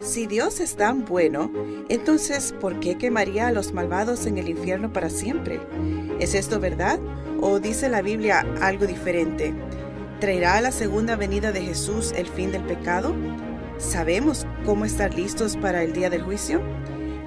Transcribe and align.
Si 0.00 0.28
Dios 0.28 0.60
es 0.60 0.76
tan 0.76 1.04
bueno, 1.04 1.50
entonces 1.88 2.54
¿por 2.60 2.78
qué 2.78 2.96
quemaría 2.96 3.48
a 3.48 3.52
los 3.52 3.72
malvados 3.72 4.26
en 4.26 4.38
el 4.38 4.48
infierno 4.48 4.92
para 4.92 5.10
siempre? 5.10 5.60
¿Es 6.20 6.34
esto 6.34 6.60
verdad? 6.60 7.00
¿O 7.40 7.58
dice 7.58 7.88
la 7.88 8.00
Biblia 8.00 8.46
algo 8.60 8.86
diferente? 8.86 9.52
¿Traerá 10.20 10.60
la 10.60 10.70
segunda 10.70 11.16
venida 11.16 11.50
de 11.50 11.62
Jesús 11.62 12.12
el 12.16 12.28
fin 12.28 12.52
del 12.52 12.62
pecado? 12.62 13.12
¿Sabemos 13.78 14.46
cómo 14.64 14.84
estar 14.84 15.12
listos 15.14 15.56
para 15.56 15.82
el 15.82 15.92
día 15.92 16.10
del 16.10 16.22
juicio? 16.22 16.60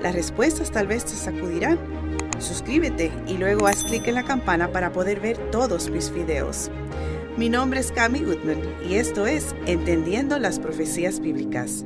Las 0.02 0.16
respuestas 0.16 0.72
tal 0.72 0.88
vez 0.88 1.04
te 1.04 1.12
sacudirán. 1.12 1.78
Suscríbete 2.40 3.12
y 3.28 3.38
luego 3.38 3.68
haz 3.68 3.84
clic 3.84 4.08
en 4.08 4.16
la 4.16 4.24
campana 4.24 4.72
para 4.72 4.94
poder 4.94 5.20
ver 5.20 5.38
todos 5.52 5.90
mis 5.90 6.10
videos. 6.10 6.72
Mi 7.36 7.50
nombre 7.50 7.82
es 7.82 7.92
Cami 7.92 8.20
Goodman 8.20 8.62
y 8.90 8.96
esto 8.96 9.28
es 9.28 9.56
Entendiendo 9.66 10.40
las 10.40 10.58
Profecías 10.58 11.20
Bíblicas. 11.20 11.86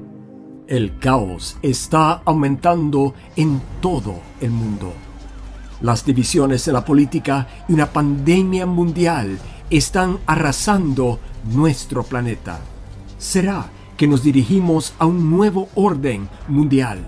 El 0.67 0.97
caos 0.97 1.57
está 1.61 2.23
aumentando 2.25 3.13
en 3.35 3.61
todo 3.81 4.15
el 4.41 4.49
mundo. 4.49 4.93
Las 5.81 6.03
divisiones 6.03 6.67
en 6.67 6.73
la 6.73 6.83
política 6.83 7.47
y 7.67 7.73
una 7.73 7.85
pandemia 7.85 8.65
mundial 8.65 9.37
están 9.69 10.17
arrasando 10.25 11.19
nuestro 11.53 12.01
planeta. 12.01 12.59
¿Será 13.19 13.69
que 13.95 14.07
nos 14.07 14.23
dirigimos 14.23 14.95
a 14.97 15.05
un 15.05 15.29
nuevo 15.29 15.69
orden 15.75 16.27
mundial? 16.47 17.05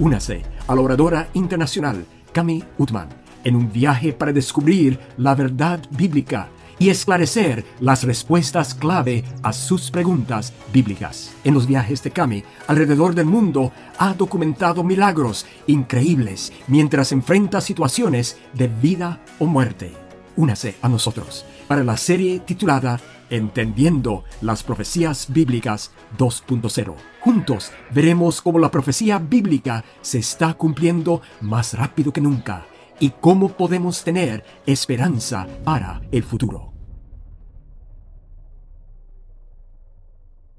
Únase 0.00 0.42
a 0.66 0.74
la 0.74 0.80
oradora 0.80 1.28
internacional 1.34 2.04
Cami 2.32 2.64
Utman 2.76 3.08
en 3.44 3.54
un 3.54 3.72
viaje 3.72 4.12
para 4.12 4.32
descubrir 4.32 4.98
la 5.16 5.36
verdad 5.36 5.80
bíblica 5.90 6.48
y 6.78 6.90
esclarecer 6.90 7.64
las 7.80 8.04
respuestas 8.04 8.74
clave 8.74 9.24
a 9.42 9.52
sus 9.52 9.90
preguntas 9.90 10.52
bíblicas. 10.72 11.32
En 11.44 11.54
los 11.54 11.66
viajes 11.66 12.02
de 12.02 12.10
Kami 12.10 12.44
alrededor 12.66 13.14
del 13.14 13.26
mundo 13.26 13.72
ha 13.98 14.14
documentado 14.14 14.82
milagros 14.84 15.46
increíbles 15.66 16.52
mientras 16.68 17.12
enfrenta 17.12 17.60
situaciones 17.60 18.38
de 18.52 18.68
vida 18.68 19.20
o 19.38 19.46
muerte. 19.46 19.92
Únase 20.36 20.76
a 20.82 20.88
nosotros 20.88 21.46
para 21.66 21.82
la 21.82 21.96
serie 21.96 22.40
titulada 22.40 23.00
Entendiendo 23.30 24.24
las 24.40 24.62
Profecías 24.62 25.26
Bíblicas 25.30 25.90
2.0. 26.16 26.94
Juntos 27.20 27.72
veremos 27.90 28.40
cómo 28.40 28.58
la 28.58 28.70
profecía 28.70 29.18
bíblica 29.18 29.84
se 30.00 30.18
está 30.18 30.54
cumpliendo 30.54 31.22
más 31.40 31.74
rápido 31.74 32.12
que 32.12 32.20
nunca 32.20 32.66
y 33.00 33.10
cómo 33.10 33.48
podemos 33.56 34.04
tener 34.04 34.44
esperanza 34.66 35.46
para 35.64 36.00
el 36.12 36.22
futuro. 36.22 36.72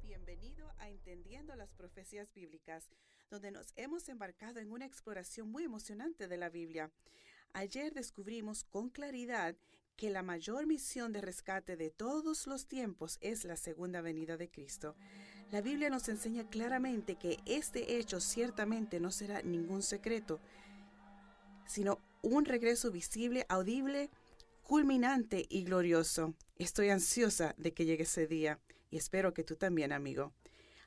Bienvenido 0.04 0.68
a 0.78 0.90
Entendiendo 0.90 1.56
las 1.56 1.72
Profecías 1.74 2.28
Bíblicas, 2.34 2.84
donde 3.32 3.52
nos 3.52 3.67
hemos 3.78 4.10
embarcado 4.10 4.60
en 4.60 4.72
una 4.72 4.86
exploración 4.86 5.50
muy 5.50 5.64
emocionante 5.64 6.28
de 6.28 6.38
la 6.38 6.50
Biblia. 6.50 6.92
Ayer 7.54 7.94
descubrimos 7.94 8.64
con 8.64 8.90
claridad 8.90 9.56
que 9.96 10.10
la 10.10 10.22
mayor 10.22 10.68
misión 10.68 11.14
de 11.14 11.22
rescate 11.22 11.78
de 11.78 11.90
todos 11.90 12.46
los 12.46 12.68
tiempos 12.68 13.18
es 13.22 13.46
la 13.46 13.56
segunda 13.56 14.02
venida 14.02 14.38
de 14.38 14.50
Cristo. 14.50 14.96
La 15.52 15.62
Biblia 15.62 15.90
nos 15.90 16.10
enseña 16.10 16.48
claramente 16.50 17.16
que 17.16 17.40
este 17.46 17.98
hecho 17.98 18.20
ciertamente 18.20 19.00
no 19.00 19.12
será 19.12 19.42
ningún 19.42 19.82
secreto, 19.82 20.40
sino 21.66 22.00
un 22.22 22.46
regreso 22.46 22.92
visible, 22.92 23.46
audible, 23.48 24.10
culminante 24.64 25.46
y 25.50 25.64
glorioso. 25.64 26.36
Estoy 26.58 26.90
ansiosa 26.90 27.56
de 27.58 27.74
que 27.74 27.86
llegue 27.86 28.04
ese 28.04 28.28
día 28.28 28.60
y 28.92 28.98
espero 28.98 29.34
que 29.34 29.44
tú 29.44 29.56
también, 29.56 29.94
amigo. 29.94 30.34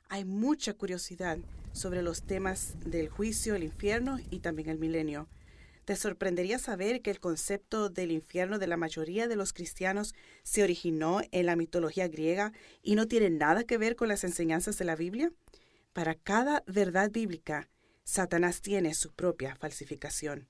Hay 0.09 0.25
mucha 0.25 0.73
curiosidad 0.73 1.39
sobre 1.73 2.01
los 2.01 2.23
temas 2.23 2.75
del 2.85 3.09
juicio, 3.09 3.55
el 3.55 3.63
infierno 3.63 4.19
y 4.29 4.39
también 4.39 4.69
el 4.69 4.79
milenio. 4.79 5.27
Te 5.85 5.95
sorprendería 5.95 6.59
saber 6.59 7.01
que 7.01 7.09
el 7.09 7.19
concepto 7.19 7.89
del 7.89 8.11
infierno 8.11 8.59
de 8.59 8.67
la 8.67 8.77
mayoría 8.77 9.27
de 9.27 9.35
los 9.35 9.51
cristianos 9.51 10.13
se 10.43 10.63
originó 10.63 11.21
en 11.31 11.47
la 11.47 11.55
mitología 11.55 12.07
griega 12.07 12.53
y 12.83 12.95
no 12.95 13.07
tiene 13.07 13.29
nada 13.29 13.63
que 13.63 13.77
ver 13.77 13.95
con 13.95 14.07
las 14.07 14.23
enseñanzas 14.23 14.77
de 14.77 14.85
la 14.85 14.95
Biblia. 14.95 15.31
Para 15.93 16.15
cada 16.15 16.63
verdad 16.67 17.11
bíblica, 17.11 17.67
Satanás 18.03 18.61
tiene 18.61 18.93
su 18.93 19.11
propia 19.11 19.55
falsificación. 19.55 20.47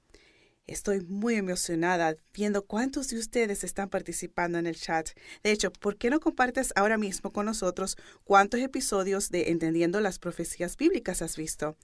Estoy 0.71 1.01
muy 1.01 1.35
emocionada 1.35 2.15
viendo 2.33 2.63
cuántos 2.63 3.09
de 3.09 3.19
ustedes 3.19 3.65
están 3.65 3.89
participando 3.89 4.57
en 4.57 4.65
el 4.65 4.77
chat. 4.77 5.09
De 5.43 5.51
hecho, 5.51 5.69
¿por 5.69 5.97
qué 5.97 6.09
no 6.09 6.21
compartes 6.21 6.71
ahora 6.77 6.97
mismo 6.97 7.33
con 7.33 7.45
nosotros 7.45 7.97
cuántos 8.23 8.61
episodios 8.61 9.31
de 9.31 9.49
Entendiendo 9.49 9.99
las 9.99 10.17
Profecías 10.17 10.77
Bíblicas 10.77 11.21
has 11.21 11.35
visto? 11.35 11.75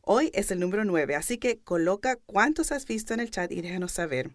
Hoy 0.00 0.32
es 0.34 0.50
el 0.50 0.58
número 0.58 0.84
9, 0.84 1.14
así 1.14 1.38
que 1.38 1.58
coloca 1.58 2.16
cuántos 2.26 2.72
has 2.72 2.84
visto 2.84 3.14
en 3.14 3.20
el 3.20 3.30
chat 3.30 3.52
y 3.52 3.60
déjanos 3.60 3.92
saber. 3.92 4.32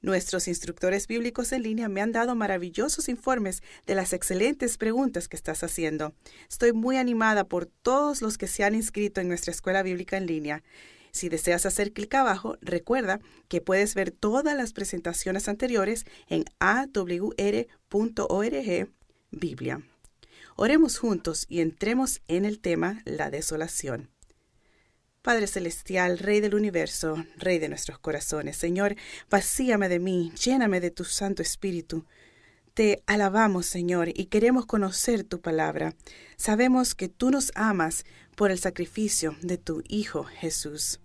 Nuestros 0.00 0.46
instructores 0.46 1.08
bíblicos 1.08 1.50
en 1.50 1.64
línea 1.64 1.88
me 1.88 2.02
han 2.02 2.12
dado 2.12 2.36
maravillosos 2.36 3.08
informes 3.08 3.64
de 3.84 3.96
las 3.96 4.12
excelentes 4.12 4.78
preguntas 4.78 5.26
que 5.26 5.36
estás 5.36 5.64
haciendo. 5.64 6.14
Estoy 6.48 6.72
muy 6.72 6.98
animada 6.98 7.42
por 7.42 7.66
todos 7.66 8.22
los 8.22 8.38
que 8.38 8.46
se 8.46 8.62
han 8.62 8.76
inscrito 8.76 9.20
en 9.20 9.26
nuestra 9.26 9.50
escuela 9.50 9.82
bíblica 9.82 10.18
en 10.18 10.26
línea. 10.26 10.62
Si 11.14 11.28
deseas 11.28 11.64
hacer 11.64 11.92
clic 11.92 12.12
abajo, 12.16 12.58
recuerda 12.60 13.20
que 13.46 13.60
puedes 13.60 13.94
ver 13.94 14.10
todas 14.10 14.56
las 14.56 14.72
presentaciones 14.72 15.48
anteriores 15.48 16.06
en 16.28 16.44
awr.org 16.58 17.68
Biblia. 19.30 19.80
Oremos 20.56 20.98
juntos 20.98 21.46
y 21.48 21.60
entremos 21.60 22.20
en 22.26 22.44
el 22.44 22.58
tema 22.58 23.00
la 23.04 23.30
desolación. 23.30 24.10
Padre 25.22 25.46
Celestial, 25.46 26.18
Rey 26.18 26.40
del 26.40 26.56
universo, 26.56 27.24
Rey 27.36 27.60
de 27.60 27.68
nuestros 27.68 28.00
corazones, 28.00 28.56
Señor, 28.56 28.96
vacíame 29.30 29.88
de 29.88 30.00
mí, 30.00 30.32
lléname 30.32 30.80
de 30.80 30.90
tu 30.90 31.04
Santo 31.04 31.42
Espíritu. 31.42 32.06
Te 32.74 33.04
alabamos, 33.06 33.66
Señor, 33.66 34.08
y 34.08 34.26
queremos 34.26 34.66
conocer 34.66 35.22
tu 35.22 35.40
palabra. 35.40 35.94
Sabemos 36.36 36.96
que 36.96 37.08
tú 37.08 37.30
nos 37.30 37.52
amas 37.54 38.04
por 38.34 38.50
el 38.50 38.58
sacrificio 38.58 39.36
de 39.42 39.58
tu 39.58 39.84
Hijo 39.86 40.24
Jesús. 40.24 40.98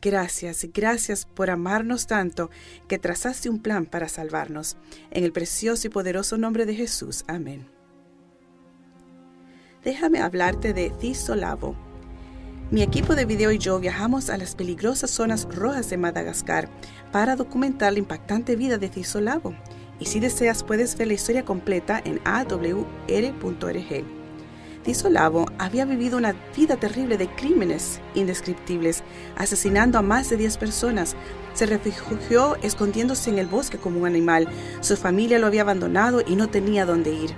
Gracias, 0.00 0.66
gracias 0.72 1.24
por 1.24 1.50
amarnos 1.50 2.06
tanto 2.06 2.50
que 2.86 2.98
trazaste 2.98 3.50
un 3.50 3.60
plan 3.60 3.84
para 3.84 4.08
salvarnos. 4.08 4.76
En 5.10 5.24
el 5.24 5.32
precioso 5.32 5.88
y 5.88 5.90
poderoso 5.90 6.36
nombre 6.38 6.66
de 6.66 6.74
Jesús. 6.74 7.24
Amén. 7.26 7.66
Déjame 9.82 10.20
hablarte 10.20 10.72
de 10.72 10.90
Thisolavo. 10.90 11.74
Mi 12.70 12.82
equipo 12.82 13.14
de 13.14 13.24
video 13.24 13.50
y 13.50 13.58
yo 13.58 13.80
viajamos 13.80 14.28
a 14.28 14.36
las 14.36 14.54
peligrosas 14.54 15.10
zonas 15.10 15.48
rojas 15.50 15.88
de 15.90 15.96
Madagascar 15.96 16.68
para 17.10 17.34
documentar 17.34 17.92
la 17.92 17.98
impactante 17.98 18.56
vida 18.56 18.78
de 18.78 18.88
Thisolavo. 18.88 19.54
Y 19.98 20.06
si 20.06 20.20
deseas 20.20 20.62
puedes 20.62 20.96
ver 20.96 21.08
la 21.08 21.14
historia 21.14 21.44
completa 21.44 22.00
en 22.04 22.20
awr.org. 22.24 24.17
Tisolavo 24.88 25.44
había 25.58 25.84
vivido 25.84 26.16
una 26.16 26.34
vida 26.56 26.78
terrible 26.78 27.18
de 27.18 27.28
crímenes 27.28 28.00
indescriptibles, 28.14 29.02
asesinando 29.36 29.98
a 29.98 30.02
más 30.02 30.30
de 30.30 30.38
10 30.38 30.56
personas. 30.56 31.14
Se 31.52 31.66
refugió 31.66 32.56
escondiéndose 32.62 33.28
en 33.28 33.38
el 33.38 33.48
bosque 33.48 33.76
como 33.76 34.00
un 34.00 34.06
animal. 34.06 34.48
Su 34.80 34.96
familia 34.96 35.38
lo 35.38 35.46
había 35.46 35.60
abandonado 35.60 36.22
y 36.26 36.36
no 36.36 36.48
tenía 36.48 36.86
dónde 36.86 37.12
ir. 37.12 37.34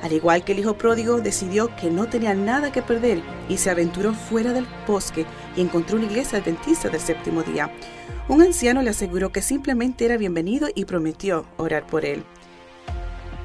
Al 0.00 0.12
igual 0.12 0.44
que 0.44 0.52
el 0.52 0.60
hijo 0.60 0.74
pródigo, 0.78 1.20
decidió 1.20 1.74
que 1.74 1.90
no 1.90 2.06
tenía 2.06 2.34
nada 2.34 2.70
que 2.70 2.82
perder 2.82 3.20
y 3.48 3.56
se 3.56 3.70
aventuró 3.70 4.14
fuera 4.14 4.52
del 4.52 4.68
bosque 4.86 5.26
y 5.56 5.60
encontró 5.60 5.96
una 5.96 6.06
iglesia 6.06 6.38
adventista 6.38 6.88
del 6.88 7.00
séptimo 7.00 7.42
día. 7.42 7.68
Un 8.28 8.42
anciano 8.42 8.80
le 8.80 8.90
aseguró 8.90 9.32
que 9.32 9.42
simplemente 9.42 10.04
era 10.04 10.16
bienvenido 10.18 10.68
y 10.72 10.84
prometió 10.84 11.46
orar 11.56 11.84
por 11.84 12.04
él. 12.04 12.22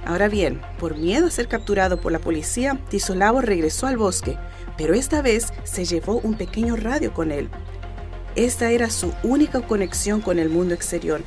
Ahora 0.08 0.30
bien, 0.30 0.62
por 0.80 0.96
miedo 0.96 1.28
a 1.28 1.32
ser 1.32 1.50
capturado 1.50 2.00
por 2.00 2.14
la 2.14 2.20
policía, 2.20 2.80
Tisolavo 2.88 3.42
regresó 3.42 3.88
al 3.88 3.98
bosque, 3.98 4.38
pero 4.78 4.94
esta 4.94 5.22
vez 5.22 5.48
se 5.66 5.84
llevó 5.84 6.22
un 6.24 6.36
pequeño 6.36 6.78
radio 6.78 7.14
con 7.14 7.30
él. 7.30 7.50
Esta 8.38 8.72
era 8.72 8.90
su 8.90 9.14
única 9.24 9.60
conexión 9.60 10.22
con 10.22 10.40
el 10.40 10.48
mundo 10.48 10.74
exterior 10.74 11.22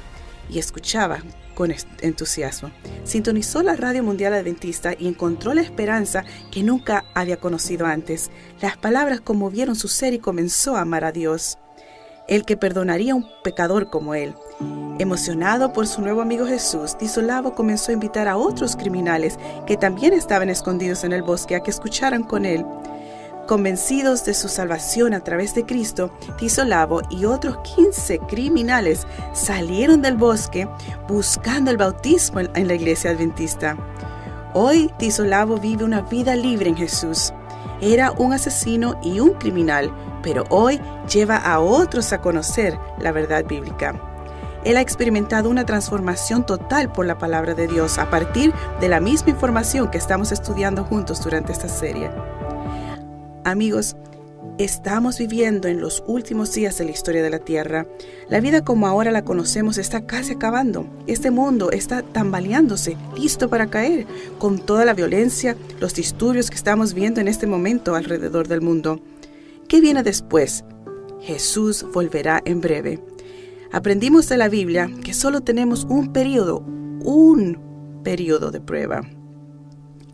y 0.48 0.58
escuchaba 0.58 1.18
con 1.54 1.74
entusiasmo. 2.00 2.70
Sintonizó 3.04 3.62
la 3.62 3.76
radio 3.76 4.02
mundial 4.02 4.32
adventista 4.32 4.94
y 4.98 5.08
encontró 5.08 5.52
la 5.52 5.60
esperanza 5.60 6.24
que 6.50 6.62
nunca 6.62 7.04
había 7.12 7.36
conocido 7.36 7.84
antes. 7.84 8.30
Las 8.62 8.78
palabras 8.78 9.20
conmovieron 9.20 9.76
su 9.76 9.88
ser 9.88 10.14
y 10.14 10.20
comenzó 10.20 10.76
a 10.76 10.80
amar 10.80 11.04
a 11.04 11.12
Dios 11.12 11.58
el 12.30 12.44
que 12.44 12.56
perdonaría 12.56 13.12
a 13.12 13.16
un 13.16 13.28
pecador 13.42 13.90
como 13.90 14.14
él. 14.14 14.34
Emocionado 14.98 15.72
por 15.72 15.86
su 15.86 16.00
nuevo 16.00 16.22
amigo 16.22 16.46
Jesús, 16.46 16.96
Tisolavo 16.96 17.54
comenzó 17.54 17.90
a 17.90 17.94
invitar 17.94 18.28
a 18.28 18.36
otros 18.36 18.76
criminales 18.76 19.38
que 19.66 19.76
también 19.76 20.14
estaban 20.14 20.48
escondidos 20.48 21.04
en 21.04 21.12
el 21.12 21.22
bosque 21.22 21.56
a 21.56 21.60
que 21.60 21.70
escucharan 21.70 22.22
con 22.22 22.46
él. 22.46 22.64
Convencidos 23.48 24.24
de 24.24 24.34
su 24.34 24.48
salvación 24.48 25.12
a 25.12 25.24
través 25.24 25.54
de 25.54 25.66
Cristo, 25.66 26.12
Tisolavo 26.38 27.02
y 27.10 27.24
otros 27.24 27.58
15 27.74 28.20
criminales 28.20 29.06
salieron 29.32 30.02
del 30.02 30.16
bosque 30.16 30.68
buscando 31.08 31.70
el 31.72 31.76
bautismo 31.76 32.40
en 32.40 32.68
la 32.68 32.74
iglesia 32.74 33.10
adventista. 33.10 33.76
Hoy 34.54 34.92
Tisolavo 34.98 35.58
vive 35.58 35.84
una 35.84 36.02
vida 36.02 36.36
libre 36.36 36.68
en 36.68 36.76
Jesús. 36.76 37.32
Era 37.80 38.12
un 38.12 38.32
asesino 38.32 39.00
y 39.02 39.20
un 39.20 39.34
criminal, 39.34 39.92
pero 40.22 40.44
hoy 40.50 40.80
lleva 41.12 41.36
a 41.36 41.60
otros 41.60 42.12
a 42.12 42.20
conocer 42.20 42.78
la 42.98 43.12
verdad 43.12 43.44
bíblica. 43.44 44.00
Él 44.64 44.76
ha 44.76 44.82
experimentado 44.82 45.48
una 45.48 45.64
transformación 45.64 46.44
total 46.44 46.92
por 46.92 47.06
la 47.06 47.16
palabra 47.16 47.54
de 47.54 47.66
Dios 47.66 47.98
a 47.98 48.10
partir 48.10 48.52
de 48.80 48.88
la 48.88 49.00
misma 49.00 49.30
información 49.30 49.90
que 49.90 49.98
estamos 49.98 50.32
estudiando 50.32 50.84
juntos 50.84 51.22
durante 51.22 51.52
esta 51.52 51.68
serie. 51.68 52.10
Amigos, 53.44 53.96
Estamos 54.58 55.18
viviendo 55.18 55.68
en 55.68 55.80
los 55.80 56.02
últimos 56.06 56.52
días 56.52 56.78
de 56.78 56.84
la 56.84 56.90
historia 56.90 57.22
de 57.22 57.30
la 57.30 57.38
Tierra. 57.38 57.86
La 58.28 58.40
vida 58.40 58.64
como 58.64 58.86
ahora 58.86 59.10
la 59.10 59.24
conocemos 59.24 59.78
está 59.78 60.06
casi 60.06 60.34
acabando. 60.34 60.86
Este 61.06 61.30
mundo 61.30 61.70
está 61.70 62.02
tambaleándose, 62.02 62.96
listo 63.16 63.48
para 63.48 63.68
caer, 63.68 64.06
con 64.38 64.58
toda 64.58 64.84
la 64.84 64.94
violencia, 64.94 65.56
los 65.78 65.94
disturbios 65.94 66.50
que 66.50 66.56
estamos 66.56 66.94
viendo 66.94 67.20
en 67.20 67.28
este 67.28 67.46
momento 67.46 67.94
alrededor 67.94 68.48
del 68.48 68.60
mundo. 68.60 69.00
¿Qué 69.68 69.80
viene 69.80 70.02
después? 70.02 70.64
Jesús 71.20 71.86
volverá 71.92 72.42
en 72.44 72.60
breve. 72.60 72.98
Aprendimos 73.72 74.28
de 74.28 74.36
la 74.36 74.48
Biblia 74.48 74.90
que 75.04 75.14
solo 75.14 75.42
tenemos 75.42 75.84
un 75.84 76.12
periodo, 76.12 76.58
un 76.58 78.02
periodo 78.02 78.50
de 78.50 78.60
prueba. 78.60 79.02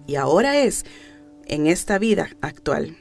Y 0.06 0.16
ahora 0.16 0.56
es 0.58 0.84
en 1.46 1.66
esta 1.66 1.98
vida 1.98 2.28
actual. 2.40 2.96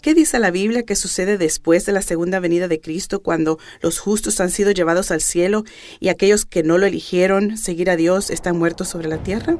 ¿Qué 0.00 0.14
dice 0.14 0.38
la 0.38 0.52
Biblia 0.52 0.84
que 0.84 0.94
sucede 0.94 1.38
después 1.38 1.84
de 1.84 1.92
la 1.92 2.02
segunda 2.02 2.38
venida 2.38 2.68
de 2.68 2.80
Cristo 2.80 3.20
cuando 3.20 3.58
los 3.82 3.98
justos 3.98 4.40
han 4.40 4.50
sido 4.50 4.70
llevados 4.70 5.10
al 5.10 5.20
cielo 5.20 5.64
y 5.98 6.08
aquellos 6.08 6.44
que 6.44 6.62
no 6.62 6.78
lo 6.78 6.86
eligieron 6.86 7.56
seguir 7.56 7.90
a 7.90 7.96
Dios 7.96 8.30
están 8.30 8.56
muertos 8.56 8.88
sobre 8.88 9.08
la 9.08 9.22
tierra? 9.22 9.58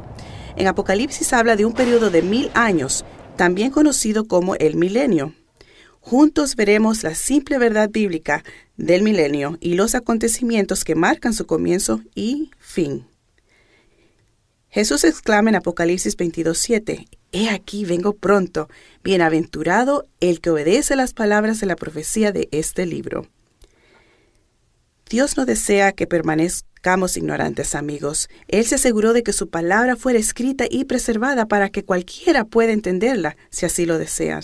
En 0.57 0.69
Apocalipsis 0.69 1.33
habla 1.33 1.57
de 1.57 1.65
un 1.65 1.73
periodo 1.73 2.11
de 2.11 2.23
mil 2.23 2.51
años, 2.55 3.05
también 3.37 3.73
conocido 3.73 4.27
como 4.27 4.55
el 4.55 4.77
milenio. 4.77 5.35
Juntos 6.01 6.55
veremos 6.55 7.03
la 7.03 7.17
simple 7.17 7.59
verdad 7.59 7.91
bíblica 7.91 8.45
del 8.77 9.03
milenio 9.03 9.59
y 9.61 9.75
los 9.75 9.97
acontecimientos 9.97 10.85
que 10.85 10.95
marcan 10.95 11.35
su 11.35 11.47
comienzo 11.47 12.01
y 12.15 12.51
fin. 12.61 13.07
Jesús 14.71 15.03
exclama 15.03 15.51
en 15.51 15.57
Apocalipsis 15.57 16.17
22.7, 16.17 17.09
He 17.33 17.51
aquí 17.51 17.85
vengo 17.85 18.15
pronto, 18.15 18.69
bienaventurado 19.05 20.07
el 20.21 20.41
que 20.41 20.51
obedece 20.51 20.97
las 20.97 21.13
palabras 21.13 21.61
de 21.61 21.67
la 21.67 21.77
profecía 21.77 22.33
de 22.33 22.49
este 22.53 22.87
libro. 22.87 23.27
Dios 25.11 25.37
no 25.37 25.47
desea 25.47 25.93
que 25.93 26.07
permanezcamos 26.07 27.17
ignorantes, 27.17 27.75
amigos. 27.75 28.29
Él 28.47 28.65
se 28.67 28.77
aseguró 28.77 29.13
de 29.13 29.23
que 29.23 29.33
su 29.33 29.49
palabra 29.49 29.97
fuera 29.97 30.19
escrita 30.19 30.67
y 30.71 30.85
preservada 30.85 31.47
para 31.47 31.71
que 31.71 31.85
cualquiera 31.85 32.45
pueda 32.45 32.73
entenderla, 32.73 33.37
si 33.51 33.67
así 33.67 33.87
lo 33.87 33.99
desea. 33.99 34.41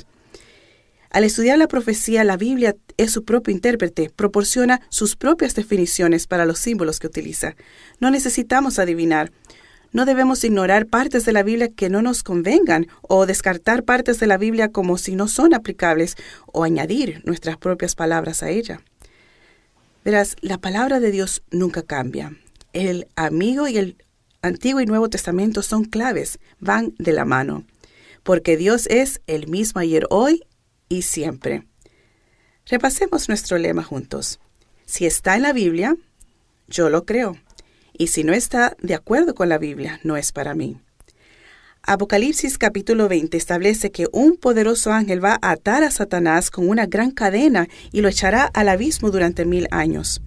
Al 1.11 1.25
estudiar 1.25 1.59
la 1.59 1.69
profecía, 1.69 2.25
la 2.25 2.37
Biblia 2.37 2.77
es 2.97 3.13
su 3.13 3.25
propio 3.25 3.55
intérprete, 3.55 4.11
proporciona 4.11 4.81
sus 4.89 5.17
propias 5.17 5.55
definiciones 5.55 6.27
para 6.27 6.45
los 6.45 6.59
símbolos 6.59 6.99
que 6.99 7.07
utiliza. 7.07 7.55
No 8.01 8.11
necesitamos 8.11 8.79
adivinar, 8.79 9.31
no 9.95 10.05
debemos 10.07 10.43
ignorar 10.43 10.87
partes 10.87 11.25
de 11.25 11.33
la 11.33 11.45
Biblia 11.45 11.69
que 11.69 11.89
no 11.89 12.03
nos 12.03 12.25
convengan 12.25 12.89
o 13.01 13.27
descartar 13.27 13.85
partes 13.85 14.19
de 14.19 14.27
la 14.27 14.37
Biblia 14.37 14.73
como 14.73 14.99
si 14.99 15.15
no 15.15 15.29
son 15.29 15.55
aplicables 15.55 16.17
o 16.47 16.65
añadir 16.65 17.23
nuestras 17.25 17.57
propias 17.59 17.95
palabras 17.95 18.43
a 18.43 18.51
ella. 18.51 18.83
Verás, 20.05 20.35
la 20.41 20.59
palabra 20.59 20.99
de 20.99 21.13
Dios 21.13 21.45
nunca 21.53 21.83
cambia. 21.83 22.37
El 22.73 23.07
amigo 23.15 23.69
y 23.69 23.79
el 23.79 23.97
Antiguo 24.43 24.81
y 24.81 24.87
Nuevo 24.87 25.09
Testamento 25.09 25.63
son 25.63 25.85
claves, 25.85 26.41
van 26.59 26.93
de 26.99 27.13
la 27.13 27.25
mano, 27.25 27.65
porque 28.25 28.57
Dios 28.57 28.89
es 28.89 29.21
el 29.29 29.47
mismo 29.47 29.81
ayer, 29.81 30.09
hoy 30.11 30.43
y 30.89 31.03
siempre. 31.03 31.69
Repasemos 32.67 33.29
nuestro 33.29 33.59
lema 33.59 33.85
juntos. 33.85 34.41
Si 34.87 35.07
está 35.07 35.37
en 35.37 35.43
la 35.43 35.53
Biblia, 35.53 35.97
yo 36.67 36.91
lo 36.91 37.05
creo 37.05 37.39
y 37.97 38.09
si 38.09 38.25
no 38.25 38.33
está 38.33 38.77
de 38.83 38.95
acuerdo 38.95 39.35
con 39.35 39.49
la 39.49 39.59
Biblia, 39.59 40.01
no 40.03 40.17
es 40.17 40.33
para 40.33 40.55
mí. 40.55 40.77
Apocalipsis 41.83 42.57
capítulo 42.57 43.09
20 43.09 43.37
establece 43.37 43.93
que 43.93 44.07
un 44.11 44.37
poderoso 44.37 44.93
ángel 44.93 45.23
va 45.23 45.39
a 45.43 45.51
atar 45.51 45.85
a 45.85 45.91
Satanás 45.91 46.51
con 46.51 46.69
una 46.69 46.87
gran 46.87 47.11
cadena 47.11 47.69
y 47.93 48.01
lo 48.01 48.09
echará 48.09 48.45
al 48.55 48.71
abismo 48.71 49.11
durante 49.11 49.45
mil 49.45 49.69
años. 49.71 50.23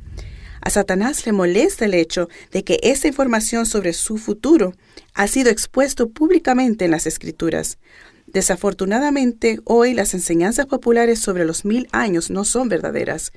A 0.62 0.70
Satanás 0.70 1.26
le 1.26 1.32
molesta 1.32 1.86
el 1.86 1.96
hecho 1.96 2.30
de 2.52 2.64
que 2.64 2.80
esa 2.84 3.08
información 3.08 3.66
sobre 3.66 3.94
su 3.94 4.18
futuro 4.18 4.74
ha 5.14 5.28
sido 5.28 5.50
expuesto 5.50 6.10
públicamente 6.10 6.86
en 6.86 6.92
las 6.92 7.08
Escrituras. 7.08 7.80
Desafortunadamente, 8.28 9.60
hoy 9.64 9.94
las 9.94 10.14
enseñanzas 10.14 10.68
populares 10.68 11.20
sobre 11.20 11.46
los 11.46 11.66
mil 11.66 11.88
años 11.92 12.30
no 12.30 12.44
son 12.44 12.70
verdaderas. 12.70 13.32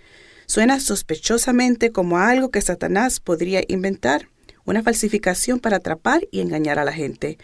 Suena 0.50 0.81
sospechosamente 0.81 1.93
como 1.93 2.19
algo 2.19 2.50
que 2.50 2.61
Satanás 2.61 3.20
podría 3.20 3.62
inventar, 3.69 4.31
una 4.64 4.82
falsificación 4.82 5.61
para 5.61 5.76
atrapar 5.76 6.26
y 6.32 6.41
engañar 6.41 6.81
a 6.81 6.85
la 6.85 6.93
gente. 6.93 7.38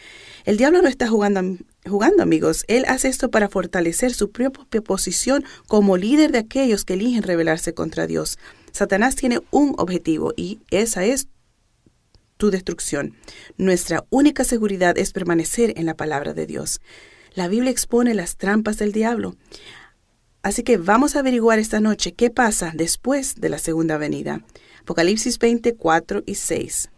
El 0.44 0.56
diablo 0.56 0.82
no 0.82 0.88
está 0.88 1.06
jugando, 1.06 1.56
jugando, 1.88 2.24
amigos. 2.24 2.64
Él 2.66 2.84
hace 2.88 3.06
esto 3.06 3.30
para 3.30 3.48
fortalecer 3.48 4.12
su 4.12 4.32
propia 4.32 4.80
posición 4.80 5.44
como 5.68 5.96
líder 5.96 6.32
de 6.32 6.38
aquellos 6.38 6.84
que 6.84 6.94
eligen 6.94 7.22
rebelarse 7.22 7.74
contra 7.74 8.08
Dios. 8.08 8.40
Satanás 8.72 9.14
tiene 9.14 9.38
un 9.52 9.76
objetivo 9.78 10.34
y 10.36 10.58
esa 10.72 11.04
es 11.04 11.28
tu 12.38 12.50
destrucción. 12.50 13.14
Nuestra 13.56 14.04
única 14.10 14.42
seguridad 14.42 14.98
es 14.98 15.12
permanecer 15.12 15.74
en 15.76 15.86
la 15.86 15.94
palabra 15.94 16.34
de 16.34 16.46
Dios. 16.46 16.80
La 17.34 17.46
Biblia 17.46 17.70
expone 17.70 18.14
las 18.14 18.36
trampas 18.36 18.78
del 18.78 18.90
diablo. 18.90 19.36
Así 20.46 20.62
que 20.62 20.76
vamos 20.76 21.16
a 21.16 21.19
averiguar 21.19 21.58
esta 21.58 21.81
noche 21.81 22.14
qué 22.14 22.31
pasa 22.31 22.70
después 22.72 23.34
de 23.34 23.48
la 23.48 23.58
segunda 23.58 23.98
venida. 23.98 24.44
Apocalipsis 24.82 25.40
24 25.40 26.22
y 26.25 26.37
6. 26.37 26.88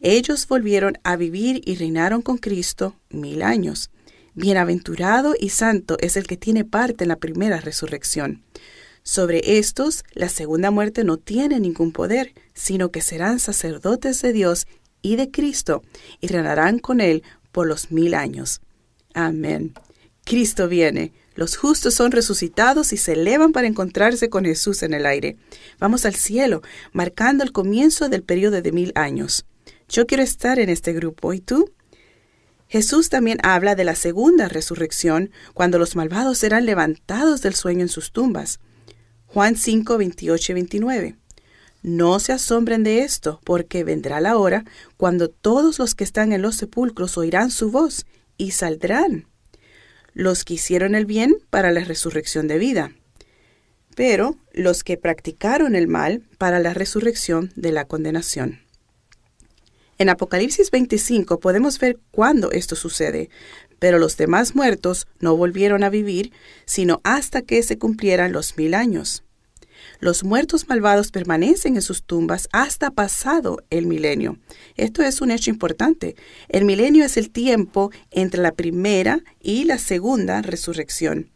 Ellos 0.00 0.48
volvieron 0.48 0.98
a 1.04 1.14
vivir 1.14 1.62
y 1.64 1.76
reinaron 1.76 2.20
con 2.20 2.36
Cristo 2.36 2.96
mil 3.10 3.42
años. 3.42 3.90
Bienaventurado 4.34 5.36
y 5.38 5.50
santo 5.50 5.96
es 6.00 6.16
el 6.16 6.26
que 6.26 6.36
tiene 6.36 6.64
parte 6.64 7.04
en 7.04 7.10
la 7.10 7.16
primera 7.16 7.60
resurrección. 7.60 8.42
Sobre 9.04 9.56
estos, 9.56 10.02
la 10.12 10.28
segunda 10.28 10.72
muerte 10.72 11.04
no 11.04 11.16
tiene 11.16 11.60
ningún 11.60 11.92
poder, 11.92 12.34
sino 12.54 12.90
que 12.90 13.02
serán 13.02 13.38
sacerdotes 13.38 14.20
de 14.20 14.32
Dios 14.32 14.66
y 15.00 15.14
de 15.14 15.30
Cristo, 15.30 15.84
y 16.20 16.26
reinarán 16.26 16.80
con 16.80 17.00
Él 17.00 17.22
por 17.52 17.68
los 17.68 17.92
mil 17.92 18.14
años. 18.14 18.60
Amén. 19.14 19.74
Cristo 20.24 20.66
viene. 20.66 21.12
Los 21.34 21.56
justos 21.56 21.94
son 21.94 22.12
resucitados 22.12 22.92
y 22.92 22.96
se 22.96 23.12
elevan 23.12 23.52
para 23.52 23.66
encontrarse 23.66 24.28
con 24.28 24.44
Jesús 24.44 24.82
en 24.82 24.94
el 24.94 25.04
aire. 25.04 25.36
Vamos 25.80 26.04
al 26.04 26.14
cielo, 26.14 26.62
marcando 26.92 27.42
el 27.42 27.52
comienzo 27.52 28.08
del 28.08 28.22
periodo 28.22 28.62
de 28.62 28.72
mil 28.72 28.92
años. 28.94 29.44
Yo 29.88 30.06
quiero 30.06 30.22
estar 30.22 30.60
en 30.60 30.68
este 30.68 30.92
grupo, 30.92 31.32
¿y 31.32 31.40
tú? 31.40 31.72
Jesús 32.68 33.08
también 33.08 33.38
habla 33.42 33.74
de 33.74 33.84
la 33.84 33.96
segunda 33.96 34.48
resurrección, 34.48 35.30
cuando 35.54 35.78
los 35.78 35.96
malvados 35.96 36.38
serán 36.38 36.66
levantados 36.66 37.42
del 37.42 37.54
sueño 37.54 37.82
en 37.82 37.88
sus 37.88 38.12
tumbas. 38.12 38.60
Juan 39.26 39.56
5, 39.56 39.98
28 39.98 40.52
y 40.52 40.54
29. 40.54 41.16
No 41.82 42.18
se 42.20 42.32
asombren 42.32 42.84
de 42.84 43.00
esto, 43.02 43.40
porque 43.44 43.84
vendrá 43.84 44.20
la 44.20 44.38
hora 44.38 44.64
cuando 44.96 45.28
todos 45.28 45.78
los 45.78 45.94
que 45.94 46.04
están 46.04 46.32
en 46.32 46.42
los 46.42 46.54
sepulcros 46.54 47.18
oirán 47.18 47.50
su 47.50 47.70
voz 47.70 48.06
y 48.38 48.52
saldrán 48.52 49.26
los 50.14 50.44
que 50.44 50.54
hicieron 50.54 50.94
el 50.94 51.06
bien 51.06 51.36
para 51.50 51.70
la 51.70 51.84
resurrección 51.84 52.48
de 52.48 52.58
vida, 52.58 52.92
pero 53.94 54.36
los 54.52 54.82
que 54.82 54.96
practicaron 54.96 55.76
el 55.76 55.88
mal 55.88 56.22
para 56.38 56.60
la 56.60 56.72
resurrección 56.74 57.52
de 57.56 57.72
la 57.72 57.84
condenación. 57.84 58.60
En 59.98 60.08
Apocalipsis 60.08 60.70
25 60.70 61.38
podemos 61.38 61.78
ver 61.78 61.98
cuándo 62.10 62.50
esto 62.50 62.74
sucede, 62.74 63.30
pero 63.78 63.98
los 63.98 64.16
demás 64.16 64.54
muertos 64.56 65.06
no 65.20 65.36
volvieron 65.36 65.84
a 65.84 65.90
vivir, 65.90 66.32
sino 66.64 67.00
hasta 67.04 67.42
que 67.42 67.62
se 67.62 67.78
cumplieran 67.78 68.32
los 68.32 68.56
mil 68.56 68.74
años. 68.74 69.22
Los 70.04 70.22
muertos 70.22 70.68
malvados 70.68 71.10
permanecen 71.10 71.76
en 71.76 71.80
sus 71.80 72.04
tumbas 72.04 72.46
hasta 72.52 72.90
pasado 72.90 73.64
el 73.70 73.86
milenio. 73.86 74.36
Esto 74.76 75.02
es 75.02 75.22
un 75.22 75.30
hecho 75.30 75.48
importante. 75.48 76.14
El 76.50 76.66
milenio 76.66 77.06
es 77.06 77.16
el 77.16 77.30
tiempo 77.30 77.90
entre 78.10 78.42
la 78.42 78.52
primera 78.52 79.20
y 79.40 79.64
la 79.64 79.78
segunda 79.78 80.42
resurrección. 80.42 81.30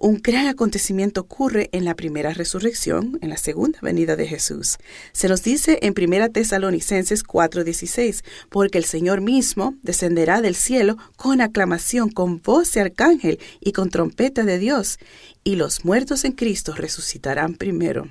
Un 0.00 0.20
gran 0.22 0.46
acontecimiento 0.46 1.22
ocurre 1.22 1.70
en 1.72 1.84
la 1.84 1.96
primera 1.96 2.32
resurrección, 2.32 3.18
en 3.20 3.30
la 3.30 3.36
segunda 3.36 3.80
venida 3.82 4.14
de 4.14 4.28
Jesús. 4.28 4.78
Se 5.10 5.26
nos 5.26 5.42
dice 5.42 5.80
en 5.82 5.92
1 5.92 6.30
Tesalonicenses 6.30 7.24
4:16, 7.24 8.22
porque 8.48 8.78
el 8.78 8.84
Señor 8.84 9.20
mismo 9.20 9.74
descenderá 9.82 10.40
del 10.40 10.54
cielo 10.54 10.96
con 11.16 11.40
aclamación, 11.40 12.10
con 12.10 12.40
voz 12.40 12.72
de 12.74 12.82
arcángel 12.82 13.40
y 13.58 13.72
con 13.72 13.90
trompeta 13.90 14.44
de 14.44 14.60
Dios, 14.60 14.98
y 15.42 15.56
los 15.56 15.84
muertos 15.84 16.24
en 16.24 16.32
Cristo 16.32 16.74
resucitarán 16.76 17.56
primero. 17.56 18.08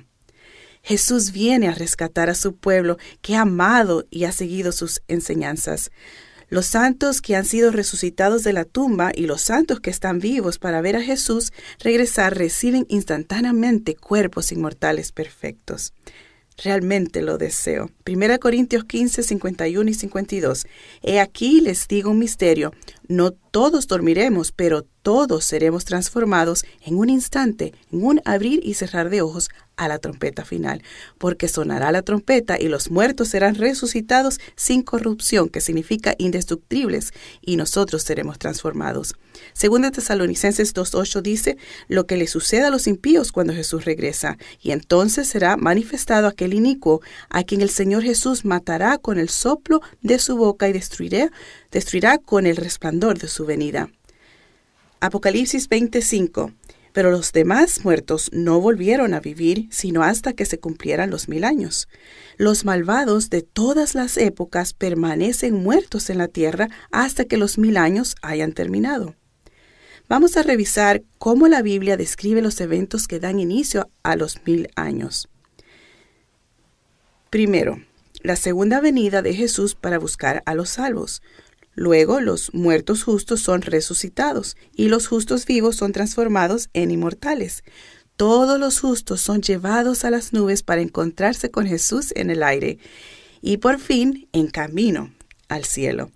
Jesús 0.82 1.32
viene 1.32 1.68
a 1.68 1.74
rescatar 1.74 2.28
a 2.28 2.34
su 2.34 2.54
pueblo 2.54 2.98
que 3.22 3.34
ha 3.34 3.42
amado 3.42 4.06
y 4.10 4.24
ha 4.24 4.32
seguido 4.32 4.72
sus 4.72 5.00
enseñanzas. 5.08 5.90
Los 6.50 6.66
santos 6.66 7.20
que 7.20 7.36
han 7.36 7.44
sido 7.44 7.70
resucitados 7.70 8.42
de 8.42 8.54
la 8.54 8.64
tumba 8.64 9.12
y 9.14 9.26
los 9.26 9.42
santos 9.42 9.80
que 9.80 9.90
están 9.90 10.18
vivos 10.18 10.58
para 10.58 10.80
ver 10.80 10.96
a 10.96 11.02
Jesús 11.02 11.52
regresar 11.78 12.36
reciben 12.38 12.86
instantáneamente 12.88 13.94
cuerpos 13.94 14.50
inmortales 14.50 15.12
perfectos. 15.12 15.92
Realmente 16.62 17.22
lo 17.22 17.38
deseo. 17.38 17.90
1 18.04 18.40
Corintios 18.40 18.84
15, 18.84 19.22
51 19.22 19.90
y 19.90 19.94
52. 19.94 20.66
He 21.02 21.20
aquí 21.20 21.60
les 21.60 21.86
digo 21.86 22.10
un 22.10 22.18
misterio. 22.18 22.72
No 23.06 23.30
todos 23.30 23.86
dormiremos, 23.86 24.50
pero 24.50 24.84
todos 25.08 25.46
seremos 25.46 25.86
transformados 25.86 26.66
en 26.84 26.98
un 26.98 27.08
instante, 27.08 27.72
en 27.90 28.04
un 28.04 28.20
abrir 28.26 28.60
y 28.62 28.74
cerrar 28.74 29.08
de 29.08 29.22
ojos 29.22 29.48
a 29.78 29.88
la 29.88 29.98
trompeta 29.98 30.44
final, 30.44 30.82
porque 31.16 31.48
sonará 31.48 31.90
la 31.92 32.02
trompeta 32.02 32.60
y 32.60 32.68
los 32.68 32.90
muertos 32.90 33.28
serán 33.28 33.54
resucitados 33.54 34.38
sin 34.54 34.82
corrupción, 34.82 35.48
que 35.48 35.62
significa 35.62 36.14
indestructibles, 36.18 37.14
y 37.40 37.56
nosotros 37.56 38.02
seremos 38.02 38.38
transformados. 38.38 39.14
Según 39.54 39.90
Tesalonicenses 39.90 40.74
2.8 40.74 41.22
dice, 41.22 41.56
lo 41.88 42.06
que 42.06 42.18
le 42.18 42.26
suceda 42.26 42.66
a 42.66 42.70
los 42.70 42.86
impíos 42.86 43.32
cuando 43.32 43.54
Jesús 43.54 43.86
regresa, 43.86 44.36
y 44.60 44.72
entonces 44.72 45.26
será 45.26 45.56
manifestado 45.56 46.26
aquel 46.26 46.52
inicuo, 46.52 47.00
a 47.30 47.44
quien 47.44 47.62
el 47.62 47.70
Señor 47.70 48.02
Jesús 48.02 48.44
matará 48.44 48.98
con 48.98 49.18
el 49.18 49.30
soplo 49.30 49.80
de 50.02 50.18
su 50.18 50.36
boca 50.36 50.68
y 50.68 50.74
destruirá, 50.74 51.30
destruirá 51.70 52.18
con 52.18 52.44
el 52.44 52.56
resplandor 52.56 53.18
de 53.18 53.28
su 53.28 53.46
venida. 53.46 53.88
Apocalipsis 55.00 55.68
25. 55.68 56.52
Pero 56.92 57.10
los 57.10 57.32
demás 57.32 57.84
muertos 57.84 58.30
no 58.32 58.60
volvieron 58.60 59.14
a 59.14 59.20
vivir 59.20 59.68
sino 59.70 60.02
hasta 60.02 60.32
que 60.32 60.44
se 60.44 60.58
cumplieran 60.58 61.10
los 61.10 61.28
mil 61.28 61.44
años. 61.44 61.88
Los 62.36 62.64
malvados 62.64 63.30
de 63.30 63.42
todas 63.42 63.94
las 63.94 64.16
épocas 64.16 64.72
permanecen 64.72 65.54
muertos 65.62 66.10
en 66.10 66.18
la 66.18 66.28
tierra 66.28 66.68
hasta 66.90 67.24
que 67.24 67.36
los 67.36 67.58
mil 67.58 67.76
años 67.76 68.16
hayan 68.22 68.52
terminado. 68.52 69.14
Vamos 70.08 70.36
a 70.36 70.42
revisar 70.42 71.02
cómo 71.18 71.46
la 71.48 71.62
Biblia 71.62 71.96
describe 71.96 72.42
los 72.42 72.60
eventos 72.60 73.06
que 73.06 73.20
dan 73.20 73.38
inicio 73.38 73.90
a 74.02 74.16
los 74.16 74.40
mil 74.46 74.68
años. 74.74 75.28
Primero, 77.30 77.78
la 78.22 78.34
segunda 78.36 78.80
venida 78.80 79.22
de 79.22 79.34
Jesús 79.34 79.74
para 79.74 79.98
buscar 79.98 80.42
a 80.46 80.54
los 80.54 80.70
salvos. 80.70 81.22
Luego 81.78 82.20
los 82.20 82.52
muertos 82.54 83.04
justos 83.04 83.40
son 83.40 83.62
resucitados 83.62 84.56
y 84.74 84.88
los 84.88 85.06
justos 85.06 85.46
vivos 85.46 85.76
son 85.76 85.92
transformados 85.92 86.70
en 86.72 86.90
inmortales. 86.90 87.62
Todos 88.16 88.58
los 88.58 88.80
justos 88.80 89.20
son 89.20 89.42
llevados 89.42 90.04
a 90.04 90.10
las 90.10 90.32
nubes 90.32 90.64
para 90.64 90.80
encontrarse 90.80 91.52
con 91.52 91.68
Jesús 91.68 92.12
en 92.16 92.30
el 92.30 92.42
aire 92.42 92.78
y 93.42 93.58
por 93.58 93.78
fin 93.78 94.28
en 94.32 94.48
camino 94.48 95.14
al 95.48 95.64
cielo. 95.64 96.10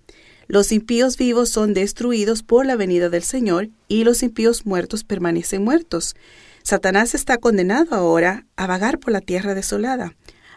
Los 0.49 0.73
impíos 0.73 1.15
vivos 1.15 1.47
son 1.47 1.73
destruidos 1.73 2.43
por 2.43 2.65
la 2.65 2.75
venida 2.75 3.07
del 3.07 3.23
Señor 3.23 3.69
y 3.87 4.03
los 4.03 4.21
impíos 4.21 4.65
muertos 4.65 5.05
permanecen 5.05 5.63
muertos. 5.63 6.17
Satanás 6.63 7.15
está 7.15 7.37
condenado 7.37 7.95
ahora 7.95 8.45
a 8.57 8.67
vagar 8.67 8.99
por 8.99 9.13
la 9.13 9.21
tierra 9.21 9.55
desolada. 9.55 10.13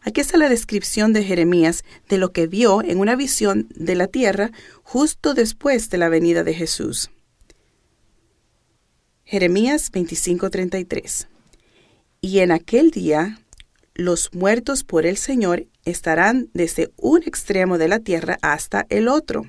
Aquí 0.06 0.20
está 0.20 0.36
la 0.36 0.48
descripción 0.48 1.12
de 1.12 1.25
Jeremías 1.25 1.82
de 2.08 2.18
lo 2.18 2.30
que 2.30 2.46
vio 2.46 2.80
en 2.80 3.00
una 3.00 3.16
visión 3.16 3.66
de 3.75 3.96
la 3.96 4.06
tierra 4.06 4.52
justo 4.84 5.34
después 5.34 5.90
de 5.90 5.98
la 5.98 6.08
venida 6.08 6.44
de 6.44 6.54
Jesús. 6.54 7.10
Jeremías 9.25 9.90
25:33 9.90 11.26
Y 12.20 12.38
en 12.38 12.52
aquel 12.52 12.92
día 12.92 13.40
los 13.94 14.32
muertos 14.32 14.84
por 14.84 15.06
el 15.06 15.16
Señor 15.16 15.66
estarán 15.84 16.50
desde 16.54 16.92
un 16.96 17.25
extremo 17.25 17.76
de 17.76 17.88
la 17.88 17.98
tierra 17.98 18.38
hasta 18.42 18.86
el 18.88 19.08
otro 19.08 19.44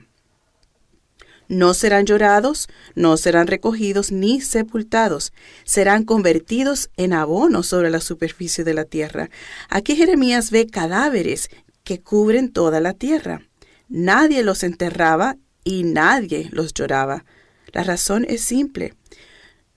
no 1.47 1.73
serán 1.73 2.05
llorados, 2.05 2.67
no 2.95 3.17
serán 3.17 3.47
recogidos 3.47 4.11
ni 4.11 4.41
sepultados, 4.41 5.33
serán 5.63 6.03
convertidos 6.03 6.89
en 6.97 7.13
abono 7.13 7.63
sobre 7.63 7.89
la 7.89 8.01
superficie 8.01 8.63
de 8.63 8.73
la 8.73 8.85
tierra. 8.85 9.29
Aquí 9.69 9.95
Jeremías 9.95 10.51
ve 10.51 10.67
cadáveres 10.67 11.49
que 11.83 12.01
cubren 12.01 12.51
toda 12.51 12.81
la 12.81 12.93
tierra. 12.93 13.41
Nadie 13.87 14.43
los 14.43 14.63
enterraba 14.63 15.37
y 15.63 15.83
nadie 15.83 16.49
los 16.51 16.73
lloraba. 16.73 17.25
La 17.71 17.83
razón 17.83 18.25
es 18.27 18.41
simple. 18.41 18.93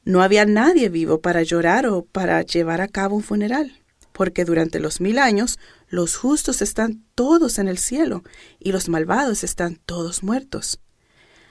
No 0.05 0.23
había 0.23 0.47
nadie 0.47 0.89
vivo 0.89 1.21
para 1.21 1.43
llorar 1.43 1.87
o 1.87 2.05
para 2.05 2.43
llevar 2.43 2.81
a 2.81 2.89
cabo 2.89 3.17
un 3.17 3.23
funeral, 3.23 3.73
porque 4.13 4.45
durante 4.45 4.81
los 4.81 5.01
mil 5.01 5.19
años 5.19 5.59
los 5.89 6.17
justos 6.17 6.63
están 6.63 7.05
todos 7.15 7.59
en 7.59 7.69
el 7.69 7.79
cielo 7.79 8.25
y 8.59 8.73
los 8.73 8.89
malvados 8.89 9.45
están 9.45 9.77
todos 9.77 10.23
muertos. 10.23 10.81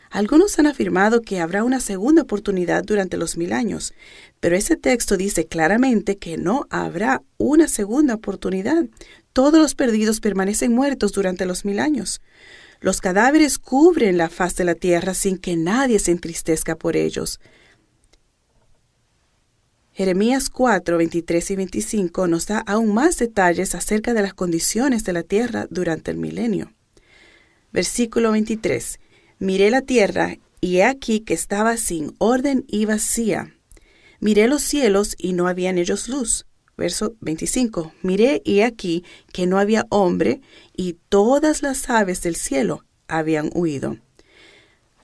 Algunos 0.10 0.58
han 0.58 0.66
afirmado 0.66 1.22
que 1.22 1.40
habrá 1.40 1.64
una 1.64 1.80
segunda 1.80 2.24
oportunidad 2.24 2.84
durante 2.84 3.16
los 3.16 3.38
mil 3.38 3.54
años, 3.54 3.94
pero 4.40 4.56
ese 4.56 4.76
texto 4.76 5.18
dice 5.18 5.46
claramente 5.46 6.18
que 6.18 6.38
no 6.38 6.66
habrá 6.72 7.22
una 7.38 7.68
segunda 7.68 8.16
oportunidad. 8.16 8.86
Todos 9.34 9.60
los 9.60 9.76
perdidos 9.76 10.20
permanecen 10.20 10.74
muertos 10.74 11.12
durante 11.12 11.46
los 11.46 11.64
mil 11.64 11.80
años. 11.80 12.22
Los 12.82 13.02
cadáveres 13.02 13.60
cubren 13.60 14.18
la 14.18 14.30
faz 14.30 14.56
de 14.56 14.64
la 14.64 14.74
tierra 14.74 15.14
sin 15.14 15.38
que 15.38 15.56
nadie 15.56 16.00
se 16.00 16.12
entristezca 16.12 16.76
por 16.76 16.96
ellos. 16.96 17.40
Jeremías 19.92 20.50
4, 20.50 20.98
23 20.98 21.52
y 21.52 21.56
25 21.58 22.28
nos 22.28 22.48
da 22.48 22.60
aún 22.60 22.94
más 22.94 23.18
detalles 23.18 23.76
acerca 23.76 24.14
de 24.14 24.22
las 24.22 24.34
condiciones 24.34 25.04
de 25.04 25.14
la 25.14 25.24
tierra 25.24 25.68
durante 25.70 26.10
el 26.10 26.18
milenio. 26.18 26.72
Versículo 27.72 28.32
23. 28.32 28.98
Miré 29.40 29.72
la 29.72 29.82
tierra, 29.82 30.38
y 30.60 30.78
he 30.78 30.84
aquí 30.84 31.22
que 31.22 31.34
estaba 31.34 31.78
sin 31.78 32.14
orden 32.18 32.66
y 32.68 32.84
vacía. 32.84 33.56
Miré 34.20 34.50
los 34.50 34.62
cielos, 34.62 35.16
y 35.18 35.32
no 35.32 35.48
había 35.48 35.70
en 35.70 35.78
ellos 35.78 36.10
luz. 36.10 36.46
Verso 36.76 37.16
25. 37.22 37.94
Miré, 38.02 38.42
y 38.44 38.60
he 38.60 38.66
aquí 38.66 39.06
que 39.32 39.48
no 39.48 39.58
había 39.58 39.86
hombre, 39.90 40.42
y 40.76 40.98
todas 41.08 41.62
las 41.62 41.90
aves 41.90 42.22
del 42.22 42.36
cielo 42.36 42.84
habían 43.08 43.50
huido. 43.54 43.98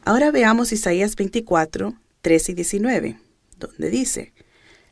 Ahora 0.03 0.31
veamos 0.31 0.73
Isaías 0.73 1.15
24, 1.15 1.95
13 2.21 2.51
y 2.51 2.55
19, 2.55 3.19
donde 3.57 3.89
dice, 3.89 4.33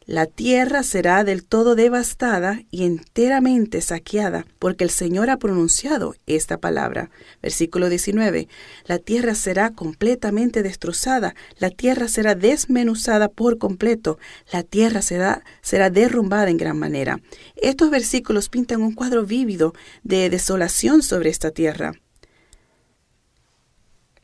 la 0.06 0.26
tierra 0.26 0.84
será 0.84 1.24
del 1.24 1.44
todo 1.46 1.76
devastada 1.76 2.62
y 2.72 2.84
enteramente 2.84 3.82
saqueada, 3.82 4.46
porque 4.60 4.84
el 4.84 4.90
Señor 4.90 5.30
ha 5.30 5.38
pronunciado 5.38 6.16
esta 6.26 6.58
palabra. 6.58 7.10
Versículo 7.42 7.90
19. 7.90 8.48
La 8.86 9.00
tierra 9.00 9.36
será 9.36 9.72
completamente 9.72 10.64
destrozada, 10.64 11.36
la 11.58 11.70
tierra 11.70 12.08
será 12.08 12.36
desmenuzada 12.36 13.30
por 13.30 13.58
completo, 13.58 14.20
la 14.52 14.64
tierra 14.64 15.02
será, 15.02 15.44
será 15.62 15.90
derrumbada 15.90 16.50
en 16.50 16.58
gran 16.58 16.78
manera. 16.78 17.20
Estos 17.56 17.90
versículos 17.90 18.50
pintan 18.50 18.82
un 18.82 18.94
cuadro 18.94 19.26
vívido 19.26 19.74
de 20.04 20.30
desolación 20.30 21.02
sobre 21.02 21.30
esta 21.30 21.52
tierra. 21.52 21.94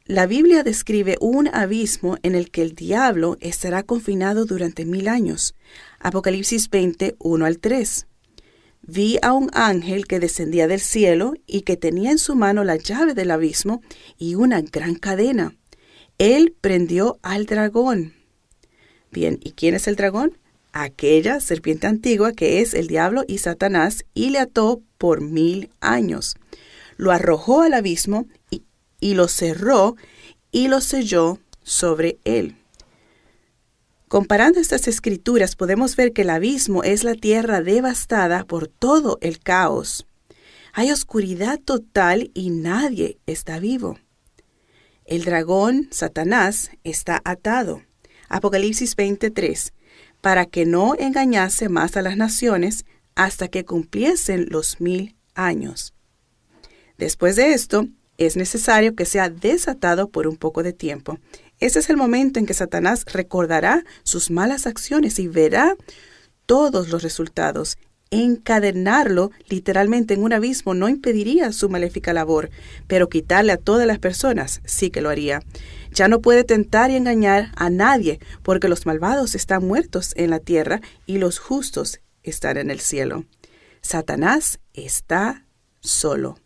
La 0.09 0.25
Biblia 0.25 0.63
describe 0.63 1.17
un 1.21 1.49
abismo 1.49 2.17
en 2.23 2.33
el 2.33 2.49
que 2.49 2.63
el 2.63 2.73
diablo 2.73 3.37
estará 3.41 3.83
confinado 3.83 4.45
durante 4.45 4.83
mil 4.83 5.07
años. 5.07 5.53
Apocalipsis 5.99 6.71
20, 6.71 7.15
1 7.19 7.45
al 7.45 7.59
3. 7.59 8.07
Vi 8.81 9.19
a 9.21 9.33
un 9.33 9.51
ángel 9.53 10.07
que 10.07 10.19
descendía 10.19 10.67
del 10.67 10.79
cielo 10.79 11.35
y 11.45 11.61
que 11.61 11.77
tenía 11.77 12.09
en 12.09 12.17
su 12.17 12.35
mano 12.35 12.63
la 12.63 12.77
llave 12.77 13.13
del 13.13 13.29
abismo 13.29 13.83
y 14.17 14.33
una 14.33 14.61
gran 14.61 14.95
cadena. 14.95 15.55
Él 16.17 16.55
prendió 16.59 17.19
al 17.21 17.45
dragón. 17.45 18.15
Bien, 19.11 19.37
¿y 19.43 19.51
quién 19.51 19.75
es 19.75 19.87
el 19.87 19.95
dragón? 19.95 20.39
Aquella 20.73 21.39
serpiente 21.39 21.85
antigua 21.85 22.33
que 22.33 22.61
es 22.61 22.73
el 22.73 22.87
diablo 22.87 23.25
y 23.27 23.37
Satanás 23.37 24.05
y 24.15 24.31
le 24.31 24.39
ató 24.39 24.81
por 24.97 25.21
mil 25.21 25.69
años. 25.81 26.35
Lo 26.97 27.11
arrojó 27.11 27.61
al 27.61 27.75
abismo 27.75 28.27
y 28.49 28.63
y 28.99 29.13
lo 29.13 29.27
cerró 29.27 29.95
y 30.51 30.67
lo 30.67 30.81
selló 30.81 31.39
sobre 31.63 32.19
él. 32.23 32.55
Comparando 34.07 34.59
estas 34.59 34.87
escrituras 34.87 35.55
podemos 35.55 35.95
ver 35.95 36.13
que 36.13 36.23
el 36.23 36.31
abismo 36.31 36.83
es 36.83 37.03
la 37.03 37.13
tierra 37.13 37.61
devastada 37.61 38.43
por 38.43 38.67
todo 38.67 39.19
el 39.21 39.39
caos. 39.39 40.07
Hay 40.73 40.91
oscuridad 40.91 41.59
total 41.59 42.31
y 42.33 42.49
nadie 42.49 43.19
está 43.27 43.59
vivo. 43.59 43.99
El 45.05 45.25
dragón, 45.25 45.89
Satanás, 45.91 46.71
está 46.83 47.21
atado. 47.23 47.83
Apocalipsis 48.29 48.95
23, 48.95 49.73
para 50.21 50.45
que 50.45 50.65
no 50.65 50.95
engañase 50.97 51.69
más 51.69 51.97
a 51.97 52.01
las 52.01 52.17
naciones 52.17 52.85
hasta 53.15 53.47
que 53.47 53.65
cumpliesen 53.65 54.47
los 54.49 54.79
mil 54.81 55.15
años. 55.35 55.93
Después 56.97 57.35
de 57.35 57.53
esto, 57.53 57.87
es 58.19 58.35
necesario 58.35 58.95
que 58.95 59.05
sea 59.05 59.29
desatado 59.29 60.09
por 60.09 60.27
un 60.27 60.35
poco 60.35 60.61
de 60.61 60.73
tiempo. 60.73 61.17
Ese 61.59 61.79
es 61.79 61.89
el 61.89 61.97
momento 61.97 62.37
en 62.37 62.45
que 62.45 62.53
Satanás 62.53 63.05
recordará 63.05 63.85
sus 64.03 64.29
malas 64.29 64.67
acciones 64.67 65.19
y 65.19 65.27
verá 65.27 65.75
todos 66.45 66.89
los 66.89 67.01
resultados. 67.01 67.77
encadenarlo 68.11 69.29
literalmente 69.49 70.15
en 70.15 70.23
un 70.23 70.33
abismo 70.33 70.73
no 70.73 70.89
impediría 70.89 71.51
su 71.51 71.69
maléfica 71.69 72.11
labor, 72.11 72.49
pero 72.87 73.07
quitarle 73.07 73.51
a 73.51 73.57
todas 73.57 73.85
las 73.85 73.99
personas 73.99 74.61
sí 74.65 74.89
que 74.89 75.01
lo 75.01 75.09
haría. 75.09 75.43
Ya 75.93 76.07
no 76.07 76.19
puede 76.19 76.43
tentar 76.43 76.89
y 76.89 76.95
engañar 76.95 77.51
a 77.55 77.69
nadie, 77.69 78.19
porque 78.41 78.67
los 78.67 78.87
malvados 78.87 79.35
están 79.35 79.63
muertos 79.63 80.13
en 80.15 80.31
la 80.31 80.39
tierra 80.39 80.81
y 81.05 81.19
los 81.19 81.37
justos 81.37 81.99
están 82.23 82.57
en 82.57 82.71
el 82.71 82.79
cielo. 82.79 83.25
Satanás 83.81 84.59
está 84.73 85.45
solo. 85.81 86.39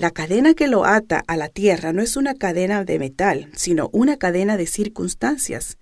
La 0.00 0.12
cadena 0.12 0.54
que 0.54 0.66
lo 0.66 0.86
ata 0.86 1.22
a 1.26 1.36
la 1.36 1.50
tierra 1.50 1.92
no 1.92 2.00
es 2.00 2.16
una 2.16 2.34
cadena 2.34 2.86
de 2.86 2.98
metal, 2.98 3.50
sino 3.54 3.90
una 3.92 4.16
cadena 4.16 4.56
de 4.56 4.66
circunstancias. 4.66 5.76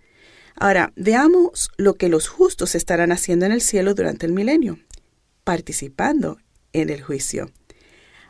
Ahora, 0.56 0.92
veamos 0.96 1.70
lo 1.76 1.94
que 1.94 2.08
los 2.08 2.26
justos 2.26 2.74
estarán 2.74 3.12
haciendo 3.12 3.46
en 3.46 3.52
el 3.52 3.60
cielo 3.60 3.94
durante 3.94 4.26
el 4.26 4.32
milenio, 4.32 4.80
participando 5.44 6.38
en 6.72 6.90
el 6.90 7.00
juicio. 7.00 7.52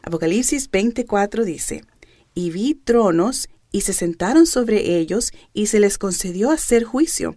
Apocalipsis 0.03 0.71
24 0.71 1.47
dice, 1.47 1.81
y 2.35 2.51
vi 2.51 2.75
tronos 2.75 3.49
y 3.73 3.81
se 3.81 3.95
sentaron 3.95 4.47
sobre 4.47 4.99
ellos 4.99 5.33
y 5.55 5.69
se 5.69 5.81
les 5.81 5.97
concedió 5.97 6.51
hacer 6.51 6.85
juicio. 6.85 7.37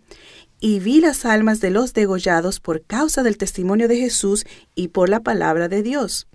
Y 0.59 0.81
vi 0.81 0.99
las 0.99 1.23
almas 1.23 1.61
de 1.61 1.69
los 1.69 1.93
degollados 1.93 2.59
por 2.59 2.83
causa 2.83 3.23
del 3.23 3.37
testimonio 3.37 3.87
de 3.87 3.95
Jesús 3.95 4.43
y 4.75 4.89
por 4.89 5.07
la 5.07 5.21
palabra 5.21 5.69
de 5.69 5.83
Dios. 5.83 6.27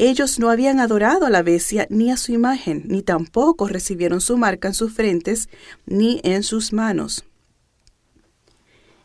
Ellos 0.00 0.38
no 0.38 0.48
habían 0.48 0.78
adorado 0.78 1.26
a 1.26 1.30
la 1.30 1.42
bestia 1.42 1.88
ni 1.90 2.12
a 2.12 2.16
su 2.16 2.30
imagen, 2.30 2.84
ni 2.86 3.02
tampoco 3.02 3.66
recibieron 3.66 4.20
su 4.20 4.36
marca 4.36 4.68
en 4.68 4.74
sus 4.74 4.92
frentes 4.92 5.48
ni 5.86 6.20
en 6.22 6.44
sus 6.44 6.72
manos. 6.72 7.24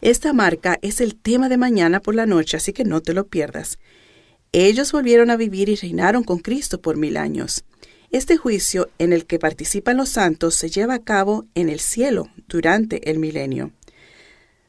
Esta 0.02 0.34
marca 0.34 0.78
es 0.84 1.02
el 1.02 1.16
tema 1.16 1.50
de 1.50 1.58
mañana 1.58 2.00
por 2.00 2.14
la 2.14 2.28
noche, 2.28 2.58
así 2.58 2.74
que 2.74 2.84
no 2.84 3.02
te 3.02 3.16
lo 3.16 3.26
pierdas. 3.26 3.80
Ellos 4.52 4.92
volvieron 4.92 5.32
a 5.32 5.36
vivir 5.36 5.68
y 5.68 5.76
reinaron 5.76 6.24
con 6.24 6.38
Cristo 6.38 6.80
por 6.80 6.96
mil 6.96 7.18
años. 7.18 7.66
Este 8.12 8.38
juicio 8.38 8.88
en 9.00 9.14
el 9.14 9.26
que 9.26 9.40
participan 9.40 9.98
los 9.98 10.10
santos 10.10 10.54
se 10.54 10.70
lleva 10.70 10.94
a 10.94 11.04
cabo 11.04 11.48
en 11.56 11.70
el 11.70 11.80
cielo 11.80 12.30
durante 12.48 13.10
el 13.10 13.18
milenio. 13.18 13.72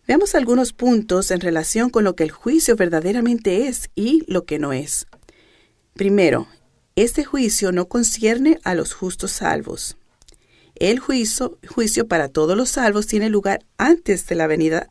Veamos 0.08 0.34
algunos 0.34 0.72
puntos 0.72 1.30
en 1.30 1.40
relación 1.40 1.90
con 1.90 2.02
lo 2.02 2.16
que 2.16 2.24
el 2.24 2.30
juicio 2.30 2.76
verdaderamente 2.76 3.68
es 3.68 3.90
y 3.94 4.24
lo 4.26 4.46
que 4.46 4.58
no 4.58 4.72
es. 4.72 5.06
Primero, 5.94 6.48
este 6.96 7.24
juicio 7.24 7.70
no 7.70 7.86
concierne 7.86 8.58
a 8.64 8.74
los 8.74 8.92
justos 8.92 9.30
salvos. 9.30 9.96
El 10.74 10.98
juicio, 10.98 11.56
juicio 11.68 12.08
para 12.08 12.28
todos 12.28 12.56
los 12.56 12.70
salvos 12.70 13.06
tiene 13.06 13.28
lugar 13.28 13.64
antes 13.78 14.26
de 14.26 14.34
la 14.34 14.48
venida, 14.48 14.88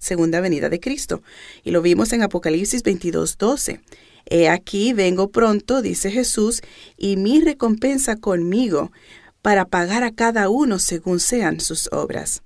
segunda 0.00 0.40
venida 0.40 0.68
de 0.68 0.80
Cristo. 0.80 1.22
Y 1.62 1.70
lo 1.70 1.82
vimos 1.82 2.12
en 2.12 2.22
Apocalipsis 2.22 2.82
22, 2.82 3.38
12. 3.38 3.80
He 4.26 4.48
aquí 4.48 4.92
vengo 4.92 5.30
pronto, 5.30 5.82
dice 5.82 6.10
Jesús, 6.10 6.62
y 6.96 7.16
mi 7.16 7.40
recompensa 7.40 8.16
conmigo, 8.16 8.90
para 9.42 9.66
pagar 9.66 10.02
a 10.02 10.12
cada 10.12 10.48
uno 10.48 10.80
según 10.80 11.20
sean 11.20 11.60
sus 11.60 11.88
obras. 11.92 12.42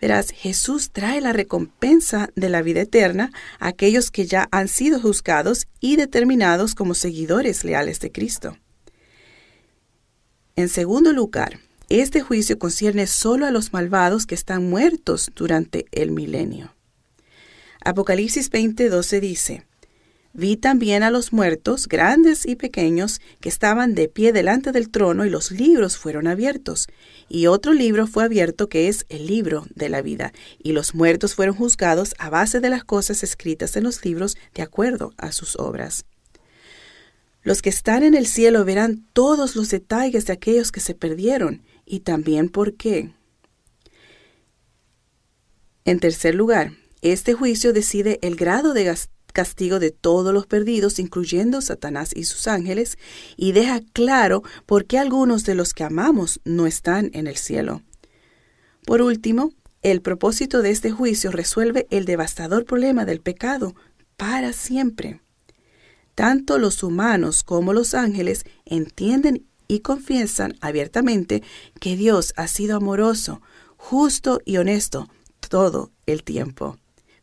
Verás, 0.00 0.30
Jesús 0.30 0.90
trae 0.92 1.20
la 1.20 1.32
recompensa 1.32 2.30
de 2.34 2.48
la 2.48 2.62
vida 2.62 2.80
eterna 2.80 3.32
a 3.58 3.68
aquellos 3.68 4.10
que 4.10 4.26
ya 4.26 4.48
han 4.50 4.68
sido 4.68 5.00
juzgados 5.00 5.66
y 5.78 5.96
determinados 5.96 6.74
como 6.74 6.94
seguidores 6.94 7.64
leales 7.64 8.00
de 8.00 8.10
Cristo. 8.10 8.56
En 10.56 10.68
segundo 10.68 11.12
lugar, 11.12 11.60
este 11.90 12.22
juicio 12.22 12.58
concierne 12.58 13.06
solo 13.06 13.46
a 13.46 13.50
los 13.50 13.72
malvados 13.72 14.24
que 14.24 14.34
están 14.34 14.68
muertos 14.70 15.30
durante 15.34 15.86
el 15.92 16.12
milenio. 16.12 16.74
Apocalipsis 17.84 18.50
20:12 18.50 19.20
dice, 19.20 19.66
Vi 20.32 20.56
también 20.56 21.02
a 21.02 21.10
los 21.10 21.32
muertos, 21.32 21.88
grandes 21.88 22.46
y 22.46 22.54
pequeños, 22.54 23.20
que 23.40 23.48
estaban 23.48 23.94
de 23.94 24.08
pie 24.08 24.32
delante 24.32 24.70
del 24.70 24.88
trono 24.88 25.26
y 25.26 25.30
los 25.30 25.50
libros 25.50 25.96
fueron 25.96 26.28
abiertos. 26.28 26.86
Y 27.28 27.46
otro 27.46 27.72
libro 27.72 28.06
fue 28.06 28.24
abierto 28.24 28.68
que 28.68 28.88
es 28.88 29.06
el 29.08 29.26
libro 29.26 29.66
de 29.74 29.88
la 29.88 30.02
vida. 30.02 30.32
Y 30.62 30.72
los 30.72 30.94
muertos 30.94 31.34
fueron 31.34 31.56
juzgados 31.56 32.14
a 32.18 32.30
base 32.30 32.60
de 32.60 32.70
las 32.70 32.84
cosas 32.84 33.24
escritas 33.24 33.74
en 33.76 33.84
los 33.84 34.04
libros 34.04 34.36
de 34.54 34.62
acuerdo 34.62 35.14
a 35.16 35.32
sus 35.32 35.56
obras. 35.56 36.04
Los 37.42 37.62
que 37.62 37.70
están 37.70 38.02
en 38.04 38.14
el 38.14 38.26
cielo 38.26 38.64
verán 38.64 39.06
todos 39.12 39.56
los 39.56 39.70
detalles 39.70 40.26
de 40.26 40.34
aquellos 40.34 40.70
que 40.70 40.80
se 40.80 40.94
perdieron 40.94 41.62
y 41.86 42.00
también 42.00 42.50
por 42.50 42.74
qué. 42.74 43.12
En 45.84 45.98
tercer 45.98 46.34
lugar, 46.34 46.72
este 47.02 47.32
juicio 47.32 47.72
decide 47.72 48.18
el 48.22 48.36
grado 48.36 48.74
de 48.74 48.84
castigo 49.32 49.78
de 49.78 49.90
todos 49.90 50.32
los 50.32 50.46
perdidos, 50.46 50.98
incluyendo 50.98 51.60
Satanás 51.60 52.10
y 52.14 52.24
sus 52.24 52.46
ángeles, 52.48 52.98
y 53.36 53.52
deja 53.52 53.80
claro 53.92 54.42
por 54.66 54.86
qué 54.86 54.98
algunos 54.98 55.44
de 55.44 55.54
los 55.54 55.74
que 55.74 55.84
amamos 55.84 56.40
no 56.44 56.66
están 56.66 57.10
en 57.14 57.26
el 57.26 57.36
cielo. 57.36 57.82
Por 58.86 59.02
último, 59.02 59.52
el 59.82 60.02
propósito 60.02 60.62
de 60.62 60.70
este 60.70 60.90
juicio 60.90 61.30
resuelve 61.30 61.86
el 61.90 62.04
devastador 62.04 62.64
problema 62.64 63.04
del 63.04 63.20
pecado 63.20 63.74
para 64.16 64.52
siempre. 64.52 65.20
Tanto 66.14 66.58
los 66.58 66.82
humanos 66.82 67.42
como 67.42 67.72
los 67.72 67.94
ángeles 67.94 68.44
entienden 68.66 69.46
y 69.68 69.80
confiesan 69.80 70.56
abiertamente 70.60 71.42
que 71.80 71.96
Dios 71.96 72.34
ha 72.36 72.48
sido 72.48 72.76
amoroso, 72.76 73.40
justo 73.76 74.40
y 74.44 74.58
honesto 74.58 75.08
todo 75.48 75.92
el 76.06 76.24
tiempo. 76.24 76.76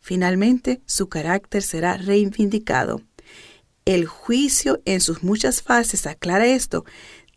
Finalmente, 0.08 0.80
su 0.86 1.10
carácter 1.10 1.62
será 1.62 1.98
reivindicado. 1.98 3.02
El 3.84 4.06
juicio 4.06 4.82
en 4.86 5.02
sus 5.02 5.22
muchas 5.22 5.62
fases 5.62 6.08
aclara 6.08 6.46
esto, 6.46 6.86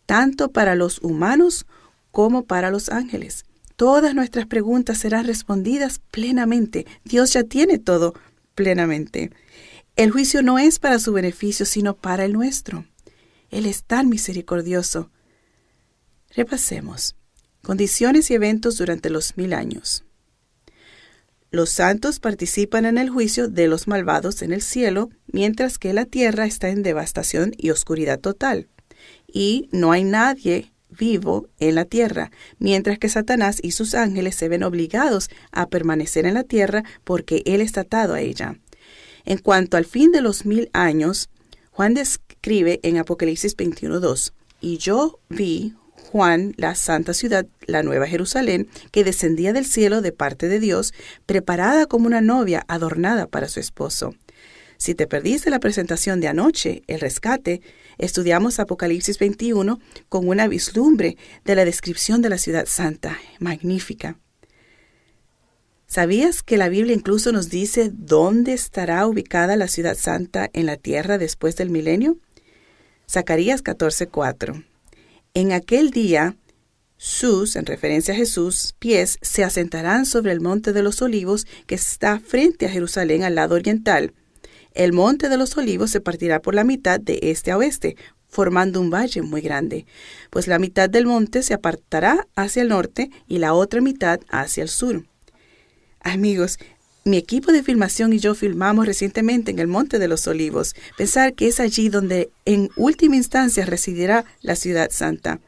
tanto 0.05 0.53
para 0.53 0.75
los 0.75 0.99
humanos 1.01 1.65
como 2.11 2.45
para 2.45 2.71
los 2.71 2.87
ángeles. 2.87 3.43
Todas 3.75 4.15
nuestras 4.15 4.45
preguntas 4.45 4.99
serán 4.99 5.25
respondidas 5.25 5.99
plenamente. 6.11 6.85
Dios 7.03 7.33
ya 7.33 7.43
tiene 7.43 7.77
todo 7.77 8.13
plenamente. 8.55 9.31
El 9.97 10.11
juicio 10.11 10.41
no 10.41 10.57
es 10.57 10.79
para 10.79 10.97
su 10.99 11.11
beneficio, 11.11 11.65
sino 11.65 11.97
para 11.97 12.23
el 12.23 12.31
nuestro. 12.31 12.85
Él 13.49 13.65
es 13.65 13.83
tan 13.83 14.07
misericordioso. 14.07 15.11
Repasemos. 16.33 17.17
Condiciones 17.63 18.31
y 18.31 18.35
eventos 18.35 18.77
durante 18.77 19.09
los 19.09 19.35
mil 19.35 19.51
años. 19.51 20.05
Los 21.53 21.69
santos 21.69 22.21
participan 22.21 22.85
en 22.85 22.97
el 22.97 23.09
juicio 23.09 23.49
de 23.49 23.67
los 23.67 23.85
malvados 23.85 24.41
en 24.41 24.53
el 24.53 24.61
cielo, 24.61 25.09
mientras 25.27 25.77
que 25.77 25.91
la 25.91 26.05
tierra 26.05 26.45
está 26.45 26.69
en 26.69 26.81
devastación 26.81 27.51
y 27.57 27.71
oscuridad 27.71 28.21
total. 28.21 28.69
Y 29.27 29.67
no 29.73 29.91
hay 29.91 30.05
nadie 30.05 30.71
vivo 30.89 31.49
en 31.59 31.75
la 31.75 31.83
tierra, 31.83 32.31
mientras 32.57 32.99
que 32.99 33.09
Satanás 33.09 33.59
y 33.61 33.71
sus 33.71 33.95
ángeles 33.95 34.35
se 34.35 34.47
ven 34.47 34.63
obligados 34.63 35.29
a 35.51 35.67
permanecer 35.67 36.25
en 36.25 36.35
la 36.35 36.45
tierra 36.45 36.85
porque 37.03 37.43
Él 37.45 37.59
está 37.59 37.81
atado 37.81 38.13
a 38.13 38.21
ella. 38.21 38.57
En 39.25 39.37
cuanto 39.37 39.75
al 39.75 39.85
fin 39.85 40.13
de 40.13 40.21
los 40.21 40.45
mil 40.45 40.69
años, 40.71 41.29
Juan 41.71 41.93
describe 41.93 42.79
en 42.83 42.97
Apocalipsis 42.97 43.57
21.2, 43.57 44.31
y 44.61 44.77
yo 44.77 45.19
vi 45.27 45.73
Juan 46.11 46.53
la 46.57 46.75
santa 46.75 47.13
ciudad, 47.13 47.45
la 47.67 47.83
nueva 47.83 48.05
Jerusalén, 48.05 48.67
que 48.91 49.05
descendía 49.05 49.53
del 49.53 49.65
cielo 49.65 50.01
de 50.01 50.11
parte 50.11 50.49
de 50.49 50.59
Dios, 50.59 50.93
preparada 51.25 51.85
como 51.85 52.05
una 52.05 52.19
novia 52.19 52.65
adornada 52.67 53.27
para 53.27 53.47
su 53.47 53.61
esposo. 53.61 54.13
Si 54.75 54.93
te 54.93 55.07
perdiste 55.07 55.49
la 55.49 55.61
presentación 55.61 56.19
de 56.19 56.27
anoche, 56.27 56.81
el 56.87 56.99
rescate, 56.99 57.61
estudiamos 57.97 58.59
Apocalipsis 58.59 59.19
21 59.19 59.79
con 60.09 60.27
una 60.27 60.49
vislumbre 60.49 61.15
de 61.45 61.55
la 61.55 61.63
descripción 61.63 62.21
de 62.21 62.27
la 62.27 62.37
ciudad 62.37 62.65
santa, 62.65 63.17
magnífica. 63.39 64.17
¿Sabías 65.87 66.43
que 66.43 66.57
la 66.57 66.67
Biblia 66.67 66.93
incluso 66.93 67.31
nos 67.31 67.49
dice 67.49 67.89
dónde 67.93 68.51
estará 68.51 69.07
ubicada 69.07 69.55
la 69.55 69.69
ciudad 69.69 69.95
santa 69.95 70.49
en 70.51 70.65
la 70.65 70.75
tierra 70.75 71.17
después 71.17 71.55
del 71.55 71.69
milenio? 71.69 72.17
Zacarías 73.09 73.63
14:4. 73.63 74.70
En 75.33 75.53
aquel 75.53 75.91
día, 75.91 76.35
sus, 76.97 77.55
en 77.55 77.65
referencia 77.65 78.13
a 78.13 78.17
Jesús, 78.17 78.75
pies 78.79 79.17
se 79.21 79.45
asentarán 79.45 80.05
sobre 80.05 80.33
el 80.33 80.41
monte 80.41 80.73
de 80.73 80.83
los 80.83 81.01
olivos 81.01 81.47
que 81.67 81.75
está 81.75 82.19
frente 82.19 82.65
a 82.65 82.69
Jerusalén 82.69 83.23
al 83.23 83.35
lado 83.35 83.55
oriental. 83.55 84.13
El 84.73 84.91
monte 84.91 85.29
de 85.29 85.37
los 85.37 85.55
olivos 85.55 85.89
se 85.89 86.01
partirá 86.01 86.41
por 86.41 86.53
la 86.53 86.65
mitad 86.65 86.99
de 86.99 87.17
este 87.21 87.51
a 87.51 87.57
oeste, 87.57 87.95
formando 88.27 88.81
un 88.81 88.89
valle 88.89 89.21
muy 89.21 89.39
grande, 89.39 89.85
pues 90.31 90.47
la 90.47 90.59
mitad 90.59 90.89
del 90.89 91.05
monte 91.05 91.43
se 91.43 91.53
apartará 91.53 92.27
hacia 92.35 92.63
el 92.63 92.67
norte 92.67 93.09
y 93.25 93.37
la 93.37 93.53
otra 93.53 93.79
mitad 93.79 94.19
hacia 94.29 94.63
el 94.63 94.69
sur. 94.69 95.05
Amigos, 96.01 96.59
mi 97.03 97.17
equipo 97.17 97.51
de 97.51 97.63
filmación 97.63 98.13
y 98.13 98.19
yo 98.19 98.35
filmamos 98.35 98.85
recientemente 98.85 99.51
en 99.51 99.59
el 99.59 99.67
Monte 99.67 99.97
de 99.97 100.07
los 100.07 100.27
Olivos. 100.27 100.75
Pensar 100.97 101.33
que 101.33 101.47
es 101.47 101.59
allí 101.59 101.89
donde 101.89 102.29
en 102.45 102.69
última 102.75 103.15
instancia 103.15 103.65
residirá 103.65 104.25
la 104.41 104.55
ciudad 104.55 104.89
santa. 104.91 105.39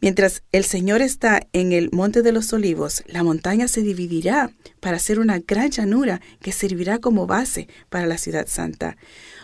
Mientras 0.00 0.42
el 0.52 0.64
Señor 0.64 1.00
está 1.00 1.46
en 1.52 1.72
el 1.72 1.90
Monte 1.90 2.20
de 2.20 2.32
los 2.32 2.52
Olivos, 2.52 3.02
la 3.06 3.22
montaña 3.22 3.68
se 3.68 3.80
dividirá 3.80 4.50
para 4.80 4.96
hacer 4.96 5.18
una 5.18 5.38
gran 5.38 5.70
llanura 5.70 6.20
que 6.40 6.52
servirá 6.52 6.98
como 6.98 7.26
base 7.26 7.68
para 7.88 8.06
la 8.06 8.18
ciudad 8.18 8.46
santa. 8.46 8.98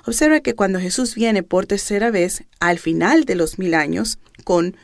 Observa 0.05 0.41
que 0.41 0.55
cuando 0.55 0.79
Jesús 0.79 1.15
viene 1.15 1.43
por 1.43 1.67
tercera 1.67 2.11
vez, 2.11 2.45
al 2.59 2.79
final 2.79 3.25
de 3.25 3.37
los 3.37 3.59
mil 3.59 3.73
años, 3.73 4.19
con, 4.45 4.77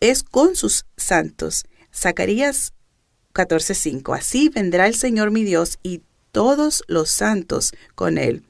es 0.00 0.24
con 0.24 0.56
sus 0.56 0.86
santos. 0.96 1.66
Zacarías 1.94 2.72
14:5. 3.36 4.14
Así 4.14 4.48
vendrá 4.48 4.86
el 4.86 4.94
Señor 4.94 5.30
mi 5.30 5.44
Dios 5.44 5.78
y 5.82 6.00
todos 6.32 6.82
los 6.88 7.10
santos 7.10 7.72
con 7.94 8.16
él. 8.16 8.42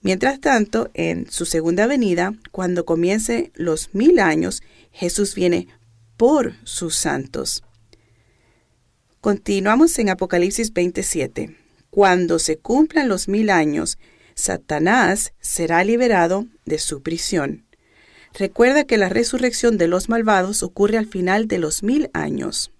Mientras 0.00 0.40
tanto, 0.40 0.90
en 0.94 1.30
su 1.30 1.46
segunda 1.46 1.86
venida, 1.86 2.34
cuando 2.50 2.84
comience 2.84 3.52
los 3.54 3.92
mil 3.92 4.18
años, 4.20 4.62
Jesús 4.92 5.34
viene 5.34 5.68
por 6.16 6.54
sus 6.64 6.96
santos. 6.96 7.62
Continuamos 9.20 9.98
en 9.98 10.08
Apocalipsis 10.08 10.72
27. 10.72 11.56
Cuando 11.90 12.38
se 12.38 12.56
cumplan 12.58 13.08
los 13.08 13.28
mil 13.28 13.50
años, 13.50 13.98
Satanás 14.34 15.32
será 15.40 15.84
liberado 15.84 16.46
de 16.64 16.78
su 16.78 17.02
prisión. 17.02 17.64
Recuerda 18.34 18.84
que 18.84 18.98
la 18.98 19.08
resurrección 19.08 19.76
de 19.78 19.88
los 19.88 20.08
malvados 20.08 20.62
ocurre 20.62 20.98
al 20.98 21.06
final 21.06 21.48
de 21.48 21.58
los 21.58 21.82
mil 21.82 22.10
años. 22.12 22.72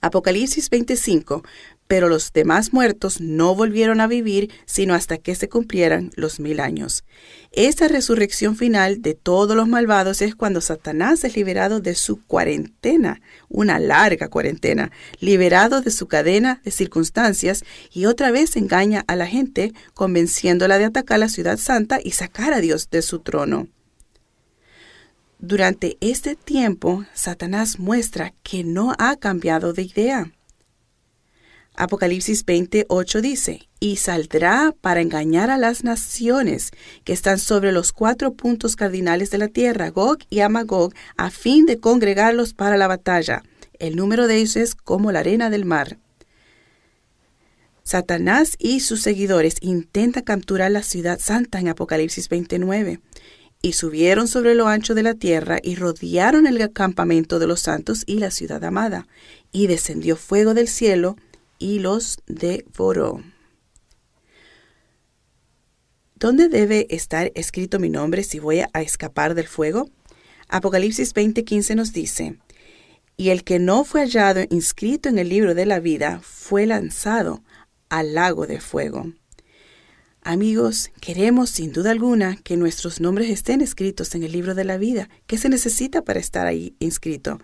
Apocalipsis 0.00 0.70
25 0.70 1.42
pero 1.88 2.08
los 2.08 2.32
demás 2.32 2.72
muertos 2.72 3.20
no 3.20 3.54
volvieron 3.54 4.00
a 4.00 4.06
vivir 4.06 4.50
sino 4.64 4.94
hasta 4.94 5.18
que 5.18 5.34
se 5.34 5.48
cumplieran 5.48 6.10
los 6.16 6.40
mil 6.40 6.60
años. 6.60 7.04
Esta 7.52 7.88
resurrección 7.88 8.56
final 8.56 9.02
de 9.02 9.14
todos 9.14 9.56
los 9.56 9.68
malvados 9.68 10.20
es 10.22 10.34
cuando 10.34 10.60
Satanás 10.60 11.24
es 11.24 11.36
liberado 11.36 11.80
de 11.80 11.94
su 11.94 12.22
cuarentena, 12.26 13.20
una 13.48 13.78
larga 13.78 14.28
cuarentena, 14.28 14.90
liberado 15.20 15.80
de 15.80 15.90
su 15.90 16.06
cadena 16.08 16.60
de 16.64 16.70
circunstancias 16.70 17.64
y 17.92 18.06
otra 18.06 18.30
vez 18.30 18.56
engaña 18.56 19.04
a 19.06 19.16
la 19.16 19.26
gente 19.26 19.72
convenciéndola 19.94 20.78
de 20.78 20.86
atacar 20.86 21.18
la 21.18 21.28
ciudad 21.28 21.56
santa 21.56 22.00
y 22.02 22.12
sacar 22.12 22.52
a 22.52 22.60
Dios 22.60 22.90
de 22.90 23.02
su 23.02 23.20
trono. 23.20 23.68
Durante 25.38 25.98
este 26.00 26.34
tiempo, 26.34 27.04
Satanás 27.12 27.78
muestra 27.78 28.32
que 28.42 28.64
no 28.64 28.94
ha 28.98 29.16
cambiado 29.16 29.74
de 29.74 29.82
idea. 29.82 30.32
Apocalipsis 31.74 32.46
28 32.46 33.20
dice, 33.20 33.68
y 33.78 33.96
saldrá 33.96 34.74
para 34.80 35.02
engañar 35.02 35.50
a 35.50 35.58
las 35.58 35.84
naciones 35.84 36.70
que 37.04 37.12
están 37.12 37.38
sobre 37.38 37.70
los 37.70 37.92
cuatro 37.92 38.32
puntos 38.32 38.76
cardinales 38.76 39.30
de 39.30 39.36
la 39.36 39.48
tierra, 39.48 39.90
Gog 39.90 40.20
y 40.30 40.40
Amagog, 40.40 40.94
a 41.18 41.28
fin 41.28 41.66
de 41.66 41.78
congregarlos 41.78 42.54
para 42.54 42.78
la 42.78 42.88
batalla. 42.88 43.42
El 43.78 43.94
número 43.94 44.26
de 44.26 44.36
ellos 44.36 44.56
es 44.56 44.74
como 44.74 45.12
la 45.12 45.18
arena 45.18 45.50
del 45.50 45.66
mar. 45.66 45.98
Satanás 47.82 48.56
y 48.58 48.80
sus 48.80 49.02
seguidores 49.02 49.56
intentan 49.60 50.24
capturar 50.24 50.70
la 50.70 50.82
ciudad 50.82 51.20
santa 51.20 51.60
en 51.60 51.68
Apocalipsis 51.68 52.30
29 52.30 53.00
y 53.62 53.72
subieron 53.72 54.28
sobre 54.28 54.54
lo 54.54 54.68
ancho 54.68 54.94
de 54.94 55.02
la 55.02 55.14
tierra 55.14 55.58
y 55.62 55.74
rodearon 55.74 56.46
el 56.46 56.72
campamento 56.72 57.38
de 57.38 57.46
los 57.46 57.60
santos 57.60 58.04
y 58.06 58.18
la 58.18 58.30
ciudad 58.30 58.62
amada, 58.64 59.06
y 59.52 59.66
descendió 59.66 60.16
fuego 60.16 60.54
del 60.54 60.68
cielo 60.68 61.16
y 61.58 61.78
los 61.78 62.18
devoró. 62.26 63.22
¿Dónde 66.14 66.48
debe 66.48 66.86
estar 66.90 67.30
escrito 67.34 67.78
mi 67.78 67.90
nombre 67.90 68.22
si 68.22 68.38
voy 68.38 68.60
a 68.60 68.82
escapar 68.82 69.34
del 69.34 69.46
fuego? 69.46 69.90
Apocalipsis 70.48 71.12
20:15 71.14 71.74
nos 71.74 71.92
dice, 71.92 72.38
y 73.16 73.30
el 73.30 73.44
que 73.44 73.58
no 73.58 73.84
fue 73.84 74.02
hallado 74.02 74.42
inscrito 74.50 75.08
en 75.08 75.18
el 75.18 75.28
libro 75.28 75.54
de 75.54 75.66
la 75.66 75.80
vida 75.80 76.20
fue 76.22 76.66
lanzado 76.66 77.42
al 77.88 78.14
lago 78.14 78.46
de 78.46 78.60
fuego. 78.60 79.12
Amigos, 80.28 80.90
queremos 81.00 81.50
sin 81.50 81.72
duda 81.72 81.92
alguna 81.92 82.34
que 82.34 82.56
nuestros 82.56 83.00
nombres 83.00 83.30
estén 83.30 83.60
escritos 83.60 84.12
en 84.16 84.24
el 84.24 84.32
libro 84.32 84.56
de 84.56 84.64
la 84.64 84.76
vida. 84.76 85.08
¿Qué 85.28 85.38
se 85.38 85.48
necesita 85.48 86.02
para 86.02 86.18
estar 86.18 86.48
ahí 86.48 86.74
inscrito? 86.80 87.38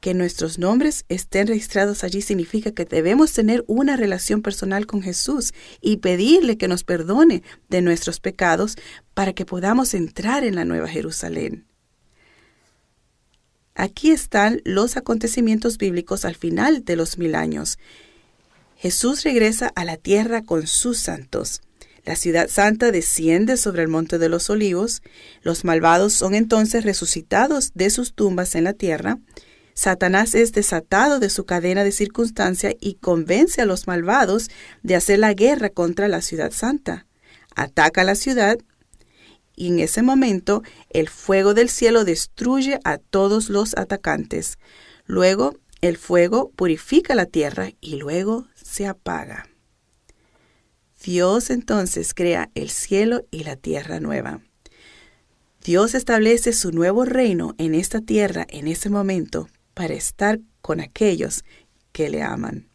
que 0.00 0.12
nuestros 0.12 0.58
nombres 0.58 1.06
estén 1.08 1.46
registrados 1.46 2.04
allí 2.04 2.20
significa 2.20 2.72
que 2.72 2.84
debemos 2.84 3.32
tener 3.32 3.64
una 3.68 3.96
relación 3.96 4.42
personal 4.42 4.86
con 4.86 5.02
Jesús 5.02 5.54
y 5.80 5.96
pedirle 5.98 6.58
que 6.58 6.68
nos 6.68 6.84
perdone 6.84 7.42
de 7.70 7.80
nuestros 7.80 8.20
pecados 8.20 8.76
para 9.14 9.32
que 9.32 9.46
podamos 9.46 9.94
entrar 9.94 10.44
en 10.44 10.56
la 10.56 10.66
Nueva 10.66 10.88
Jerusalén. 10.88 11.66
Aquí 13.74 14.10
están 14.10 14.60
los 14.66 14.98
acontecimientos 14.98 15.78
bíblicos 15.78 16.26
al 16.26 16.34
final 16.34 16.84
de 16.84 16.96
los 16.96 17.16
mil 17.16 17.34
años. 17.34 17.78
Jesús 18.76 19.22
regresa 19.24 19.72
a 19.74 19.86
la 19.86 19.96
tierra 19.96 20.42
con 20.42 20.66
sus 20.66 20.98
santos. 20.98 21.62
La 22.10 22.16
ciudad 22.16 22.48
santa 22.48 22.90
desciende 22.90 23.56
sobre 23.56 23.82
el 23.82 23.88
monte 23.88 24.18
de 24.18 24.28
los 24.28 24.50
olivos. 24.50 25.00
Los 25.42 25.64
malvados 25.64 26.12
son 26.12 26.34
entonces 26.34 26.82
resucitados 26.82 27.70
de 27.74 27.88
sus 27.88 28.14
tumbas 28.14 28.56
en 28.56 28.64
la 28.64 28.72
tierra. 28.72 29.20
Satanás 29.74 30.34
es 30.34 30.50
desatado 30.50 31.20
de 31.20 31.30
su 31.30 31.44
cadena 31.44 31.84
de 31.84 31.92
circunstancia 31.92 32.74
y 32.80 32.94
convence 32.94 33.62
a 33.62 33.64
los 33.64 33.86
malvados 33.86 34.50
de 34.82 34.96
hacer 34.96 35.20
la 35.20 35.34
guerra 35.34 35.68
contra 35.68 36.08
la 36.08 36.20
ciudad 36.20 36.50
santa. 36.50 37.06
Ataca 37.54 38.02
la 38.02 38.16
ciudad 38.16 38.58
y 39.54 39.68
en 39.68 39.78
ese 39.78 40.02
momento 40.02 40.64
el 40.88 41.08
fuego 41.08 41.54
del 41.54 41.68
cielo 41.68 42.04
destruye 42.04 42.80
a 42.82 42.98
todos 42.98 43.50
los 43.50 43.76
atacantes. 43.76 44.58
Luego 45.06 45.54
el 45.80 45.96
fuego 45.96 46.50
purifica 46.56 47.14
la 47.14 47.26
tierra 47.26 47.70
y 47.80 47.98
luego 47.98 48.48
se 48.56 48.88
apaga. 48.88 49.49
Dios 51.02 51.50
entonces 51.50 52.12
crea 52.14 52.50
el 52.54 52.70
cielo 52.70 53.24
y 53.30 53.44
la 53.44 53.56
tierra 53.56 54.00
nueva. 54.00 54.40
Dios 55.64 55.94
establece 55.94 56.52
su 56.52 56.72
nuevo 56.72 57.04
reino 57.04 57.54
en 57.58 57.74
esta 57.74 58.00
tierra 58.00 58.46
en 58.48 58.68
ese 58.68 58.90
momento 58.90 59.48
para 59.74 59.94
estar 59.94 60.40
con 60.60 60.80
aquellos 60.80 61.44
que 61.92 62.10
le 62.10 62.22
aman. 62.22 62.68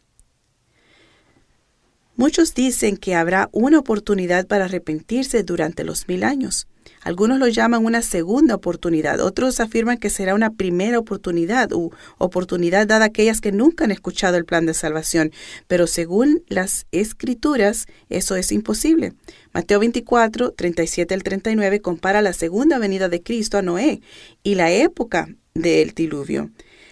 Muchos 2.16 2.54
dicen 2.54 2.96
que 2.96 3.14
habrá 3.14 3.48
una 3.52 3.78
oportunidad 3.78 4.46
para 4.46 4.64
arrepentirse 4.64 5.42
durante 5.42 5.84
los 5.84 6.08
mil 6.08 6.24
años. 6.24 6.66
Algunos 7.02 7.38
lo 7.38 7.48
llaman 7.48 7.84
una 7.84 8.02
segunda 8.02 8.54
oportunidad, 8.54 9.20
otros 9.20 9.60
afirman 9.60 9.98
que 9.98 10.10
será 10.10 10.34
una 10.34 10.50
primera 10.50 10.98
oportunidad 10.98 11.72
u 11.72 11.92
oportunidad 12.18 12.86
dada 12.86 13.04
a 13.04 13.08
aquellas 13.08 13.40
que 13.40 13.52
nunca 13.52 13.84
han 13.84 13.90
escuchado 13.90 14.36
el 14.36 14.44
plan 14.44 14.66
de 14.66 14.74
salvación, 14.74 15.32
pero 15.66 15.86
según 15.86 16.42
las 16.48 16.86
escrituras 16.92 17.86
eso 18.08 18.36
es 18.36 18.52
imposible. 18.52 19.12
Mateo 19.52 19.78
24, 19.80 20.52
37 20.52 21.14
al 21.14 21.22
39 21.22 21.80
compara 21.80 22.22
la 22.22 22.32
segunda 22.32 22.78
venida 22.78 23.08
de 23.08 23.22
Cristo 23.22 23.58
a 23.58 23.62
Noé 23.62 24.00
y 24.42 24.54
la 24.54 24.70
época 24.70 25.28
del 25.54 25.92
diluvio. 25.92 26.50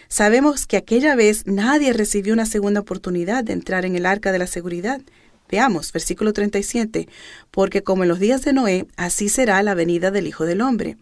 Sabemos 0.09 0.66
que 0.66 0.76
aquella 0.76 1.16
vez 1.16 1.46
nadie 1.46 1.92
recibió 1.92 2.35
una 2.35 2.46
segunda 2.46 2.80
oportunidad 2.80 3.42
de 3.42 3.52
entrar 3.52 3.85
en 3.85 3.96
el 3.96 4.07
arca 4.07 4.33
de 4.33 4.38
la 4.38 4.46
seguridad. 4.46 5.00
Veamos, 5.48 5.92
versículo 5.92 6.33
37, 6.33 7.09
porque 7.50 7.83
como 7.83 8.02
en 8.02 8.09
los 8.09 8.18
días 8.18 8.42
de 8.42 8.52
Noé, 8.52 8.87
así 8.96 9.28
será 9.28 9.62
la 9.62 9.74
venida 9.74 10.11
del 10.11 10.26
Hijo 10.26 10.46
del 10.46 10.61
Hombre. 10.61 10.96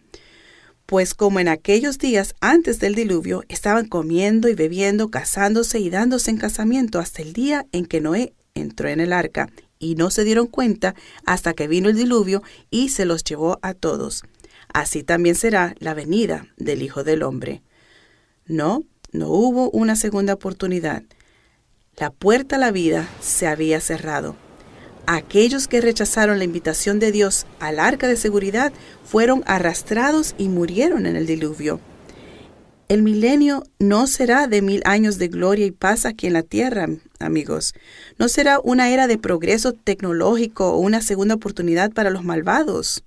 Pues 0.85 1.13
como 1.13 1.39
en 1.39 1.47
aquellos 1.47 1.97
días 1.97 2.35
antes 2.41 2.79
del 2.79 2.93
diluvio 2.93 3.43
estaban 3.47 3.87
comiendo 3.87 4.49
y 4.49 4.55
bebiendo, 4.55 5.09
casándose 5.09 5.79
y 5.79 5.89
dándose 5.89 6.29
en 6.31 6.37
casamiento 6.37 6.99
hasta 6.99 7.21
el 7.21 7.33
día 7.33 7.65
en 7.71 7.85
que 7.85 8.01
Noé 8.01 8.33
entró 8.53 8.89
en 8.89 8.99
el 8.99 9.13
arca, 9.13 9.49
y 9.79 9.95
no 9.95 10.09
se 10.09 10.23
dieron 10.23 10.47
cuenta 10.47 10.95
hasta 11.25 11.53
que 11.53 11.67
vino 11.67 11.89
el 11.89 11.95
diluvio 11.95 12.41
y 12.69 12.89
se 12.89 13.05
los 13.05 13.23
llevó 13.23 13.59
a 13.61 13.73
todos. 13.73 14.23
Así 14.73 15.03
también 15.03 15.35
será 15.35 15.75
la 15.79 15.93
venida 15.93 16.47
del 16.57 16.81
Hijo 16.81 17.03
del 17.03 17.23
Hombre. 17.23 17.61
No, 18.45 18.83
no 19.11 19.27
hubo 19.29 19.69
una 19.71 19.95
segunda 19.95 20.33
oportunidad. 20.33 21.03
La 21.97 22.09
puerta 22.09 22.55
a 22.55 22.59
la 22.59 22.71
vida 22.71 23.07
se 23.21 23.45
había 23.45 23.79
cerrado. 23.79 24.35
Aquellos 25.05 25.67
que 25.67 25.79
rechazaron 25.79 26.39
la 26.39 26.43
invitación 26.43 26.97
de 26.97 27.11
Dios 27.11 27.45
al 27.59 27.79
arca 27.79 28.07
de 28.07 28.17
seguridad 28.17 28.73
fueron 29.03 29.43
arrastrados 29.45 30.33
y 30.39 30.49
murieron 30.49 31.05
en 31.05 31.15
el 31.15 31.27
diluvio. 31.27 31.79
El 32.89 33.03
milenio 33.03 33.63
no 33.77 34.07
será 34.07 34.47
de 34.47 34.61
mil 34.61 34.81
años 34.85 35.17
de 35.19 35.27
gloria 35.27 35.67
y 35.67 35.71
paz 35.71 36.05
aquí 36.05 36.27
en 36.27 36.33
la 36.33 36.43
tierra, 36.43 36.87
amigos. 37.19 37.75
No 38.17 38.27
será 38.27 38.59
una 38.59 38.89
era 38.89 39.05
de 39.07 39.17
progreso 39.19 39.73
tecnológico 39.73 40.71
o 40.71 40.79
una 40.79 41.01
segunda 41.01 41.35
oportunidad 41.35 41.91
para 41.91 42.09
los 42.09 42.23
malvados. 42.23 43.03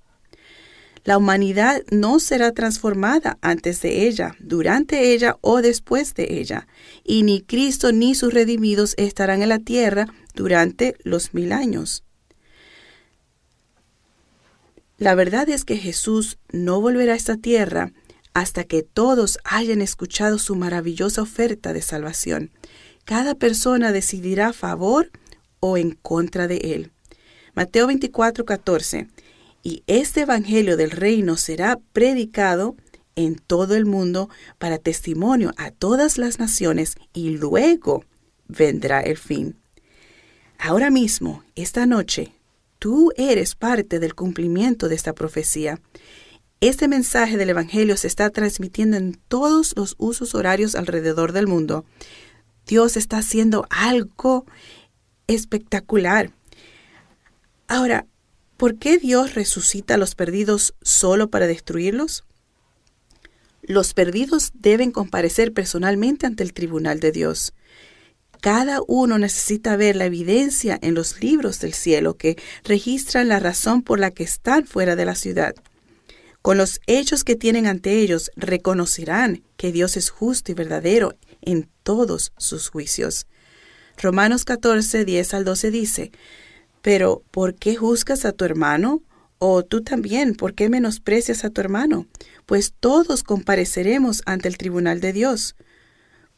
La 1.06 1.18
humanidad 1.18 1.84
no 1.92 2.18
será 2.18 2.50
transformada 2.50 3.38
antes 3.40 3.80
de 3.80 4.08
ella, 4.08 4.34
durante 4.40 5.12
ella 5.12 5.38
o 5.40 5.62
después 5.62 6.14
de 6.14 6.40
ella, 6.40 6.66
y 7.04 7.22
ni 7.22 7.42
Cristo 7.42 7.92
ni 7.92 8.16
sus 8.16 8.34
redimidos 8.34 8.94
estarán 8.98 9.40
en 9.40 9.50
la 9.50 9.60
tierra 9.60 10.08
durante 10.34 10.96
los 11.04 11.32
mil 11.32 11.52
años. 11.52 12.02
La 14.98 15.14
verdad 15.14 15.48
es 15.48 15.64
que 15.64 15.76
Jesús 15.76 16.38
no 16.50 16.80
volverá 16.80 17.12
a 17.12 17.16
esta 17.16 17.36
tierra 17.36 17.92
hasta 18.34 18.64
que 18.64 18.82
todos 18.82 19.38
hayan 19.44 19.82
escuchado 19.82 20.38
su 20.38 20.56
maravillosa 20.56 21.22
oferta 21.22 21.72
de 21.72 21.82
salvación. 21.82 22.50
Cada 23.04 23.36
persona 23.36 23.92
decidirá 23.92 24.48
a 24.48 24.52
favor 24.52 25.12
o 25.60 25.76
en 25.76 25.92
contra 25.92 26.48
de 26.48 26.56
él. 26.74 26.90
Mateo 27.54 27.86
24, 27.86 28.44
14. 28.44 29.06
Y 29.66 29.82
este 29.88 30.20
Evangelio 30.20 30.76
del 30.76 30.92
Reino 30.92 31.36
será 31.36 31.80
predicado 31.92 32.76
en 33.16 33.34
todo 33.34 33.74
el 33.74 33.84
mundo 33.84 34.30
para 34.58 34.78
testimonio 34.78 35.52
a 35.56 35.72
todas 35.72 36.18
las 36.18 36.38
naciones 36.38 36.94
y 37.12 37.30
luego 37.30 38.04
vendrá 38.46 39.00
el 39.00 39.16
fin. 39.16 39.56
Ahora 40.56 40.88
mismo, 40.90 41.42
esta 41.56 41.84
noche, 41.84 42.32
tú 42.78 43.10
eres 43.16 43.56
parte 43.56 43.98
del 43.98 44.14
cumplimiento 44.14 44.88
de 44.88 44.94
esta 44.94 45.14
profecía. 45.14 45.80
Este 46.60 46.86
mensaje 46.86 47.36
del 47.36 47.50
Evangelio 47.50 47.96
se 47.96 48.06
está 48.06 48.30
transmitiendo 48.30 48.96
en 48.96 49.18
todos 49.26 49.74
los 49.76 49.96
usos 49.98 50.36
horarios 50.36 50.76
alrededor 50.76 51.32
del 51.32 51.48
mundo. 51.48 51.84
Dios 52.68 52.96
está 52.96 53.18
haciendo 53.18 53.66
algo 53.70 54.46
espectacular. 55.26 56.30
Ahora, 57.66 58.06
¿por 58.56 58.78
qué 58.78 58.98
Dios 58.98 59.34
resucita 59.34 59.94
a 59.94 59.98
los 59.98 60.14
perdidos 60.14 60.74
solo 60.82 61.28
para 61.28 61.46
destruirlos? 61.46 62.24
Los 63.62 63.94
perdidos 63.94 64.52
deben 64.54 64.92
comparecer 64.92 65.52
personalmente 65.52 66.26
ante 66.26 66.44
el 66.44 66.52
tribunal 66.52 67.00
de 67.00 67.12
Dios. 67.12 67.52
Cada 68.40 68.80
uno 68.86 69.18
necesita 69.18 69.76
ver 69.76 69.96
la 69.96 70.04
evidencia 70.04 70.78
en 70.80 70.94
los 70.94 71.20
libros 71.20 71.58
del 71.60 71.74
cielo 71.74 72.14
que 72.14 72.36
registran 72.64 73.28
la 73.28 73.40
razón 73.40 73.82
por 73.82 73.98
la 73.98 74.10
que 74.10 74.22
están 74.22 74.66
fuera 74.66 74.94
de 74.94 75.04
la 75.04 75.14
ciudad. 75.14 75.54
Con 76.42 76.58
los 76.58 76.80
hechos 76.86 77.24
que 77.24 77.34
tienen 77.34 77.66
ante 77.66 77.98
ellos, 77.98 78.30
reconocerán 78.36 79.42
que 79.56 79.72
Dios 79.72 79.96
es 79.96 80.10
justo 80.10 80.52
y 80.52 80.54
verdadero 80.54 81.16
en 81.42 81.68
todos 81.82 82.32
sus 82.36 82.68
juicios. 82.68 83.26
Romanos 83.96 84.44
14, 84.44 85.04
10 85.04 85.34
al 85.34 85.44
12 85.44 85.70
dice, 85.72 86.12
Pero, 86.86 87.24
¿por 87.32 87.56
qué 87.56 87.74
juzgas 87.74 88.24
a 88.24 88.30
tu 88.30 88.44
hermano? 88.44 89.02
O 89.40 89.64
tú 89.64 89.82
también, 89.82 90.36
¿por 90.36 90.54
qué 90.54 90.68
menosprecias 90.68 91.44
a 91.44 91.50
tu 91.50 91.60
hermano? 91.60 92.06
Pues 92.46 92.74
todos 92.78 93.24
compareceremos 93.24 94.22
ante 94.24 94.46
el 94.46 94.56
tribunal 94.56 95.00
de 95.00 95.12
Dios. 95.12 95.56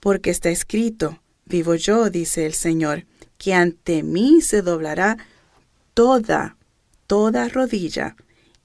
Porque 0.01 0.31
está 0.31 0.49
escrito, 0.49 1.21
vivo 1.45 1.75
yo, 1.75 2.09
dice 2.09 2.47
el 2.47 2.55
Señor, 2.55 3.05
que 3.37 3.53
ante 3.53 4.03
mí 4.03 4.41
se 4.41 4.63
doblará 4.63 5.19
toda, 5.93 6.57
toda 7.07 7.51
rodilla 7.51 8.17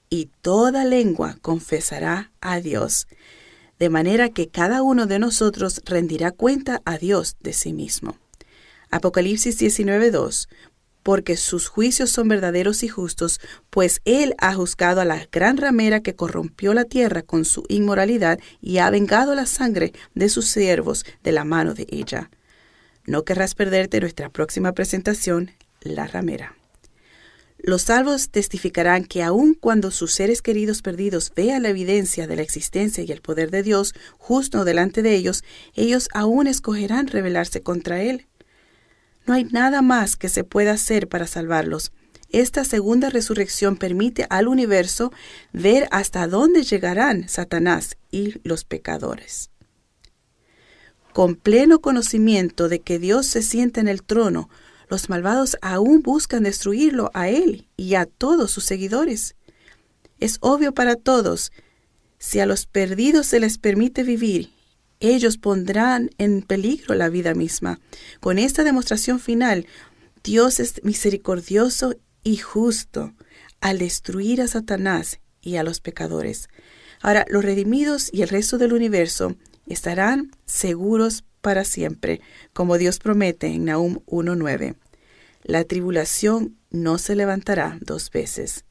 y 0.09 0.29
toda 0.41 0.85
lengua 0.85 1.37
confesará 1.41 2.31
a 2.39 2.61
Dios, 2.61 3.09
de 3.77 3.89
manera 3.89 4.29
que 4.29 4.47
cada 4.47 4.83
uno 4.83 5.05
de 5.05 5.19
nosotros 5.19 5.81
rendirá 5.83 6.31
cuenta 6.31 6.81
a 6.85 6.97
Dios 6.97 7.35
de 7.41 7.51
sí 7.51 7.73
mismo. 7.73 8.15
Apocalipsis 8.89 9.59
19:2 9.59 10.47
porque 11.03 11.37
sus 11.37 11.67
juicios 11.67 12.09
son 12.09 12.29
verdaderos 12.29 12.81
y 12.83 12.87
justos, 12.87 13.39
pues 13.69 14.01
Él 14.05 14.33
ha 14.39 14.53
juzgado 14.55 15.01
a 15.01 15.05
la 15.05 15.27
gran 15.31 15.57
ramera 15.57 16.01
que 16.01 16.15
corrompió 16.15 16.73
la 16.73 16.85
tierra 16.85 17.21
con 17.21 17.45
su 17.45 17.63
inmoralidad 17.67 18.39
y 18.61 18.77
ha 18.79 18.89
vengado 18.89 19.35
la 19.35 19.45
sangre 19.45 19.93
de 20.15 20.29
sus 20.29 20.47
siervos 20.47 21.05
de 21.23 21.33
la 21.33 21.43
mano 21.43 21.73
de 21.73 21.85
ella. 21.89 22.31
No 23.05 23.25
querrás 23.25 23.53
perderte 23.53 23.99
nuestra 23.99 24.29
próxima 24.29 24.71
presentación, 24.71 25.51
La 25.81 26.07
ramera. 26.07 26.55
Los 27.65 27.83
salvos 27.83 28.29
testificarán 28.29 29.05
que 29.05 29.23
aun 29.23 29.53
cuando 29.53 29.89
sus 29.89 30.13
seres 30.13 30.41
queridos 30.41 30.81
perdidos 30.81 31.31
vean 31.33 31.63
la 31.63 31.69
evidencia 31.69 32.27
de 32.27 32.35
la 32.35 32.41
existencia 32.41 33.05
y 33.05 33.11
el 33.13 33.21
poder 33.21 33.51
de 33.51 33.63
Dios 33.63 33.93
justo 34.17 34.65
delante 34.65 35.01
de 35.01 35.15
ellos, 35.15 35.45
ellos 35.73 36.09
aún 36.13 36.47
escogerán 36.47 37.07
rebelarse 37.07 37.61
contra 37.61 38.01
Él. 38.01 38.27
No 39.25 39.33
hay 39.33 39.45
nada 39.45 39.81
más 39.81 40.15
que 40.15 40.29
se 40.29 40.43
pueda 40.43 40.73
hacer 40.73 41.07
para 41.07 41.27
salvarlos. 41.27 41.91
Esta 42.29 42.65
segunda 42.65 43.09
resurrección 43.09 43.77
permite 43.77 44.25
al 44.29 44.47
universo 44.47 45.13
ver 45.53 45.87
hasta 45.91 46.27
dónde 46.27 46.63
llegarán 46.63 47.29
Satanás 47.29 47.95
y 48.11 48.41
los 48.43 48.65
pecadores. 48.65 49.51
Con 51.13 51.35
pleno 51.35 51.79
conocimiento 51.79 52.69
de 52.69 52.79
que 52.79 52.97
Dios 52.97 53.27
se 53.27 53.43
sienta 53.43 53.79
en 53.81 53.87
el 53.87 54.01
trono, 54.01 54.49
los 54.89 55.09
malvados 55.09 55.57
aún 55.61 56.01
buscan 56.01 56.43
destruirlo 56.43 57.11
a 57.13 57.29
él 57.29 57.67
y 57.77 57.95
a 57.95 58.05
todos 58.05 58.51
sus 58.51 58.63
seguidores. 58.63 59.35
Es 60.19 60.37
obvio 60.41 60.73
para 60.73 60.95
todos, 60.95 61.51
si 62.17 62.39
a 62.39 62.45
los 62.45 62.65
perdidos 62.65 63.27
se 63.27 63.39
les 63.39 63.57
permite 63.57 64.03
vivir, 64.03 64.52
ellos 65.09 65.37
pondrán 65.37 66.09
en 66.17 66.41
peligro 66.41 66.95
la 66.95 67.09
vida 67.09 67.33
misma. 67.33 67.79
Con 68.19 68.39
esta 68.39 68.63
demostración 68.63 69.19
final, 69.19 69.67
Dios 70.23 70.59
es 70.59 70.83
misericordioso 70.83 71.95
y 72.23 72.37
justo 72.37 73.13
al 73.59 73.79
destruir 73.79 74.41
a 74.41 74.47
Satanás 74.47 75.19
y 75.41 75.57
a 75.57 75.63
los 75.63 75.81
pecadores. 75.81 76.47
Ahora, 77.01 77.25
los 77.29 77.43
redimidos 77.43 78.09
y 78.13 78.21
el 78.21 78.29
resto 78.29 78.57
del 78.57 78.71
universo 78.71 79.35
estarán 79.67 80.31
seguros 80.45 81.25
para 81.41 81.65
siempre, 81.65 82.21
como 82.53 82.77
Dios 82.77 82.99
promete 82.99 83.47
en 83.47 83.65
Nahum 83.65 83.99
1.9. 84.05 84.75
La 85.43 85.65
tribulación 85.65 86.57
no 86.71 86.97
se 86.97 87.17
levantará 87.17 87.77
dos 87.81 88.09
veces. 88.09 88.63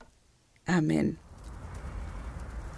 Amén. 0.64 1.18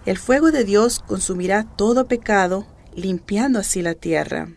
El 0.05 0.17
fuego 0.17 0.51
de 0.51 0.65
Dios 0.65 0.99
consumirá 0.99 1.63
todo 1.77 2.07
pecado, 2.07 2.67
limpiando 2.95 3.59
así 3.59 3.81
la 3.81 3.93
tierra. 3.93 4.49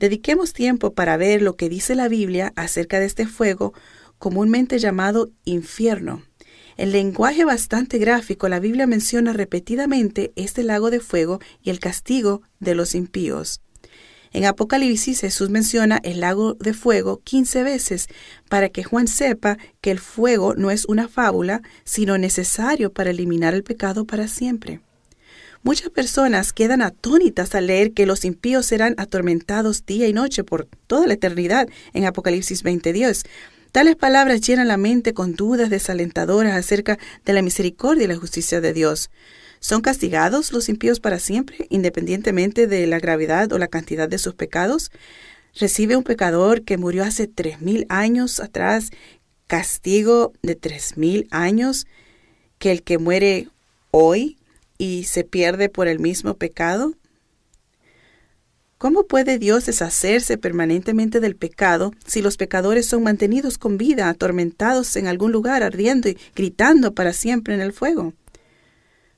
Dediquemos 0.00 0.52
tiempo 0.52 0.92
para 0.94 1.16
ver 1.16 1.40
lo 1.40 1.56
que 1.56 1.68
dice 1.68 1.94
la 1.94 2.08
Biblia 2.08 2.52
acerca 2.56 2.98
de 2.98 3.06
este 3.06 3.26
fuego, 3.26 3.72
comúnmente 4.18 4.78
llamado 4.78 5.30
infierno. 5.44 6.22
En 6.76 6.90
lenguaje 6.90 7.44
bastante 7.44 7.98
gráfico, 7.98 8.48
la 8.48 8.58
Biblia 8.58 8.86
menciona 8.86 9.32
repetidamente 9.32 10.32
este 10.34 10.64
lago 10.64 10.90
de 10.90 11.00
fuego 11.00 11.38
y 11.62 11.70
el 11.70 11.78
castigo 11.78 12.42
de 12.58 12.74
los 12.74 12.94
impíos. 12.94 13.60
En 14.32 14.44
Apocalipsis 14.46 15.20
Jesús 15.20 15.48
menciona 15.48 16.00
el 16.02 16.18
lago 16.18 16.54
de 16.54 16.74
fuego 16.74 17.20
15 17.22 17.62
veces 17.62 18.08
para 18.48 18.68
que 18.68 18.82
Juan 18.82 19.06
sepa 19.06 19.58
que 19.80 19.92
el 19.92 20.00
fuego 20.00 20.56
no 20.56 20.72
es 20.72 20.86
una 20.86 21.06
fábula, 21.06 21.62
sino 21.84 22.18
necesario 22.18 22.92
para 22.92 23.10
eliminar 23.10 23.54
el 23.54 23.62
pecado 23.62 24.04
para 24.06 24.26
siempre. 24.26 24.80
Muchas 25.64 25.88
personas 25.88 26.52
quedan 26.52 26.82
atónitas 26.82 27.54
al 27.54 27.68
leer 27.68 27.94
que 27.94 28.04
los 28.04 28.26
impíos 28.26 28.66
serán 28.66 28.94
atormentados 28.98 29.86
día 29.86 30.06
y 30.06 30.12
noche 30.12 30.44
por 30.44 30.66
toda 30.86 31.06
la 31.06 31.14
eternidad 31.14 31.70
en 31.94 32.04
Apocalipsis 32.04 32.62
20:10. 32.62 33.22
Tales 33.72 33.96
palabras 33.96 34.42
llenan 34.42 34.68
la 34.68 34.76
mente 34.76 35.14
con 35.14 35.32
dudas 35.36 35.70
desalentadoras 35.70 36.54
acerca 36.54 36.98
de 37.24 37.32
la 37.32 37.40
misericordia 37.40 38.04
y 38.04 38.08
la 38.08 38.16
justicia 38.16 38.60
de 38.60 38.74
Dios. 38.74 39.08
¿Son 39.58 39.80
castigados 39.80 40.52
los 40.52 40.68
impíos 40.68 41.00
para 41.00 41.18
siempre, 41.18 41.66
independientemente 41.70 42.66
de 42.66 42.86
la 42.86 42.98
gravedad 42.98 43.50
o 43.50 43.58
la 43.58 43.68
cantidad 43.68 44.06
de 44.06 44.18
sus 44.18 44.34
pecados? 44.34 44.90
¿Recibe 45.58 45.96
un 45.96 46.04
pecador 46.04 46.60
que 46.60 46.76
murió 46.76 47.04
hace 47.04 47.26
tres 47.26 47.62
mil 47.62 47.86
años 47.88 48.38
atrás 48.38 48.90
castigo 49.46 50.34
de 50.42 50.56
tres 50.56 50.98
mil 50.98 51.26
años 51.30 51.86
que 52.58 52.70
el 52.70 52.82
que 52.82 52.98
muere 52.98 53.48
hoy 53.92 54.36
y 54.78 55.04
se 55.04 55.24
pierde 55.24 55.68
por 55.68 55.88
el 55.88 55.98
mismo 55.98 56.34
pecado? 56.34 56.94
¿Cómo 58.78 59.06
puede 59.06 59.38
Dios 59.38 59.66
deshacerse 59.66 60.36
permanentemente 60.36 61.20
del 61.20 61.36
pecado 61.36 61.92
si 62.06 62.20
los 62.20 62.36
pecadores 62.36 62.86
son 62.86 63.02
mantenidos 63.02 63.56
con 63.56 63.78
vida, 63.78 64.08
atormentados 64.08 64.96
en 64.96 65.06
algún 65.06 65.32
lugar, 65.32 65.62
ardiendo 65.62 66.08
y 66.08 66.18
gritando 66.34 66.92
para 66.92 67.12
siempre 67.12 67.54
en 67.54 67.60
el 67.60 67.72
fuego? 67.72 68.12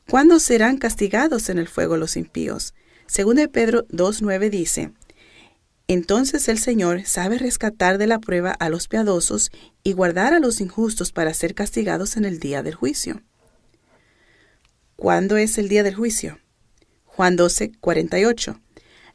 ¿Cuándo 0.08 0.38
serán 0.38 0.78
castigados 0.78 1.48
en 1.48 1.58
el 1.58 1.66
fuego 1.66 1.96
los 1.96 2.16
impíos? 2.16 2.74
Según 3.08 3.36
de 3.36 3.48
Pedro 3.48 3.88
2.9 3.88 4.50
dice, 4.50 4.92
Entonces 5.88 6.48
el 6.48 6.58
Señor 6.58 7.04
sabe 7.04 7.38
rescatar 7.38 7.98
de 7.98 8.06
la 8.06 8.20
prueba 8.20 8.52
a 8.52 8.68
los 8.68 8.86
piadosos 8.86 9.50
y 9.82 9.94
guardar 9.94 10.32
a 10.32 10.38
los 10.38 10.60
injustos 10.60 11.10
para 11.10 11.34
ser 11.34 11.54
castigados 11.54 12.16
en 12.16 12.24
el 12.24 12.38
día 12.38 12.62
del 12.62 12.76
juicio. 12.76 13.22
¿Cuándo 14.96 15.36
es 15.36 15.58
el 15.58 15.68
día 15.68 15.82
del 15.82 15.94
juicio? 15.94 16.38
Juan 17.04 17.36
12.48. 17.36 18.58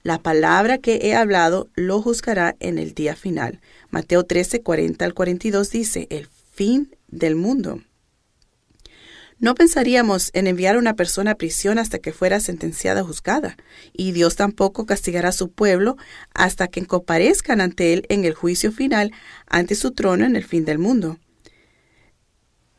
La 0.03 0.19
palabra 0.19 0.77
que 0.77 0.99
he 1.01 1.15
hablado 1.15 1.69
lo 1.73 2.03
juzgará 2.03 2.55
en 2.59 2.77
el 2.77 2.93
día 2.93 3.15
final. 3.15 3.59
Mateo 3.89 4.23
13.40 4.23 5.01
al 5.01 5.15
42 5.15 5.71
dice, 5.71 6.05
el 6.11 6.27
fin 6.53 6.95
del 7.07 7.35
mundo. 7.35 7.81
No 9.39 9.55
pensaríamos 9.55 10.29
en 10.35 10.45
enviar 10.45 10.75
a 10.75 10.79
una 10.79 10.95
persona 10.95 11.31
a 11.31 11.35
prisión 11.35 11.79
hasta 11.79 11.97
que 11.97 12.13
fuera 12.13 12.39
sentenciada 12.39 13.01
o 13.01 13.07
juzgada, 13.07 13.57
y 13.91 14.11
Dios 14.11 14.35
tampoco 14.35 14.85
castigará 14.85 15.29
a 15.29 15.33
su 15.33 15.49
pueblo 15.51 15.97
hasta 16.35 16.67
que 16.67 16.85
comparezcan 16.85 17.59
ante 17.59 17.93
Él 17.93 18.05
en 18.09 18.23
el 18.23 18.35
juicio 18.35 18.71
final 18.71 19.11
ante 19.47 19.73
su 19.73 19.93
trono 19.93 20.25
en 20.25 20.35
el 20.35 20.43
fin 20.43 20.63
del 20.63 20.77
mundo. 20.77 21.17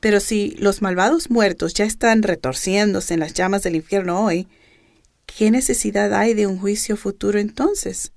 Pero 0.02 0.18
si 0.18 0.50
los 0.58 0.82
malvados 0.82 1.30
muertos 1.30 1.74
ya 1.74 1.84
están 1.84 2.24
retorciéndose 2.24 3.14
en 3.14 3.20
las 3.20 3.34
llamas 3.34 3.62
del 3.62 3.76
infierno 3.76 4.24
hoy, 4.24 4.48
¿qué 5.26 5.52
necesidad 5.52 6.12
hay 6.12 6.34
de 6.34 6.48
un 6.48 6.58
juicio 6.58 6.96
futuro 6.96 7.38
entonces? 7.38 8.10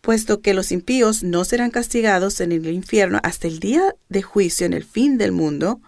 Puesto 0.00 0.40
que 0.40 0.52
los 0.52 0.72
impíos 0.72 1.22
no 1.22 1.44
serán 1.44 1.70
castigados 1.70 2.40
en 2.40 2.50
el 2.50 2.66
infierno 2.70 3.20
hasta 3.22 3.46
el 3.46 3.60
día 3.60 3.94
de 4.08 4.20
juicio 4.20 4.66
en 4.66 4.72
el 4.72 4.82
fin 4.82 5.16
del 5.16 5.30
mundo, 5.30 5.80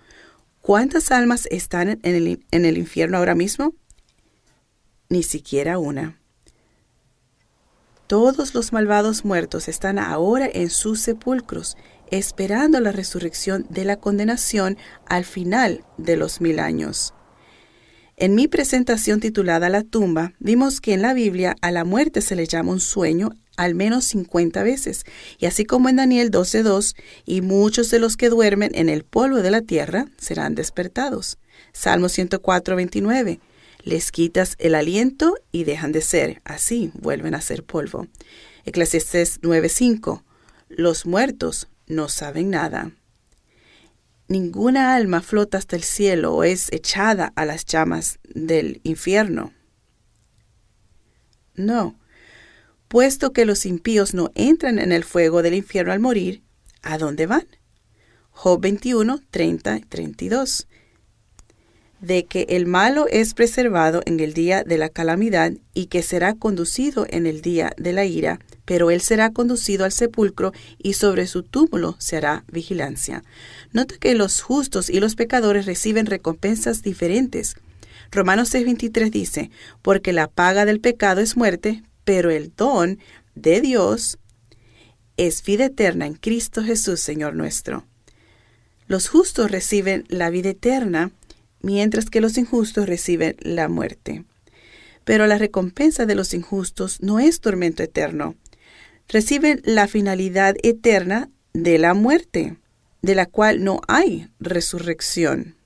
¿cuántas 0.61 1.11
almas 1.11 1.49
están 1.51 1.89
en 1.89 2.01
el, 2.05 2.47
en 2.53 2.65
el 2.65 2.79
infierno 2.79 3.19
ahora 3.19 3.35
mismo? 3.35 3.75
Ni 5.09 5.25
siquiera 5.25 5.79
una. 5.79 6.17
Todos 8.07 8.55
los 8.55 8.73
malvados 8.73 9.25
muertos 9.25 9.67
están 9.67 9.99
ahora 9.99 10.49
en 10.53 10.71
sus 10.71 11.01
sepulcros, 11.01 11.77
esperando 12.13 12.79
la 12.81 12.93
resurrección 12.93 13.67
de 13.71 13.85
la 13.85 13.97
condenación 13.97 14.77
al 15.07 15.25
final 15.25 15.85
de 15.97 16.17
los 16.17 16.41
mil 16.41 16.61
años. 16.61 17.15
En 18.17 18.35
mi 18.35 18.47
presentación 18.47 19.19
titulada 19.19 19.69
La 19.69 19.83
tumba, 19.83 20.35
vimos 20.39 20.81
que 20.81 20.93
en 20.93 21.03
la 21.03 21.15
Biblia 21.15 21.57
a 21.63 21.73
la 21.73 21.85
muerte 21.85 22.21
se 22.21 22.37
le 22.37 22.47
llama 22.47 22.73
un 22.73 22.81
sueño 22.81 23.31
al 23.57 23.75
menos 23.75 24.05
50 24.05 24.63
veces, 24.63 25.05
y 25.39 25.47
así 25.47 25.65
como 25.65 25.89
en 25.89 25.97
Daniel 25.97 26.31
12.2, 26.31 26.95
y 27.25 27.41
muchos 27.41 27.91
de 27.91 27.99
los 27.99 28.17
que 28.17 28.29
duermen 28.29 28.71
en 28.75 28.89
el 28.89 29.05
polvo 29.05 29.39
de 29.39 29.51
la 29.51 29.63
tierra 29.63 30.07
serán 30.19 30.55
despertados. 30.55 31.39
Salmo 31.73 32.07
104.29 32.07 33.41
les 33.85 34.13
quitas 34.13 34.55
el 34.59 34.75
aliento 34.75 35.35
y 35.51 35.65
dejan 35.65 35.93
de 35.93 36.03
ser, 36.03 36.41
así 36.45 36.93
vuelven 36.95 37.35
a 37.35 37.41
ser 37.41 37.65
polvo. 37.65 38.07
Eclesiastés 38.65 39.41
9:5. 39.43 40.23
Los 40.69 41.05
muertos 41.05 41.69
no 41.93 42.09
saben 42.09 42.51
nada. 42.51 42.93
Ninguna 44.29 44.95
alma 44.95 45.21
flota 45.21 45.59
hasta 45.59 45.77
el 45.77 45.83
cielo 45.83 46.35
o 46.35 46.45
es 46.45 46.73
echada 46.73 47.33
a 47.37 47.45
las 47.45 47.67
llamas 47.67 48.19
del 48.35 48.81
infierno. 48.83 49.53
No, 51.55 51.99
puesto 52.89 53.33
que 53.33 53.45
los 53.45 53.67
impíos 53.67 54.15
no 54.15 54.31
entran 54.35 54.79
en 54.79 54.91
el 54.91 55.05
fuego 55.05 55.43
del 55.43 55.55
infierno 55.55 55.93
al 55.93 56.01
morir, 56.01 56.43
¿a 56.83 56.97
dónde 56.99 57.27
van? 57.27 57.47
Job 58.31 58.61
21, 58.61 59.21
30 59.31 59.81
32 59.89 60.67
de 62.03 62.25
que 62.27 62.47
el 62.51 62.67
malo 62.67 63.07
es 63.09 63.33
preservado 63.33 64.03
en 64.05 64.21
el 64.21 64.35
día 64.35 64.65
de 64.65 64.77
la 64.77 64.89
calamidad 64.89 65.53
y 65.73 65.87
que 65.87 66.03
será 66.03 66.35
conducido 66.35 67.07
en 67.09 67.27
el 67.27 67.41
día 67.43 67.73
de 67.79 67.93
la 67.93 68.05
ira, 68.05 68.41
pero 68.65 68.91
él 68.91 69.01
será 69.01 69.33
conducido 69.33 69.85
al 69.85 69.93
sepulcro 69.93 70.53
y 70.79 70.95
sobre 70.95 71.27
su 71.27 71.43
túmulo 71.43 71.97
se 71.99 72.17
hará 72.17 72.45
vigilancia. 72.51 73.25
Nota 73.73 73.97
que 73.99 74.15
los 74.15 74.41
justos 74.43 74.91
y 74.91 75.01
los 75.01 75.15
pecadores 75.15 75.67
reciben 75.67 76.07
recompensas 76.07 76.83
diferentes. 76.83 77.57
Romanos 78.11 78.53
6:23 78.55 79.11
dice, 79.11 79.51
porque 79.81 80.13
la 80.13 80.29
paga 80.29 80.65
del 80.65 80.81
pecado 80.81 81.21
es 81.21 81.37
muerte, 81.37 81.83
pero 82.05 82.31
el 82.31 82.53
don 82.55 82.99
de 83.35 83.61
Dios 83.61 84.19
es 85.17 85.43
vida 85.45 85.67
eterna 85.67 86.07
en 86.07 86.15
Cristo 86.15 86.63
Jesús, 86.63 87.01
Señor 87.01 87.35
nuestro. 87.35 87.85
Los 88.87 89.09
justos 89.09 89.51
reciben 89.51 90.05
la 90.09 90.31
vida 90.31 90.51
eterna 90.51 91.13
mientras 91.61 92.11
que 92.11 92.21
los 92.21 92.37
injustos 92.37 92.87
reciben 92.87 93.37
la 93.41 93.69
muerte. 93.69 94.25
Pero 95.05 95.27
la 95.27 95.39
recompensa 95.39 96.07
de 96.07 96.15
los 96.15 96.35
injustos 96.35 97.01
no 97.01 97.19
es 97.19 97.41
tormento 97.41 97.83
eterno. 97.83 98.35
Reciben 99.09 99.61
la 99.65 99.89
finalidad 99.89 100.57
eterna 100.63 101.31
de 101.53 101.79
la 101.79 101.95
muerte, 101.95 102.57
de 103.03 103.15
la 103.15 103.27
cual 103.27 103.63
no 103.63 103.81
hay 103.89 104.29
resurrección. 104.41 105.57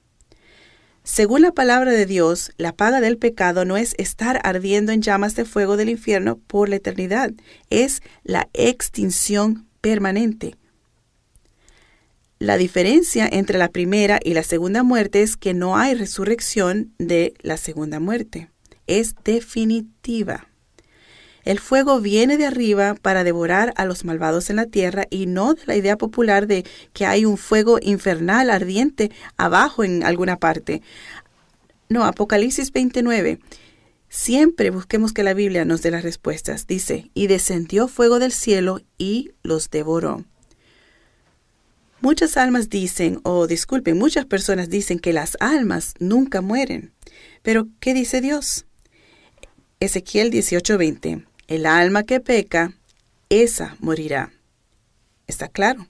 Según 1.04 1.42
la 1.42 1.52
palabra 1.52 1.92
de 1.92 2.04
Dios, 2.04 2.50
la 2.56 2.72
paga 2.74 3.00
del 3.00 3.16
pecado 3.16 3.64
no 3.64 3.76
es 3.76 3.94
estar 3.96 4.40
ardiendo 4.42 4.90
en 4.90 5.02
llamas 5.02 5.36
de 5.36 5.44
fuego 5.44 5.76
del 5.76 5.88
infierno 5.88 6.36
por 6.36 6.68
la 6.68 6.76
eternidad, 6.76 7.30
es 7.70 8.02
la 8.24 8.48
extinción 8.52 9.68
permanente. 9.80 10.56
La 12.40 12.56
diferencia 12.56 13.28
entre 13.30 13.56
la 13.56 13.68
primera 13.68 14.18
y 14.22 14.34
la 14.34 14.42
segunda 14.42 14.82
muerte 14.82 15.22
es 15.22 15.36
que 15.36 15.54
no 15.54 15.76
hay 15.76 15.94
resurrección 15.94 16.92
de 16.98 17.34
la 17.40 17.56
segunda 17.56 18.00
muerte. 18.00 18.50
Es 18.88 19.14
definitiva. 19.24 20.48
El 21.46 21.60
fuego 21.60 22.00
viene 22.00 22.36
de 22.38 22.46
arriba 22.46 22.96
para 23.00 23.22
devorar 23.22 23.72
a 23.76 23.84
los 23.84 24.04
malvados 24.04 24.50
en 24.50 24.56
la 24.56 24.66
tierra 24.66 25.06
y 25.10 25.26
no 25.26 25.54
de 25.54 25.62
la 25.66 25.76
idea 25.76 25.96
popular 25.96 26.48
de 26.48 26.66
que 26.92 27.06
hay 27.06 27.24
un 27.24 27.36
fuego 27.38 27.78
infernal 27.80 28.50
ardiente 28.50 29.12
abajo 29.36 29.84
en 29.84 30.02
alguna 30.02 30.38
parte. 30.38 30.82
No, 31.88 32.02
Apocalipsis 32.02 32.72
29. 32.72 33.38
Siempre 34.08 34.70
busquemos 34.70 35.12
que 35.12 35.22
la 35.22 35.34
Biblia 35.34 35.64
nos 35.64 35.82
dé 35.82 35.92
las 35.92 36.02
respuestas. 36.02 36.66
Dice, 36.66 37.12
y 37.14 37.28
descendió 37.28 37.86
fuego 37.86 38.18
del 38.18 38.32
cielo 38.32 38.80
y 38.98 39.30
los 39.44 39.70
devoró. 39.70 40.24
Muchas 42.00 42.36
almas 42.36 42.70
dicen, 42.70 43.20
o 43.22 43.46
disculpen, 43.46 43.96
muchas 43.96 44.26
personas 44.26 44.68
dicen 44.68 44.98
que 44.98 45.12
las 45.12 45.36
almas 45.38 45.94
nunca 46.00 46.40
mueren. 46.40 46.92
Pero, 47.42 47.68
¿qué 47.78 47.94
dice 47.94 48.20
Dios? 48.20 48.66
Ezequiel 49.78 50.32
18:20. 50.32 51.35
El 51.48 51.64
alma 51.64 52.02
que 52.02 52.18
peca, 52.18 52.72
esa 53.28 53.76
morirá. 53.78 54.32
¿Está 55.28 55.46
claro? 55.46 55.86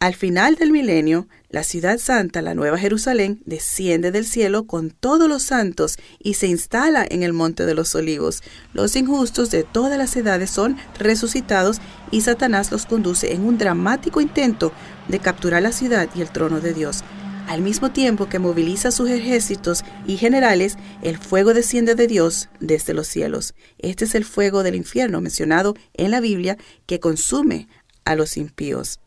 Al 0.00 0.14
final 0.14 0.54
del 0.54 0.72
milenio, 0.72 1.28
la 1.50 1.62
ciudad 1.62 1.98
santa, 1.98 2.40
la 2.40 2.54
Nueva 2.54 2.78
Jerusalén, 2.78 3.42
desciende 3.44 4.12
del 4.12 4.24
cielo 4.24 4.66
con 4.66 4.90
todos 4.90 5.28
los 5.28 5.42
santos 5.42 5.98
y 6.18 6.34
se 6.34 6.46
instala 6.46 7.06
en 7.06 7.22
el 7.22 7.34
Monte 7.34 7.66
de 7.66 7.74
los 7.74 7.94
Olivos. 7.94 8.42
Los 8.72 8.96
injustos 8.96 9.50
de 9.50 9.62
todas 9.62 9.98
las 9.98 10.16
edades 10.16 10.48
son 10.48 10.78
resucitados 10.98 11.78
y 12.10 12.22
Satanás 12.22 12.72
los 12.72 12.86
conduce 12.86 13.34
en 13.34 13.44
un 13.44 13.58
dramático 13.58 14.22
intento 14.22 14.72
de 15.08 15.18
capturar 15.18 15.62
la 15.62 15.72
ciudad 15.72 16.08
y 16.14 16.22
el 16.22 16.30
trono 16.30 16.60
de 16.60 16.72
Dios. 16.72 17.04
Al 17.46 17.62
mismo 17.62 17.92
tiempo 17.92 18.28
que 18.28 18.40
moviliza 18.40 18.90
sus 18.90 19.08
ejércitos 19.08 19.84
y 20.04 20.16
generales, 20.16 20.76
el 21.02 21.16
fuego 21.16 21.54
desciende 21.54 21.94
de 21.94 22.08
Dios 22.08 22.48
desde 22.58 22.92
los 22.92 23.06
cielos. 23.06 23.54
Este 23.78 24.04
es 24.04 24.16
el 24.16 24.24
fuego 24.24 24.64
del 24.64 24.74
infierno 24.74 25.20
mencionado 25.20 25.76
en 25.94 26.10
la 26.10 26.20
Biblia 26.20 26.58
que 26.86 26.98
consume 26.98 27.68
a 28.04 28.16
los 28.16 28.36
impíos. 28.36 28.98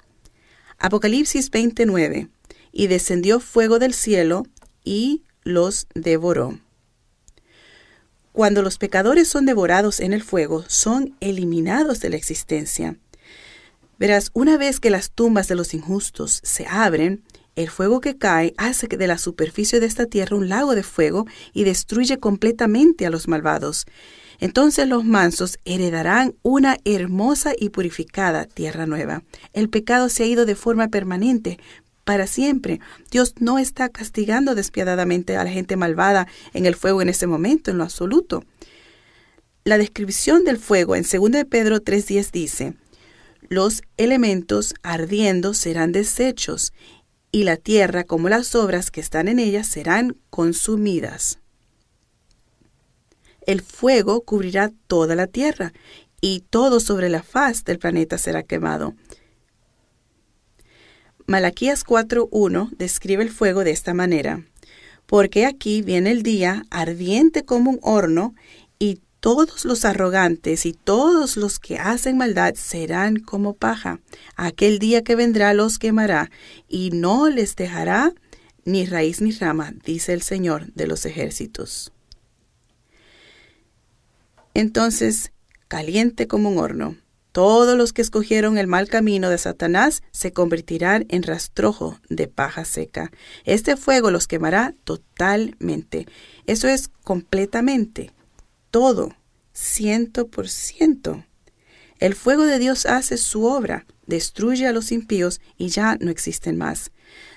Apocalipsis 0.77 1.51
29. 1.51 2.29
Y 2.71 2.87
descendió 2.87 3.41
fuego 3.41 3.77
del 3.77 3.93
cielo 3.93 4.45
y 4.85 5.23
los 5.43 5.87
devoró. 5.93 6.59
Cuando 8.31 8.61
los 8.61 8.77
pecadores 8.77 9.27
son 9.27 9.45
devorados 9.45 9.99
en 9.99 10.13
el 10.13 10.23
fuego, 10.23 10.63
son 10.67 11.17
eliminados 11.19 11.99
de 11.99 12.09
la 12.09 12.15
existencia. 12.15 12.95
Verás, 13.97 14.31
una 14.33 14.57
vez 14.57 14.79
que 14.79 14.91
las 14.91 15.11
tumbas 15.11 15.49
de 15.49 15.55
los 15.55 15.73
injustos 15.73 16.39
se 16.43 16.65
abren, 16.67 17.21
el 17.55 17.69
fuego 17.69 18.01
que 18.01 18.17
cae 18.17 18.53
hace 18.57 18.87
de 18.87 19.07
la 19.07 19.17
superficie 19.17 19.79
de 19.79 19.85
esta 19.85 20.05
tierra 20.05 20.37
un 20.37 20.49
lago 20.49 20.75
de 20.75 20.83
fuego 20.83 21.25
y 21.53 21.63
destruye 21.63 22.17
completamente 22.17 23.05
a 23.05 23.09
los 23.09 23.27
malvados. 23.27 23.85
Entonces 24.39 24.87
los 24.87 25.03
mansos 25.03 25.57
heredarán 25.65 26.35
una 26.43 26.77
hermosa 26.85 27.53
y 27.57 27.69
purificada 27.69 28.45
tierra 28.45 28.85
nueva. 28.85 29.23
El 29.53 29.69
pecado 29.69 30.09
se 30.09 30.23
ha 30.23 30.27
ido 30.27 30.45
de 30.45 30.55
forma 30.55 30.87
permanente, 30.87 31.59
para 32.09 32.25
siempre. 32.25 32.79
Dios 33.11 33.35
no 33.39 33.59
está 33.59 33.89
castigando 33.89 34.55
despiadadamente 34.55 35.37
a 35.37 35.43
la 35.43 35.51
gente 35.51 35.75
malvada 35.75 36.27
en 36.55 36.65
el 36.65 36.73
fuego 36.73 37.03
en 37.03 37.09
ese 37.09 37.27
momento, 37.27 37.69
en 37.69 37.77
lo 37.77 37.83
absoluto. 37.83 38.43
La 39.63 39.77
descripción 39.77 40.43
del 40.43 40.57
fuego 40.57 40.95
en 40.95 41.03
2 41.03 41.45
Pedro 41.47 41.83
3.10 41.83 42.31
dice, 42.31 42.73
los 43.47 43.83
elementos 43.97 44.73
ardiendo 44.81 45.53
serán 45.53 45.91
deshechos, 45.91 46.73
y 47.31 47.43
la 47.43 47.57
tierra 47.57 48.03
como 48.03 48.29
las 48.29 48.55
obras 48.55 48.91
que 48.91 49.01
están 49.01 49.27
en 49.27 49.39
ella 49.39 49.63
serán 49.63 50.17
consumidas 50.29 51.39
el 53.49 53.61
fuego 53.61 54.21
cubrirá 54.21 54.71
toda 54.85 55.15
la 55.15 55.25
tierra 55.25 55.73
y 56.21 56.41
todo 56.51 56.79
sobre 56.79 57.09
la 57.09 57.23
faz 57.23 57.63
del 57.63 57.79
planeta 57.79 58.19
será 58.19 58.43
quemado. 58.43 58.93
Malaquías 61.25 61.83
4.1 61.83 62.69
describe 62.77 63.23
el 63.23 63.31
fuego 63.31 63.63
de 63.63 63.71
esta 63.71 63.95
manera. 63.95 64.45
Porque 65.07 65.47
aquí 65.47 65.81
viene 65.81 66.11
el 66.11 66.21
día 66.21 66.67
ardiente 66.69 67.43
como 67.43 67.71
un 67.71 67.79
horno, 67.81 68.35
todos 69.19 69.65
los 69.65 69.85
arrogantes 69.85 70.65
y 70.65 70.73
todos 70.73 71.37
los 71.37 71.59
que 71.59 71.77
hacen 71.77 72.17
maldad 72.17 72.55
serán 72.55 73.17
como 73.17 73.53
paja. 73.53 73.99
Aquel 74.35 74.79
día 74.79 75.03
que 75.03 75.15
vendrá 75.15 75.53
los 75.53 75.77
quemará, 75.77 76.31
y 76.67 76.91
no 76.91 77.29
les 77.29 77.55
dejará 77.55 78.13
ni 78.65 78.85
raíz 78.85 79.21
ni 79.21 79.31
rama, 79.31 79.73
dice 79.83 80.13
el 80.13 80.21
Señor 80.21 80.71
de 80.73 80.87
los 80.87 81.05
ejércitos. 81.05 81.91
Entonces, 84.53 85.31
caliente 85.67 86.27
como 86.27 86.49
un 86.49 86.57
horno. 86.57 86.95
Todos 87.31 87.77
los 87.77 87.93
que 87.93 88.01
escogieron 88.01 88.57
el 88.57 88.67
mal 88.67 88.89
camino 88.89 89.29
de 89.29 89.37
Satanás 89.37 90.01
se 90.11 90.33
convertirán 90.33 91.05
en 91.09 91.23
rastrojo 91.23 91.99
de 92.09 92.27
paja 92.27 92.65
seca. 92.65 93.11
Este 93.45 93.77
fuego 93.77 94.09
los 94.09 94.27
quemará 94.27 94.73
totalmente. 94.83 96.07
Eso 96.47 96.67
es 96.67 96.89
completamente. 97.03 98.11
Todo. 98.71 99.15
Ciento 99.51 100.27
por 100.27 100.47
ciento. 100.47 101.25
El 101.99 102.13
fuego 102.15 102.45
de 102.45 102.59
Dios 102.59 102.85
hace 102.85 103.17
su 103.17 103.45
obra, 103.45 103.85
destruye 104.05 104.67
a 104.67 104.71
los 104.71 104.91
impíos 104.91 105.41
y 105.57 105.69
ya 105.69 105.97
no 105.99 106.11
existen 106.11 106.57
más. 106.57 106.91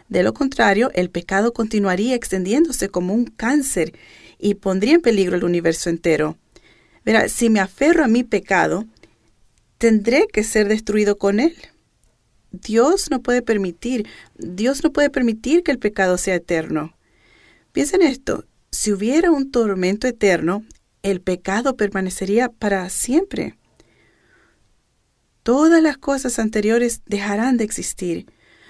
De 0.08 0.22
lo 0.22 0.34
contrario, 0.34 0.90
el 0.94 1.10
pecado 1.10 1.52
continuaría 1.52 2.14
extendiéndose 2.14 2.90
como 2.90 3.14
un 3.14 3.24
cáncer 3.24 3.94
y 4.38 4.54
pondría 4.54 4.94
en 4.94 5.00
peligro 5.00 5.36
el 5.36 5.44
universo 5.44 5.88
entero. 5.88 6.36
Verá, 7.04 7.28
si 7.28 7.48
me 7.48 7.60
aferro 7.60 8.04
a 8.04 8.08
mi 8.08 8.24
pecado, 8.24 8.84
tendré 9.78 10.26
que 10.30 10.44
ser 10.44 10.68
destruido 10.68 11.16
con 11.16 11.40
él. 11.40 11.56
Dios 12.50 13.10
no 13.10 13.22
puede 13.22 13.40
permitir, 13.40 14.06
Dios 14.36 14.84
no 14.84 14.92
puede 14.92 15.08
permitir 15.08 15.62
que 15.62 15.72
el 15.72 15.78
pecado 15.78 16.18
sea 16.18 16.34
eterno. 16.34 16.94
Piensen 17.72 18.02
esto, 18.02 18.44
si 18.70 18.92
hubiera 18.92 19.30
un 19.30 19.50
tormento 19.50 20.06
eterno, 20.06 20.62
el 21.02 21.20
pecado 21.20 21.76
permanecería 21.76 22.48
para 22.48 22.88
siempre. 22.88 23.56
Todas 25.42 25.82
las 25.82 25.98
cosas 25.98 26.38
anteriores 26.38 27.02
dejarán 27.06 27.56
de 27.56 27.64
existir. 27.64 28.26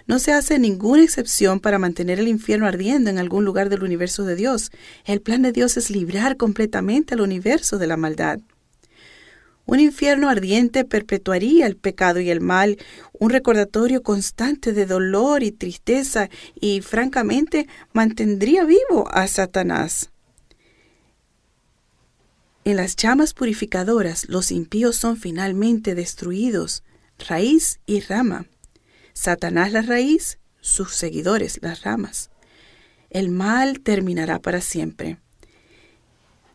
No 0.07 0.19
se 0.19 0.33
hace 0.33 0.59
ninguna 0.59 1.05
excepción 1.05 1.61
para 1.61 1.79
mantener 1.79 2.19
el 2.19 2.29
infierno 2.29 2.67
ardiendo 2.67 3.11
en 3.11 3.19
algún 3.19 3.45
lugar 3.45 3.69
del 3.69 3.85
universo 3.85 4.25
de 4.25 4.37
Dios. 4.37 4.71
El 5.05 5.21
plan 5.21 5.43
de 5.43 5.53
Dios 5.53 5.77
es 5.77 5.91
librar 5.91 6.37
completamente 6.37 7.15
al 7.15 7.21
universo 7.21 7.79
de 7.79 7.87
la 7.87 7.97
maldad. 7.97 8.41
Un 9.65 9.79
infierno 9.79 10.29
ardiente 10.29 10.85
perpetuaría 10.85 11.67
el 11.67 11.77
pecado 11.77 12.19
y 12.19 12.31
el 12.31 12.41
mal, 12.41 12.79
un 13.13 13.31
recordatorio 13.31 14.03
constante 14.03 14.73
de 14.73 14.87
dolor 14.87 15.45
y 15.45 15.53
tristeza 15.53 16.31
y 16.61 16.81
francamente 16.81 17.69
mantendría 17.93 18.65
vivo 18.65 19.09
a 19.13 19.29
Satanás. 19.29 20.12
En 22.65 22.77
las 22.77 22.95
llamas 22.95 23.35
purificadoras 23.35 24.29
los 24.29 24.53
impíos 24.53 24.97
son 24.97 25.17
finalmente 25.17 25.97
destruidos, 25.97 26.85
raíz 27.19 27.81
y 27.87 28.01
rama. 28.01 28.47
Satanás 29.15 29.73
la 29.73 29.83
raíz, 29.83 30.39
sus 30.61 30.95
seguidores 30.95 31.59
las 31.61 31.83
ramas. 31.83 32.31
El 33.11 33.31
mal 33.31 33.81
terminará 33.81 34.39
para 34.39 34.61
siempre. 34.61 35.19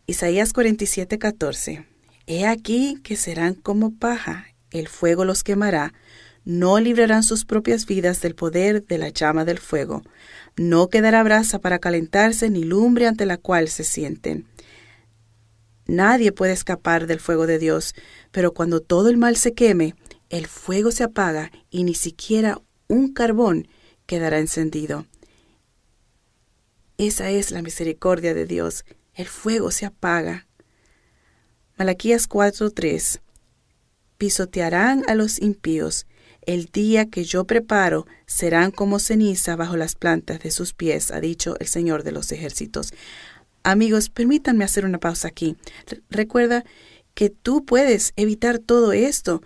Isaías 0.05 0.53
47:14 0.53 1.85
He 2.25 2.47
aquí 2.47 2.99
que 3.03 3.17
serán 3.17 3.53
como 3.53 3.93
paja, 3.93 4.47
el 4.71 4.87
fuego 4.87 5.25
los 5.25 5.43
quemará, 5.43 5.93
no 6.45 6.79
librarán 6.79 7.23
sus 7.23 7.43
propias 7.43 7.85
vidas 7.85 8.21
del 8.21 8.33
poder 8.33 8.85
de 8.85 8.97
la 8.97 9.09
llama 9.09 9.43
del 9.43 9.59
fuego, 9.59 10.03
no 10.55 10.87
quedará 10.87 11.21
brasa 11.23 11.59
para 11.59 11.79
calentarse 11.79 12.49
ni 12.49 12.63
lumbre 12.63 13.07
ante 13.07 13.25
la 13.25 13.35
cual 13.35 13.67
se 13.67 13.83
sienten. 13.83 14.45
Nadie 15.87 16.31
puede 16.31 16.53
escapar 16.53 17.07
del 17.07 17.19
fuego 17.19 17.47
de 17.47 17.59
Dios, 17.59 17.95
pero 18.31 18.53
cuando 18.53 18.81
todo 18.81 19.09
el 19.09 19.17
mal 19.17 19.37
se 19.37 19.53
queme, 19.53 19.95
el 20.29 20.47
fuego 20.47 20.91
se 20.91 21.03
apaga 21.03 21.51
y 21.69 21.83
ni 21.83 21.95
siquiera 21.95 22.61
un 22.87 23.13
carbón 23.13 23.67
quedará 24.05 24.39
encendido. 24.39 25.05
Esa 26.97 27.29
es 27.29 27.51
la 27.51 27.61
misericordia 27.61 28.33
de 28.33 28.45
Dios. 28.45 28.83
El 29.13 29.27
fuego 29.27 29.71
se 29.71 29.85
apaga 29.85 30.47
Malaquías 31.77 32.27
4:3 32.27 33.19
Pisotearán 34.17 35.03
a 35.07 35.13
los 35.13 35.39
impíos. 35.39 36.07
El 36.41 36.65
día 36.65 37.07
que 37.07 37.23
yo 37.23 37.45
preparo 37.45 38.07
serán 38.25 38.71
como 38.71 38.97
ceniza 38.97 39.55
bajo 39.55 39.77
las 39.77 39.93
plantas 39.93 40.39
de 40.39 40.49
sus 40.49 40.73
pies, 40.73 41.11
ha 41.11 41.19
dicho 41.19 41.55
el 41.59 41.67
Señor 41.67 42.01
de 42.01 42.13
los 42.13 42.31
ejércitos. 42.31 42.93
Amigos, 43.67 44.07
permítanme 44.07 44.63
hacer 44.63 44.85
una 44.85 44.97
pausa 44.97 45.27
aquí. 45.27 45.57
recuerda 46.09 46.63
que 47.13 47.29
tú 47.29 47.65
puedes 47.65 48.13
evitar 48.15 48.59
todo 48.59 48.93
esto 48.93 49.41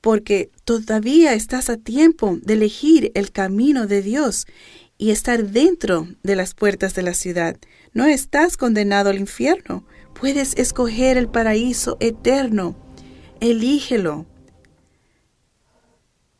porque 0.00 0.50
todavía 0.64 1.32
estás 1.34 1.70
a 1.70 1.76
tiempo 1.76 2.40
de 2.42 2.54
elegir 2.54 3.12
el 3.14 3.30
camino 3.30 3.86
de 3.86 4.02
Dios 4.02 4.46
y 4.98 5.12
estar 5.12 5.46
dentro 5.50 6.08
de 6.24 6.34
las 6.34 6.54
puertas 6.54 6.96
de 6.96 7.02
la 7.02 7.14
ciudad. 7.14 7.56
No 7.92 8.06
estás 8.06 8.56
condenado 8.56 9.10
al 9.10 9.20
infierno. 9.20 9.86
Puedes 10.12 10.56
escoger 10.56 11.16
el 11.16 11.28
paraíso 11.28 11.98
eterno. 12.00 12.74
Elígelo. 13.38 14.26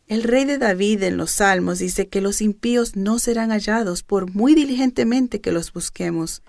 El 0.09 0.25
rey 0.25 0.45
de 0.45 0.59
David 0.59 1.05
en 1.05 1.19
los 1.19 1.31
Salmos 1.31 1.79
dice 1.79 2.09
que 2.09 2.21
los 2.21 2.43
impíos 2.43 2.97
no 2.97 3.21
serán 3.21 3.51
hallados 3.51 4.03
por 4.03 4.29
muy 4.35 4.57
diligentemente 4.57 5.41
que 5.41 5.53
los 5.53 5.73
busquemos. 5.73 6.43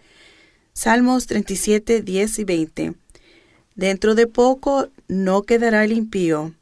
Salmos 0.73 1.27
37, 1.27 2.01
10 2.01 2.39
y 2.39 2.43
20. 2.43 2.93
Dentro 3.75 4.15
de 4.15 4.25
poco 4.25 4.89
no 5.07 5.43
quedará 5.43 5.83
el 5.83 5.91
impío. 5.91 6.55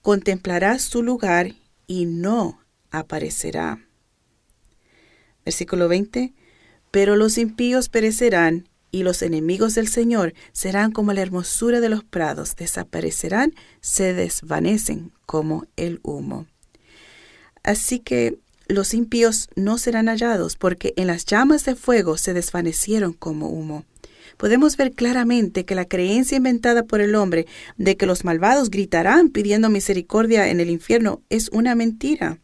Contemplarás 0.00 0.82
su 0.82 1.02
lugar 1.02 1.54
y 1.86 2.06
no 2.06 2.58
aparecerá. 2.90 3.86
Versículo 5.44 5.88
20. 5.88 6.32
Pero 6.90 7.16
los 7.16 7.36
impíos 7.36 7.90
perecerán 7.90 8.66
y 8.90 9.02
los 9.02 9.20
enemigos 9.20 9.74
del 9.74 9.88
Señor 9.88 10.32
serán 10.52 10.90
como 10.90 11.12
la 11.12 11.20
hermosura 11.20 11.80
de 11.80 11.90
los 11.90 12.04
prados, 12.04 12.56
desaparecerán, 12.56 13.54
se 13.82 14.14
desvanecen 14.14 15.12
como 15.26 15.66
el 15.76 16.00
humo. 16.02 16.46
Así 17.62 17.98
que 17.98 18.38
los 18.68 18.94
impíos 18.94 19.48
no 19.56 19.78
serán 19.78 20.08
hallados, 20.08 20.56
porque 20.56 20.92
en 20.96 21.06
las 21.06 21.24
llamas 21.24 21.64
de 21.64 21.74
fuego 21.74 22.18
se 22.18 22.34
desvanecieron 22.34 23.14
como 23.14 23.48
humo. 23.48 23.84
Podemos 24.36 24.76
ver 24.76 24.92
claramente 24.92 25.64
que 25.64 25.74
la 25.74 25.86
creencia 25.86 26.36
inventada 26.36 26.84
por 26.84 27.00
el 27.00 27.14
hombre 27.16 27.46
de 27.76 27.96
que 27.96 28.06
los 28.06 28.24
malvados 28.24 28.70
gritarán 28.70 29.30
pidiendo 29.30 29.68
misericordia 29.68 30.48
en 30.48 30.60
el 30.60 30.70
infierno 30.70 31.22
es 31.28 31.48
una 31.48 31.74
mentira. 31.74 32.38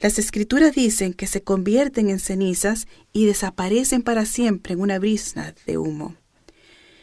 Las 0.00 0.18
escrituras 0.18 0.74
dicen 0.74 1.12
que 1.12 1.26
se 1.26 1.42
convierten 1.42 2.08
en 2.08 2.20
cenizas 2.20 2.86
y 3.12 3.26
desaparecen 3.26 4.02
para 4.02 4.24
siempre 4.24 4.74
en 4.74 4.80
una 4.80 4.98
brisna 4.98 5.54
de 5.66 5.76
humo. 5.76 6.14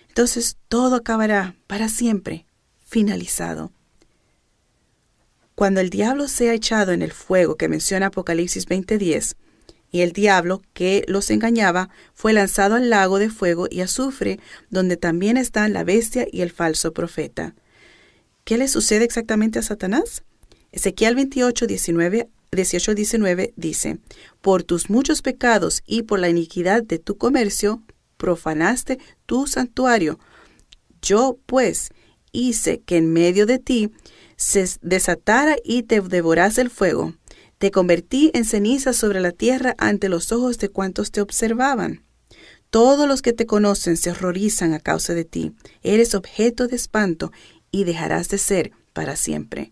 Entonces 0.08 0.58
todo 0.70 0.96
acabará 0.96 1.56
para 1.68 1.90
siempre, 1.90 2.46
finalizado. 2.86 3.72
Cuando 5.56 5.80
el 5.80 5.90
diablo 5.90 6.28
sea 6.28 6.54
echado 6.54 6.92
en 6.92 7.02
el 7.02 7.12
fuego 7.12 7.56
que 7.56 7.70
menciona 7.70 8.08
Apocalipsis 8.08 8.68
20:10, 8.68 9.36
y 9.92 10.02
el 10.02 10.12
diablo 10.12 10.62
que 10.74 11.06
los 11.08 11.30
engañaba 11.30 11.90
fue 12.14 12.34
lanzado 12.34 12.76
al 12.76 12.90
lago 12.90 13.18
de 13.18 13.30
fuego 13.30 13.68
y 13.70 13.80
azufre, 13.82 14.40
donde 14.70 14.98
también 14.98 15.38
están 15.38 15.72
la 15.72 15.86
bestia 15.86 16.28
y 16.30 16.42
el 16.42 16.52
falso 16.52 16.94
profeta. 16.94 17.56
¿Qué 18.44 18.58
le 18.58 18.68
sucede 18.68 19.06
exactamente 19.06 19.58
a 19.60 19.62
Satanás? 19.62 20.24
Ezequiel 20.74 21.16
28, 21.16 21.66
19 21.66 22.30
18-19 22.56 23.54
dice, 23.56 24.00
Por 24.42 24.64
tus 24.64 24.90
muchos 24.90 25.22
pecados 25.22 25.84
y 25.86 26.04
por 26.04 26.20
la 26.20 26.30
iniquidad 26.30 26.84
de 26.84 27.00
tu 27.00 27.18
comercio, 27.18 27.84
profanaste 28.18 29.00
tu 29.26 29.48
santuario. 29.48 30.20
Yo, 31.02 31.38
pues, 31.46 31.90
hice 32.36 32.82
que 32.82 32.98
en 32.98 33.12
medio 33.12 33.46
de 33.46 33.60
ti 33.60 33.92
se 34.36 34.68
desatara 34.82 35.56
y 35.64 35.84
te 35.84 36.02
devorase 36.02 36.62
el 36.62 36.70
fuego. 36.70 37.14
Te 37.58 37.72
convertí 37.72 38.32
en 38.34 38.46
ceniza 38.46 38.94
sobre 38.94 39.22
la 39.22 39.32
tierra 39.32 39.76
ante 39.78 40.10
los 40.10 40.32
ojos 40.32 40.58
de 40.58 40.70
cuantos 40.70 41.12
te 41.12 41.22
observaban. 41.22 42.04
Todos 42.70 43.08
los 43.08 43.22
que 43.22 43.32
te 43.32 43.46
conocen 43.46 43.96
se 43.96 44.12
horrorizan 44.12 44.74
a 44.74 44.80
causa 44.80 45.14
de 45.14 45.24
ti. 45.24 45.54
Eres 45.82 46.14
objeto 46.16 46.68
de 46.68 46.76
espanto 46.76 47.32
y 47.72 47.86
dejarás 47.86 48.28
de 48.30 48.38
ser 48.38 48.72
para 48.92 49.16
siempre. 49.16 49.72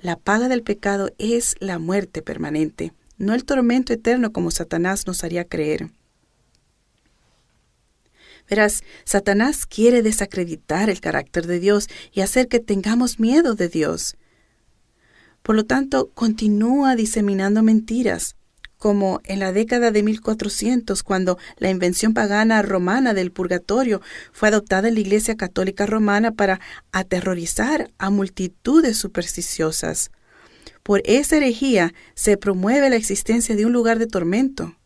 La 0.00 0.16
paga 0.16 0.48
del 0.48 0.62
pecado 0.62 1.10
es 1.18 1.54
la 1.60 1.78
muerte 1.78 2.22
permanente, 2.22 2.92
no 3.16 3.34
el 3.34 3.44
tormento 3.44 3.92
eterno 3.92 4.32
como 4.32 4.52
Satanás 4.52 5.06
nos 5.08 5.24
haría 5.24 5.44
creer. 5.44 5.90
Verás, 8.48 8.82
Satanás 9.04 9.66
quiere 9.66 10.02
desacreditar 10.02 10.90
el 10.90 11.00
carácter 11.00 11.46
de 11.46 11.60
Dios 11.60 11.88
y 12.12 12.22
hacer 12.22 12.48
que 12.48 12.60
tengamos 12.60 13.20
miedo 13.20 13.54
de 13.54 13.68
Dios. 13.68 14.16
Por 15.42 15.56
lo 15.56 15.64
tanto, 15.64 16.10
continúa 16.14 16.96
diseminando 16.96 17.62
mentiras, 17.62 18.36
como 18.78 19.20
en 19.24 19.40
la 19.40 19.52
década 19.52 19.90
de 19.90 20.02
1400, 20.02 21.02
cuando 21.02 21.38
la 21.56 21.68
invención 21.68 22.14
pagana 22.14 22.62
romana 22.62 23.12
del 23.12 23.32
purgatorio 23.32 24.00
fue 24.32 24.48
adoptada 24.48 24.88
en 24.88 24.94
la 24.94 25.00
Iglesia 25.00 25.36
Católica 25.36 25.84
Romana 25.84 26.32
para 26.32 26.60
aterrorizar 26.92 27.90
a 27.98 28.10
multitudes 28.10 28.96
supersticiosas. 28.96 30.10
Por 30.82 31.02
esa 31.04 31.36
herejía 31.36 31.92
se 32.14 32.36
promueve 32.36 32.88
la 32.88 32.96
existencia 32.96 33.56
de 33.56 33.66
un 33.66 33.72
lugar 33.72 33.98
de 33.98 34.06
tormento. 34.06 34.76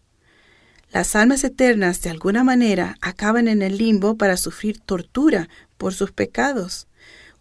Las 0.92 1.16
almas 1.16 1.42
eternas, 1.42 2.02
de 2.02 2.10
alguna 2.10 2.44
manera, 2.44 2.96
acaban 3.00 3.48
en 3.48 3.62
el 3.62 3.78
limbo 3.78 4.18
para 4.18 4.36
sufrir 4.36 4.78
tortura 4.78 5.48
por 5.78 5.94
sus 5.94 6.12
pecados. 6.12 6.86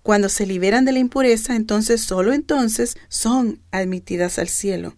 Cuando 0.04 0.30
se 0.30 0.45
liberan 0.45 0.86
de 0.86 0.93
la 0.93 0.99
impureza, 0.99 1.58
entonces 1.58 2.02
solo 2.02 2.32
entonces 2.32 2.95
son 3.10 3.62
admitidas 3.72 4.39
al 4.39 4.47
cielo. 4.47 4.95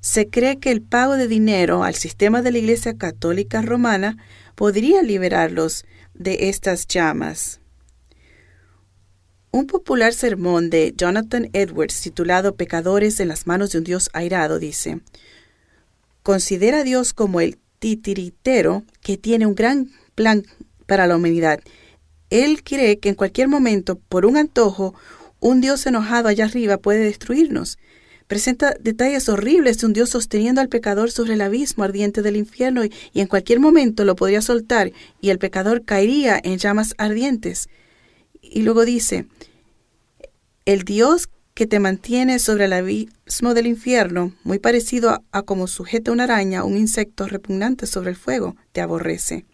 Se 0.00 0.28
cree 0.28 0.58
que 0.58 0.70
el 0.70 0.82
pago 0.82 1.16
de 1.16 1.26
dinero 1.26 1.84
al 1.84 1.94
sistema 1.94 2.42
de 2.42 2.52
la 2.52 2.58
Iglesia 2.58 2.98
Católica 2.98 3.62
Romana 3.62 4.18
podría 4.54 5.02
liberarlos 5.02 5.86
de 6.12 6.50
estas 6.50 6.86
llamas. 6.86 7.60
Un 9.52 9.66
popular 9.66 10.12
sermón 10.12 10.68
de 10.68 10.92
Jonathan 10.94 11.48
Edwards 11.54 12.02
titulado 12.02 12.56
Pecadores 12.56 13.20
en 13.20 13.28
las 13.28 13.46
manos 13.46 13.72
de 13.72 13.78
un 13.78 13.84
Dios 13.84 14.10
airado 14.12 14.58
dice, 14.58 15.00
Considera 16.26 16.80
a 16.80 16.82
Dios 16.82 17.12
como 17.12 17.40
el 17.40 17.56
titiritero 17.78 18.82
que 19.00 19.16
tiene 19.16 19.46
un 19.46 19.54
gran 19.54 19.92
plan 20.16 20.42
para 20.84 21.06
la 21.06 21.14
humanidad. 21.14 21.60
Él 22.30 22.64
cree 22.64 22.98
que 22.98 23.10
en 23.10 23.14
cualquier 23.14 23.46
momento, 23.46 23.94
por 24.08 24.26
un 24.26 24.36
antojo, 24.36 24.92
un 25.38 25.60
Dios 25.60 25.86
enojado 25.86 26.26
allá 26.26 26.46
arriba 26.46 26.78
puede 26.78 26.98
destruirnos. 26.98 27.78
Presenta 28.26 28.74
detalles 28.80 29.28
horribles 29.28 29.78
de 29.78 29.86
un 29.86 29.92
Dios 29.92 30.10
sosteniendo 30.10 30.60
al 30.60 30.68
pecador 30.68 31.12
sobre 31.12 31.34
el 31.34 31.42
abismo 31.42 31.84
ardiente 31.84 32.22
del 32.22 32.34
infierno 32.34 32.84
y, 32.84 32.92
y 33.12 33.20
en 33.20 33.28
cualquier 33.28 33.60
momento 33.60 34.04
lo 34.04 34.16
podría 34.16 34.42
soltar 34.42 34.90
y 35.20 35.30
el 35.30 35.38
pecador 35.38 35.84
caería 35.84 36.40
en 36.42 36.58
llamas 36.58 36.96
ardientes. 36.98 37.68
Y 38.42 38.62
luego 38.62 38.84
dice, 38.84 39.26
el 40.64 40.82
Dios 40.82 41.28
que 41.56 41.66
te 41.66 41.80
mantiene 41.80 42.38
sobre 42.38 42.66
el 42.66 42.74
abismo 42.74 43.54
del 43.54 43.66
infierno, 43.66 44.34
muy 44.44 44.58
parecido 44.58 45.24
a, 45.32 45.42
como 45.42 45.66
sujeta 45.68 46.12
una 46.12 46.24
araña 46.24 46.64
un 46.64 46.76
insecto 46.76 47.26
repugnante 47.26 47.86
sobre 47.86 48.10
el 48.10 48.16
fuego, 48.16 48.56
te 48.72 48.82
aborrece. 48.82 49.46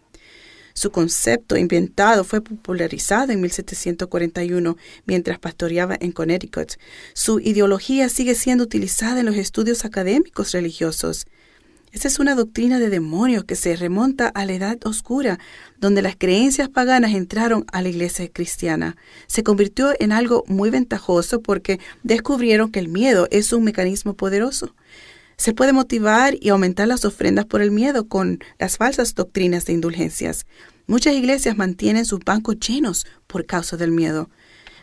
Su 0.73 0.91
concepto 0.91 1.55
inventado 1.55 2.25
fue 2.25 2.41
popularizado 2.41 3.31
en 3.31 3.39
1741 3.39 4.75
mientras 5.05 5.39
pastoreaba 5.39 5.95
en 5.97 6.11
Connecticut. 6.11 6.73
Su 7.13 7.39
ideología 7.39 8.09
sigue 8.09 8.35
siendo 8.35 8.65
utilizada 8.65 9.21
en 9.21 9.25
los 9.25 9.37
estudios 9.37 9.85
académicos 9.85 10.51
religiosos. 10.51 11.25
Esta 11.93 12.07
es 12.07 12.17
una 12.17 12.33
doctrina 12.33 12.79
de 12.79 12.89
demonios 12.89 13.43
que 13.43 13.55
se 13.55 13.75
remonta 13.75 14.27
a 14.27 14.47
la 14.47 14.53
Edad 14.53 14.79
Oscura, 14.83 15.37
donde 15.77 16.01
las 16.01 16.15
creencias 16.15 16.67
paganas 16.67 17.13
entraron 17.13 17.65
a 17.71 17.83
la 17.83 17.89
iglesia 17.89 18.27
cristiana. 18.33 18.97
Se 19.27 19.43
convirtió 19.43 19.93
en 19.99 20.11
algo 20.11 20.43
muy 20.47 20.71
ventajoso 20.71 21.43
porque 21.43 21.79
descubrieron 22.01 22.71
que 22.71 22.79
el 22.79 22.87
miedo 22.87 23.27
es 23.29 23.53
un 23.53 23.63
mecanismo 23.63 24.15
poderoso. 24.15 24.73
Se 25.37 25.53
puede 25.53 25.71
motivar 25.71 26.35
y 26.41 26.49
aumentar 26.49 26.87
las 26.87 27.05
ofrendas 27.05 27.45
por 27.45 27.61
el 27.61 27.69
miedo 27.69 28.07
con 28.07 28.39
las 28.57 28.77
falsas 28.77 29.13
doctrinas 29.13 29.65
de 29.65 29.73
indulgencias. 29.73 30.47
Muchas 30.87 31.13
iglesias 31.13 31.57
mantienen 31.57 32.05
sus 32.05 32.21
bancos 32.21 32.57
llenos 32.59 33.05
por 33.27 33.45
causa 33.45 33.77
del 33.77 33.91
miedo. 33.91 34.31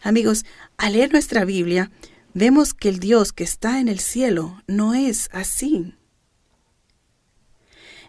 Amigos, 0.04 0.44
al 0.76 0.92
leer 0.92 1.10
nuestra 1.10 1.44
Biblia, 1.44 1.90
vemos 2.34 2.72
que 2.72 2.88
el 2.88 3.00
Dios 3.00 3.32
que 3.32 3.42
está 3.42 3.80
en 3.80 3.88
el 3.88 3.98
cielo 3.98 4.62
no 4.68 4.94
es 4.94 5.28
así. 5.32 5.92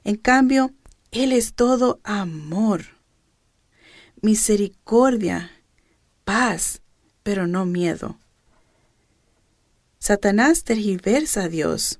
En 0.04 0.16
cambio, 0.16 0.72
Él 1.12 1.32
es 1.32 1.54
todo 1.54 2.00
amor, 2.04 2.86
misericordia, 4.22 5.52
paz, 6.26 6.82
pero 7.24 7.48
no 7.48 7.66
miedo. 7.66 8.18
Satanás 10.00 10.64
tergiversa 10.64 11.44
a 11.44 11.48
Dios. 11.50 12.00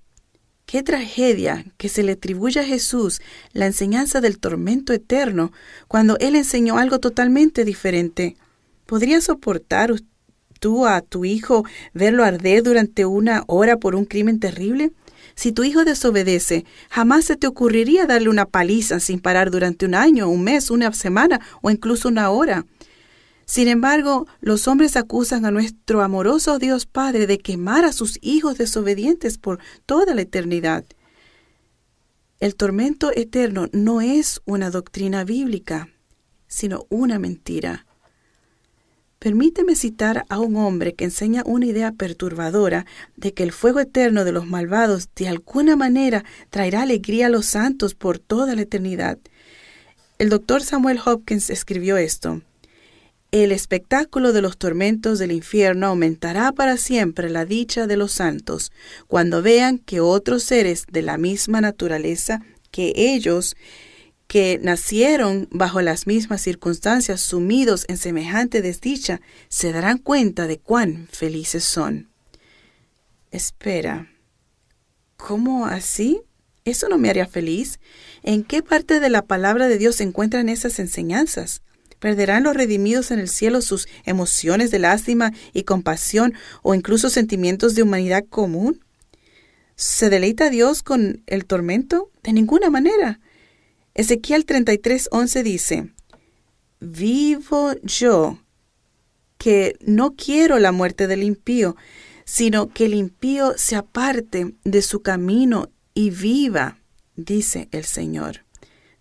Qué 0.66 0.82
tragedia 0.82 1.66
que 1.78 1.90
se 1.90 2.02
le 2.02 2.14
atribuya 2.14 2.62
a 2.62 2.66
Jesús 2.66 3.22
la 3.54 3.68
enseñanza 3.68 4.22
del 4.22 4.40
tormento 4.40 4.94
eterno 4.94 5.52
cuando 5.88 6.18
Él 6.20 6.36
enseñó 6.36 6.78
algo 6.78 7.00
totalmente 7.00 7.66
diferente. 7.66 8.38
¿Podría 8.88 9.22
soportar 9.22 9.94
tú 10.60 10.88
a 10.88 11.02
tu 11.02 11.26
hijo 11.26 11.66
verlo 11.94 12.24
arder 12.24 12.64
durante 12.64 13.06
una 13.06 13.44
hora 13.48 13.78
por 13.78 13.96
un 13.96 14.06
crimen 14.06 14.40
terrible? 14.40 14.92
Si 15.42 15.52
tu 15.52 15.64
hijo 15.64 15.86
desobedece, 15.86 16.66
jamás 16.92 17.26
se 17.26 17.36
te 17.36 17.48
ocurriría 17.48 18.06
darle 18.06 18.30
una 18.30 18.46
paliza 18.46 19.00
sin 19.00 19.20
parar 19.20 19.50
durante 19.50 19.88
un 19.88 19.96
año, 19.96 20.30
un 20.30 20.44
mes, 20.44 20.70
una 20.70 20.94
semana 20.94 21.42
o 21.64 21.72
incluso 21.72 22.10
una 22.10 22.30
hora. 22.30 22.68
Sin 23.46 23.68
embargo, 23.68 24.28
los 24.40 24.68
hombres 24.68 24.96
acusan 24.96 25.46
a 25.46 25.50
nuestro 25.50 26.04
amoroso 26.04 26.60
Dios 26.60 26.86
Padre 26.86 27.26
de 27.26 27.40
quemar 27.40 27.86
a 27.86 27.92
sus 27.92 28.20
hijos 28.22 28.60
desobedientes 28.60 29.40
por 29.40 29.58
toda 29.88 30.14
la 30.14 30.22
eternidad. 30.22 30.86
El 32.40 32.54
tormento 32.54 33.12
eterno 33.12 33.66
no 33.72 34.00
es 34.00 34.42
una 34.46 34.70
doctrina 34.70 35.24
bíblica, 35.24 35.90
sino 36.46 36.86
una 36.90 37.18
mentira. 37.18 37.88
Permíteme 39.22 39.76
citar 39.76 40.26
a 40.30 40.40
un 40.40 40.56
hombre 40.56 40.96
que 40.96 41.04
enseña 41.04 41.44
una 41.46 41.68
idea 41.68 41.92
perturbadora 41.92 42.88
de 43.16 43.36
que 43.36 43.44
el 43.44 43.52
fuego 43.52 43.80
eterno 43.80 44.26
de 44.26 44.32
los 44.32 44.48
malvados 44.48 45.10
de 45.16 45.28
alguna 45.28 45.76
manera 45.76 46.26
traerá 46.50 46.82
alegría 46.82 47.28
a 47.28 47.30
los 47.30 47.46
santos 47.46 47.94
por 47.94 48.18
toda 48.18 48.56
la 48.56 48.64
eternidad. 48.64 49.20
El 50.18 50.30
doctor 50.30 50.64
Samuel 50.64 51.00
Hopkins 51.06 51.52
escribió 51.52 51.98
esto. 51.98 52.42
El 53.30 53.52
espectáculo 53.52 54.34
de 54.34 54.42
los 54.42 54.58
tormentos 54.58 55.20
del 55.20 55.34
infierno 55.34 55.86
aumentará 55.86 56.52
para 56.52 56.76
siempre 56.78 57.30
la 57.30 57.46
dicha 57.46 57.86
de 57.86 57.98
los 57.98 58.14
santos, 58.14 58.72
cuando 59.06 59.44
vean 59.44 59.78
que 59.78 60.00
otros 60.00 60.42
seres 60.42 60.86
de 60.92 61.04
la 61.04 61.20
misma 61.20 61.62
naturaleza 61.62 62.42
que 62.72 62.92
ellos 62.96 63.56
que 64.32 64.62
nacieron 64.64 65.50
bajo 65.52 65.82
las 65.82 66.08
mismas 66.08 66.40
circunstancias, 66.42 67.20
sumidos 67.20 67.84
en 67.90 67.98
semejante 67.98 68.62
desdicha, 68.62 69.20
se 69.50 69.74
darán 69.74 69.98
cuenta 69.98 70.48
de 70.48 70.58
cuán 70.58 71.10
felices 71.12 71.66
son. 71.66 72.08
Espera, 73.30 74.08
¿cómo 75.18 75.66
así? 75.66 76.22
¿Eso 76.64 76.88
no 76.88 76.98
me 76.98 77.10
haría 77.10 77.28
feliz? 77.28 77.82
¿En 78.24 78.46
qué 78.46 78.64
parte 78.64 79.02
de 79.02 79.10
la 79.10 79.24
palabra 79.24 79.68
de 79.68 79.78
Dios 79.78 79.98
se 79.98 80.04
encuentran 80.04 80.48
esas 80.48 80.80
enseñanzas? 80.80 81.62
¿Perderán 82.00 82.44
los 82.44 82.56
redimidos 82.56 83.12
en 83.12 83.20
el 83.20 83.28
cielo 83.28 83.62
sus 83.62 83.90
emociones 84.06 84.72
de 84.72 84.80
lástima 84.80 85.34
y 85.52 85.64
compasión 85.64 86.36
o 86.62 86.74
incluso 86.74 87.10
sentimientos 87.10 87.76
de 87.76 87.84
humanidad 87.84 88.24
común? 88.30 88.80
¿Se 89.76 90.10
deleita 90.10 90.50
Dios 90.50 90.84
con 90.84 91.22
el 91.28 91.44
tormento? 91.44 92.12
De 92.24 92.32
ninguna 92.32 92.70
manera. 92.70 93.20
Ezequiel 93.94 94.46
33:11 94.46 95.44
dice, 95.44 95.94
Vivo 96.80 97.74
yo, 97.84 98.40
que 99.38 99.76
no 99.82 100.16
quiero 100.16 100.60
la 100.60 100.72
muerte 100.72 101.08
del 101.08 101.24
impío, 101.24 101.76
sino 102.26 102.70
que 102.70 102.86
el 102.86 102.94
impío 102.94 103.54
se 103.58 103.76
aparte 103.76 104.56
de 104.64 104.82
su 104.82 105.02
camino 105.02 105.70
y 105.94 106.12
viva, 106.12 106.78
dice 107.16 107.68
el 107.72 107.86
Señor. 107.86 108.46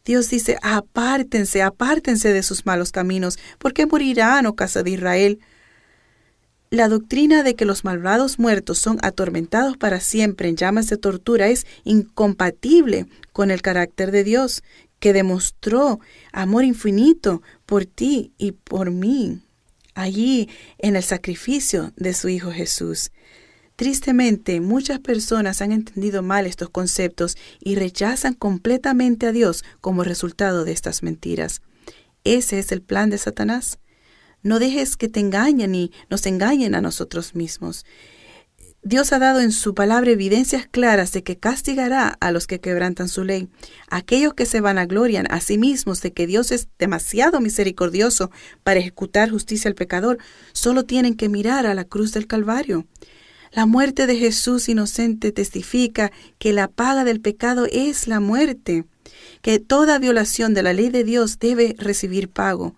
Dios 0.05 0.30
dice, 0.30 0.57
apártense, 0.62 1.62
apártense 1.62 2.32
de 2.32 2.43
sus 2.43 2.66
malos 2.66 2.91
caminos, 2.91 3.38
porque 3.59 3.86
morirán, 3.86 4.47
oh 4.47 4.57
casa 4.57 4.82
de 4.82 4.91
Israel. 4.91 5.41
La 6.72 6.88
doctrina 6.88 7.42
de 7.42 7.56
que 7.56 7.64
los 7.64 7.82
malvados 7.82 8.38
muertos 8.38 8.78
son 8.78 8.98
atormentados 9.02 9.76
para 9.76 9.98
siempre 9.98 10.48
en 10.48 10.54
llamas 10.54 10.86
de 10.86 10.98
tortura 10.98 11.48
es 11.48 11.66
incompatible 11.82 13.06
con 13.32 13.50
el 13.50 13.60
carácter 13.60 14.12
de 14.12 14.22
Dios, 14.22 14.62
que 15.00 15.12
demostró 15.12 15.98
amor 16.32 16.62
infinito 16.62 17.42
por 17.66 17.86
ti 17.86 18.30
y 18.38 18.52
por 18.52 18.92
mí, 18.92 19.42
allí 19.94 20.48
en 20.78 20.94
el 20.94 21.02
sacrificio 21.02 21.92
de 21.96 22.14
su 22.14 22.28
Hijo 22.28 22.52
Jesús. 22.52 23.10
Tristemente, 23.74 24.60
muchas 24.60 25.00
personas 25.00 25.62
han 25.62 25.72
entendido 25.72 26.22
mal 26.22 26.46
estos 26.46 26.70
conceptos 26.70 27.36
y 27.58 27.74
rechazan 27.74 28.34
completamente 28.34 29.26
a 29.26 29.32
Dios 29.32 29.64
como 29.80 30.04
resultado 30.04 30.64
de 30.64 30.70
estas 30.70 31.02
mentiras. 31.02 31.62
Ese 32.22 32.60
es 32.60 32.70
el 32.70 32.80
plan 32.80 33.10
de 33.10 33.18
Satanás. 33.18 33.80
No 34.43 34.59
dejes 34.59 34.97
que 34.97 35.09
te 35.09 35.20
engañen 35.20 35.74
y 35.74 35.93
nos 36.09 36.26
engañen 36.26 36.74
a 36.74 36.80
nosotros 36.80 37.34
mismos. 37.34 37.84
Dios 38.82 39.12
ha 39.12 39.18
dado 39.18 39.41
en 39.41 39.53
su 39.53 39.74
palabra 39.74 40.11
evidencias 40.11 40.66
claras 40.66 41.12
de 41.12 41.22
que 41.22 41.36
castigará 41.36 42.16
a 42.18 42.32
los 42.32 42.47
que 42.47 42.61
quebrantan 42.61 43.11
su 43.11 43.24
ley. 43.24 43.51
Aquellos 43.91 44.32
que 44.32 44.47
se 44.47 44.62
vanaglorian 44.62 45.26
a 45.30 45.43
sí 45.43 45.59
mismos 45.59 46.01
de 46.01 46.14
que 46.14 46.26
Dios 46.26 46.51
es 46.51 46.68
demasiado 46.78 47.41
misericordioso 47.41 48.30
para 48.62 48.80
ejecutar 48.80 49.28
justicia 49.30 49.68
al 49.68 49.74
pecador, 49.74 50.16
solo 50.53 50.86
tienen 50.86 51.14
que 51.14 51.28
mirar 51.28 51.66
a 51.66 51.74
la 51.74 51.84
cruz 51.84 52.14
del 52.14 52.26
Calvario. 52.26 52.86
La 53.53 53.66
muerte 53.66 54.07
de 54.07 54.16
Jesús 54.16 54.70
inocente 54.70 55.30
testifica 55.30 56.11
que 56.38 56.55
la 56.55 56.68
paga 56.68 57.05
del 57.05 57.20
pecado 57.20 57.66
es 57.70 58.09
la 58.09 58.18
muerte, 58.18 58.86
que 59.43 59.59
toda 59.59 59.99
violación 59.99 60.55
de 60.55 60.62
la 60.62 60.72
ley 60.72 60.88
de 60.88 61.05
Dios 61.05 61.38
debe 61.38 61.74
recibir 61.76 62.30
pago. 62.30 62.76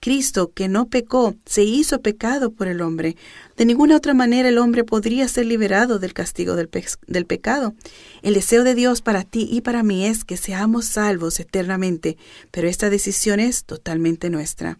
Cristo, 0.00 0.50
que 0.52 0.68
no 0.68 0.88
pecó, 0.88 1.36
se 1.44 1.62
hizo 1.62 2.00
pecado 2.00 2.50
por 2.50 2.68
el 2.68 2.80
hombre. 2.80 3.16
De 3.58 3.66
ninguna 3.66 3.96
otra 3.96 4.14
manera 4.14 4.48
el 4.48 4.56
hombre 4.56 4.82
podría 4.82 5.28
ser 5.28 5.44
liberado 5.44 5.98
del 5.98 6.14
castigo 6.14 6.56
del, 6.56 7.26
pecado. 7.26 7.74
El 8.22 8.32
deseo 8.32 8.64
de 8.64 8.74
Dios 8.74 9.02
para 9.02 9.24
ti 9.24 9.46
y 9.50 9.60
para 9.60 9.82
mí 9.82 10.06
es 10.06 10.24
que 10.24 10.38
seamos 10.38 10.86
salvos 10.86 11.38
eternamente, 11.38 12.16
pero 12.50 12.66
esta 12.66 12.88
decisión 12.88 13.40
es 13.40 13.64
totalmente 13.64 14.30
nuestra. 14.30 14.78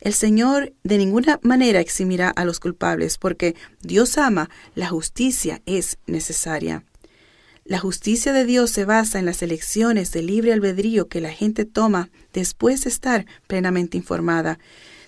El 0.00 0.14
Señor 0.14 0.72
de 0.82 0.96
ninguna 0.96 1.40
manera 1.42 1.80
eximirá 1.80 2.30
a 2.30 2.46
los 2.46 2.58
culpables, 2.58 3.18
porque 3.18 3.54
Dios 3.82 4.16
ama, 4.16 4.48
la 4.74 4.88
justicia 4.88 5.60
es 5.66 5.98
necesaria. 6.06 6.84
La 7.66 7.78
justicia 7.78 8.34
de 8.34 8.44
Dios 8.44 8.70
se 8.70 8.84
basa 8.84 9.18
en 9.18 9.24
las 9.24 9.42
elecciones 9.42 10.10
de 10.12 10.22
libre 10.22 10.52
albedrío 10.52 11.08
que 11.08 11.22
la 11.22 11.30
gente 11.30 11.64
toma 11.64 12.10
después 12.34 12.84
de 12.84 12.90
estar 12.90 13.24
plenamente 13.46 13.96
informada. 13.96 14.58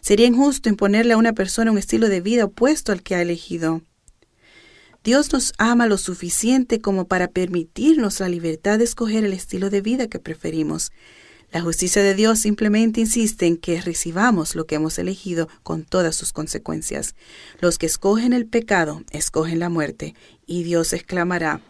Sería 0.01 0.27
injusto 0.27 0.71
imponerle 0.71 1.13
a 1.13 1.19
una 1.19 1.35
persona 1.35 1.71
un 1.71 1.79
estilo 1.79 2.09
de 2.09 2.23
vida 2.23 2.47
opuesto 2.47 2.93
al 2.93 3.03
que 3.03 3.17
ha 3.17 3.23
elegido. 3.23 3.83
Dios 5.05 5.33
nos 5.33 5.53
ama 5.59 5.87
lo 5.87 5.99
suficiente 5.99 6.81
como 6.81 7.07
para 7.07 7.29
permitirnos 7.29 8.21
la 8.21 8.29
libertad 8.29 8.79
de 8.79 8.85
escoger 8.85 9.25
el 9.25 9.33
estilo 9.33 9.71
de 9.71 9.81
vida 9.81 10.09
que 10.09 10.19
preferimos. 10.19 10.91
La 11.53 11.61
justicia 11.61 12.03
de 12.03 12.15
Dios 12.15 12.41
simplemente 12.41 13.01
insiste 13.01 13.47
en 13.47 13.57
que 13.57 13.81
recibamos 13.81 14.57
lo 14.57 14.67
que 14.67 14.75
hemos 14.75 14.99
elegido 14.99 15.49
con 15.63 15.85
todas 15.85 16.17
sus 16.17 16.33
consecuencias. 16.33 17.15
Los 17.61 17.79
que 17.79 17.87
escogen 17.87 18.33
el 18.33 18.47
pecado 18.47 19.03
escogen 19.11 19.61
la 19.61 19.69
muerte, 19.69 20.15
y 20.45 20.65
Dios 20.65 20.93
exclamará, 20.93 21.61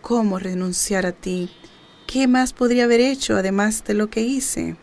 ¿Cómo 0.00 0.38
renunciar 0.38 1.06
a 1.06 1.12
ti? 1.12 1.50
¿Qué 2.06 2.26
más 2.26 2.52
podría 2.52 2.84
haber 2.84 3.00
hecho 3.00 3.36
además 3.36 3.84
de 3.84 3.94
lo 3.94 4.10
que 4.10 4.22
hice? 4.22 4.76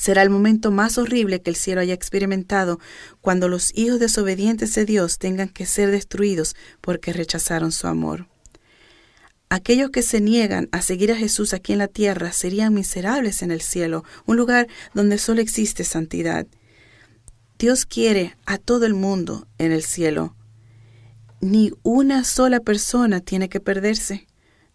Será 0.00 0.22
el 0.22 0.30
momento 0.30 0.70
más 0.70 0.96
horrible 0.96 1.42
que 1.42 1.50
el 1.50 1.56
cielo 1.56 1.82
haya 1.82 1.92
experimentado 1.92 2.80
cuando 3.20 3.50
los 3.50 3.70
hijos 3.76 4.00
desobedientes 4.00 4.74
de 4.74 4.86
Dios 4.86 5.18
tengan 5.18 5.50
que 5.50 5.66
ser 5.66 5.90
destruidos 5.90 6.56
porque 6.80 7.12
rechazaron 7.12 7.70
su 7.70 7.86
amor. 7.86 8.26
Aquellos 9.50 9.90
que 9.90 10.00
se 10.00 10.22
niegan 10.22 10.70
a 10.72 10.80
seguir 10.80 11.12
a 11.12 11.16
Jesús 11.16 11.52
aquí 11.52 11.74
en 11.74 11.80
la 11.80 11.86
tierra 11.86 12.32
serían 12.32 12.72
miserables 12.72 13.42
en 13.42 13.50
el 13.50 13.60
cielo, 13.60 14.02
un 14.24 14.38
lugar 14.38 14.68
donde 14.94 15.18
solo 15.18 15.42
existe 15.42 15.84
santidad. 15.84 16.46
Dios 17.58 17.84
quiere 17.84 18.38
a 18.46 18.56
todo 18.56 18.86
el 18.86 18.94
mundo 18.94 19.48
en 19.58 19.70
el 19.70 19.82
cielo. 19.82 20.34
Ni 21.42 21.72
una 21.82 22.24
sola 22.24 22.60
persona 22.60 23.20
tiene 23.20 23.50
que 23.50 23.60
perderse. 23.60 24.26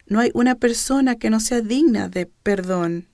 No 0.06 0.20
hay 0.20 0.30
una 0.34 0.54
persona 0.54 1.16
que 1.16 1.30
no 1.30 1.40
sea 1.40 1.62
digna 1.62 2.08
de 2.08 2.26
perdón. 2.26 3.08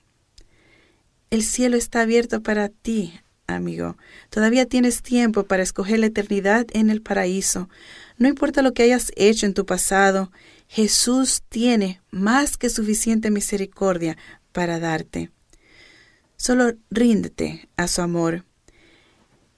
El 1.33 1.41
cielo 1.41 1.77
está 1.77 2.01
abierto 2.01 2.43
para 2.43 2.69
ti, 2.69 3.19
amigo. 3.47 3.97
Todavía 4.29 4.67
tienes 4.67 5.01
tiempo 5.01 5.45
para 5.45 5.63
escoger 5.63 5.97
la 5.97 6.05
eternidad 6.05 6.67
en 6.73 6.91
el 6.91 7.01
paraíso. 7.01 7.69
No 8.19 8.27
importa 8.27 8.61
lo 8.61 8.75
que 8.75 8.83
hayas 8.83 9.11
hecho 9.15 9.47
en 9.47 9.55
tu 9.55 9.65
pasado, 9.65 10.31
Jesús 10.67 11.41
tiene 11.49 12.01
más 12.11 12.55
que 12.55 12.69
suficiente 12.69 13.31
misericordia 13.31 14.15
para 14.51 14.79
darte. 14.79 15.31
Solo 16.37 16.73
ríndete 16.91 17.67
a 17.77 17.87
su 17.87 18.03
amor. 18.03 18.45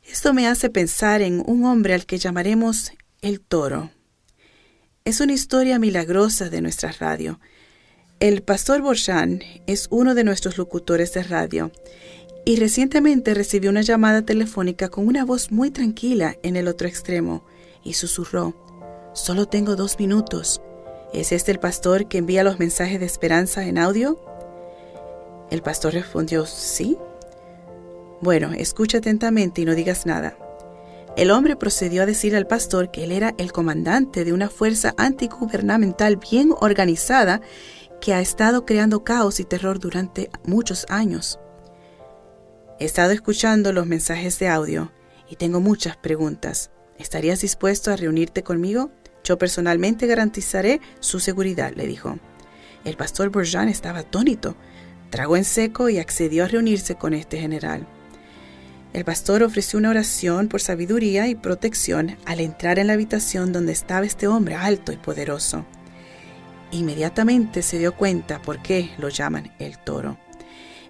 Esto 0.02 0.34
me 0.34 0.48
hace 0.48 0.70
pensar 0.70 1.22
en 1.22 1.44
un 1.46 1.66
hombre 1.66 1.94
al 1.94 2.06
que 2.06 2.20
llamaremos 2.20 2.94
el 3.20 3.42
toro. 3.42 3.92
Es 5.04 5.20
una 5.20 5.34
historia 5.34 5.78
milagrosa 5.78 6.50
de 6.50 6.62
nuestra 6.62 6.94
radio. 6.94 7.42
El 8.26 8.42
pastor 8.42 8.82
Borchan 8.82 9.44
es 9.68 9.86
uno 9.92 10.16
de 10.16 10.24
nuestros 10.24 10.58
locutores 10.58 11.14
de 11.14 11.22
radio 11.22 11.70
y 12.44 12.56
recientemente 12.56 13.36
recibió 13.36 13.70
una 13.70 13.84
llamada 13.84 14.24
telefónica 14.24 14.90
con 14.90 15.08
una 15.08 15.24
voz 15.24 15.52
muy 15.52 15.70
tranquila 15.70 16.36
en 16.42 16.56
el 16.56 16.68
otro 16.68 16.88
extremo 16.88 17.46
y 17.84 17.94
susurró, 17.94 18.56
Solo 19.14 19.46
tengo 19.46 19.76
dos 19.76 20.00
minutos. 20.00 20.60
¿Es 21.14 21.32
este 21.32 21.52
el 21.52 21.60
pastor 21.60 22.08
que 22.08 22.18
envía 22.18 22.44
los 22.44 22.58
mensajes 22.58 23.00
de 23.00 23.06
esperanza 23.06 23.64
en 23.64 23.78
audio? 23.78 24.20
El 25.52 25.62
pastor 25.62 25.94
respondió, 25.94 26.48
sí. 26.48 26.98
Bueno, 28.22 28.54
escucha 28.54 28.98
atentamente 28.98 29.62
y 29.62 29.66
no 29.66 29.76
digas 29.76 30.08
nada. 30.08 30.36
El 31.16 31.30
hombre 31.30 31.56
procedió 31.56 32.02
a 32.02 32.08
decir 32.08 32.36
al 32.36 32.48
pastor 32.48 32.90
que 32.90 33.04
él 33.04 33.12
era 33.12 33.36
el 33.38 33.52
comandante 33.52 34.26
de 34.26 34.34
una 34.34 34.50
fuerza 34.50 34.96
antigubernamental 34.98 36.18
bien 36.18 36.56
organizada 36.60 37.40
que 38.02 38.14
ha 38.14 38.22
estado 38.22 38.66
creando 38.66 39.04
caos 39.04 39.40
y 39.40 39.44
terror 39.44 39.80
durante 39.80 40.30
muchos 40.46 40.86
años. 40.90 41.40
He 42.80 42.86
estado 42.86 43.12
escuchando 43.12 43.72
los 43.74 43.88
mensajes 43.88 44.38
de 44.40 44.50
audio 44.50 44.92
y 45.30 45.38
tengo 45.38 45.62
muchas 45.62 45.98
preguntas. 45.98 46.72
¿Estarías 46.98 47.42
dispuesto 47.42 47.92
a 47.92 47.96
reunirte 47.96 48.44
conmigo? 48.44 48.92
Yo 49.24 49.38
personalmente 49.38 50.08
garantizaré 50.08 50.82
su 51.00 51.20
seguridad, 51.20 51.74
le 51.76 51.88
dijo. 51.88 52.20
El 52.84 52.98
pastor 52.98 53.30
Bourgeon 53.30 53.70
estaba 53.70 54.00
atónito, 54.00 54.56
tragó 55.10 55.38
en 55.38 55.46
seco 55.46 55.90
y 55.90 55.98
accedió 55.98 56.44
a 56.44 56.48
reunirse 56.48 56.96
con 56.96 57.14
este 57.14 57.40
general. 57.40 57.88
El 58.94 59.04
pastor 59.04 59.44
ofreció 59.44 59.80
una 59.80 59.90
oración 59.90 60.48
por 60.48 60.62
sabiduría 60.62 61.28
y 61.28 61.36
protección 61.36 62.18
al 62.26 62.40
entrar 62.40 62.80
en 62.80 62.88
la 62.88 62.94
habitación 62.94 63.52
donde 63.52 63.74
estaba 63.74 64.06
este 64.06 64.28
hombre 64.28 64.56
alto 64.56 64.94
y 64.94 64.98
poderoso. 64.98 65.66
Inmediatamente 66.72 67.62
se 67.62 67.80
dio 67.80 67.96
cuenta 67.96 68.42
por 68.42 68.62
qué 68.62 68.92
lo 68.98 69.10
llaman 69.10 69.52
el 69.60 69.78
toro. 69.78 70.18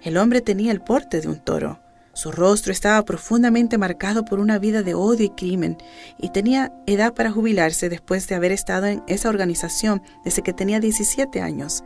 El 0.03 0.17
hombre 0.17 0.41
tenía 0.41 0.71
el 0.71 0.81
porte 0.81 1.21
de 1.21 1.27
un 1.27 1.39
toro, 1.39 1.79
su 2.15 2.31
rostro 2.31 2.71
estaba 2.71 3.03
profundamente 3.03 3.77
marcado 3.77 4.23
por 4.23 4.39
una 4.39 4.57
vida 4.57 4.83
de 4.83 4.93
odio 4.93 5.25
y 5.25 5.29
crimen 5.31 5.77
y 6.17 6.29
tenía 6.29 6.71
edad 6.87 7.13
para 7.13 7.29
jubilarse 7.29 7.89
después 7.89 8.25
de 8.29 8.35
haber 8.35 8.53
estado 8.53 8.85
en 8.85 9.03
esa 9.05 9.27
organización 9.27 10.01
desde 10.23 10.41
que 10.41 10.53
tenía 10.53 10.79
17 10.79 11.41
años. 11.41 11.83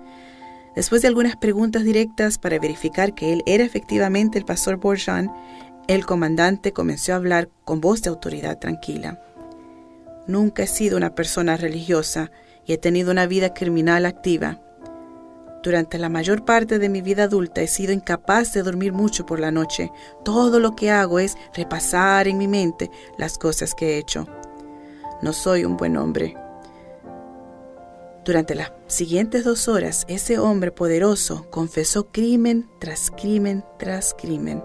Después 0.75 1.01
de 1.01 1.07
algunas 1.07 1.35
preguntas 1.35 1.83
directas 1.83 2.37
para 2.37 2.59
verificar 2.59 3.15
que 3.15 3.33
él 3.33 3.43
era 3.47 3.63
efectivamente 3.63 4.37
el 4.37 4.45
pastor 4.45 4.77
Bourgeon, 4.77 5.31
el 5.87 6.05
comandante 6.05 6.73
comenzó 6.73 7.13
a 7.13 7.15
hablar 7.15 7.49
con 7.65 7.81
voz 7.81 8.03
de 8.03 8.11
autoridad 8.11 8.59
tranquila. 8.59 9.19
Nunca 10.27 10.61
he 10.61 10.67
sido 10.67 10.95
una 10.95 11.15
persona 11.15 11.57
religiosa 11.57 12.29
y 12.69 12.73
he 12.73 12.77
tenido 12.77 13.09
una 13.09 13.25
vida 13.25 13.55
criminal 13.55 14.05
activa. 14.05 14.59
Durante 15.63 15.97
la 15.97 16.07
mayor 16.07 16.45
parte 16.45 16.77
de 16.77 16.87
mi 16.87 17.01
vida 17.01 17.23
adulta 17.23 17.61
he 17.61 17.67
sido 17.67 17.93
incapaz 17.93 18.53
de 18.53 18.61
dormir 18.61 18.93
mucho 18.93 19.25
por 19.25 19.39
la 19.39 19.49
noche. 19.49 19.91
Todo 20.23 20.59
lo 20.59 20.75
que 20.75 20.91
hago 20.91 21.17
es 21.17 21.35
repasar 21.55 22.27
en 22.27 22.37
mi 22.37 22.47
mente 22.47 22.91
las 23.17 23.39
cosas 23.39 23.73
que 23.73 23.95
he 23.95 23.97
hecho. 23.97 24.27
No 25.23 25.33
soy 25.33 25.65
un 25.65 25.77
buen 25.77 25.97
hombre. 25.97 26.35
Durante 28.23 28.53
las 28.53 28.71
siguientes 28.85 29.43
dos 29.43 29.67
horas, 29.67 30.05
ese 30.07 30.37
hombre 30.37 30.71
poderoso 30.71 31.47
confesó 31.49 32.11
crimen 32.11 32.69
tras 32.79 33.09
crimen 33.09 33.65
tras 33.79 34.13
crimen. 34.13 34.63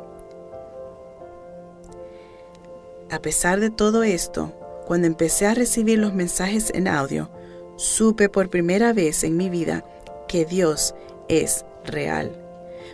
A 3.10 3.18
pesar 3.22 3.60
de 3.60 3.70
todo 3.70 4.02
esto, 4.02 4.52
cuando 4.86 5.06
empecé 5.06 5.46
a 5.46 5.54
recibir 5.54 5.98
los 5.98 6.12
mensajes 6.12 6.70
en 6.74 6.86
audio, 6.86 7.30
supe 7.76 8.28
por 8.28 8.50
primera 8.50 8.92
vez 8.92 9.24
en 9.24 9.36
mi 9.36 9.50
vida 9.50 9.84
que 10.28 10.44
Dios 10.44 10.94
es 11.28 11.64
real. 11.84 12.32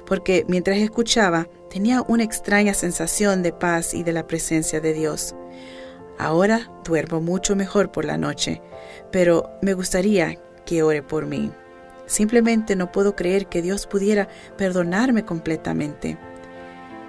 Porque 0.07 0.45
mientras 0.49 0.79
escuchaba, 0.79 1.49
tenía 1.71 2.03
una 2.03 2.25
extraña 2.25 2.75
sensación 2.75 3.43
de 3.43 3.53
paz 3.53 3.95
y 3.95 4.03
de 4.03 4.13
la 4.13 4.27
presencia 4.27 4.81
de 4.81 4.93
Dios. 4.93 5.35
Ahora 6.19 6.71
duermo 6.85 7.21
mucho 7.21 7.57
mejor 7.57 7.91
por 7.93 8.05
la 8.05 8.19
noche, 8.19 8.61
pero 9.11 9.51
me 9.63 9.75
gustaría 9.75 10.39
que 10.67 10.83
ore 10.83 11.03
por 11.03 11.27
mí. 11.27 11.51
Simplemente 12.07 12.77
no 12.77 12.91
puedo 12.91 13.15
creer 13.15 13.47
que 13.47 13.63
Dios 13.63 13.87
pudiera 13.87 14.29
perdonarme 14.57 15.25
completamente. 15.25 16.19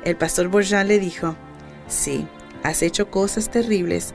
El 0.03 0.15
pastor 0.15 0.47
Borjan 0.47 0.87
le 0.87 0.99
dijo, 0.99 1.35
sí, 1.87 2.27
has 2.63 2.83
hecho 2.83 3.09
cosas 3.09 3.49
terribles, 3.49 4.13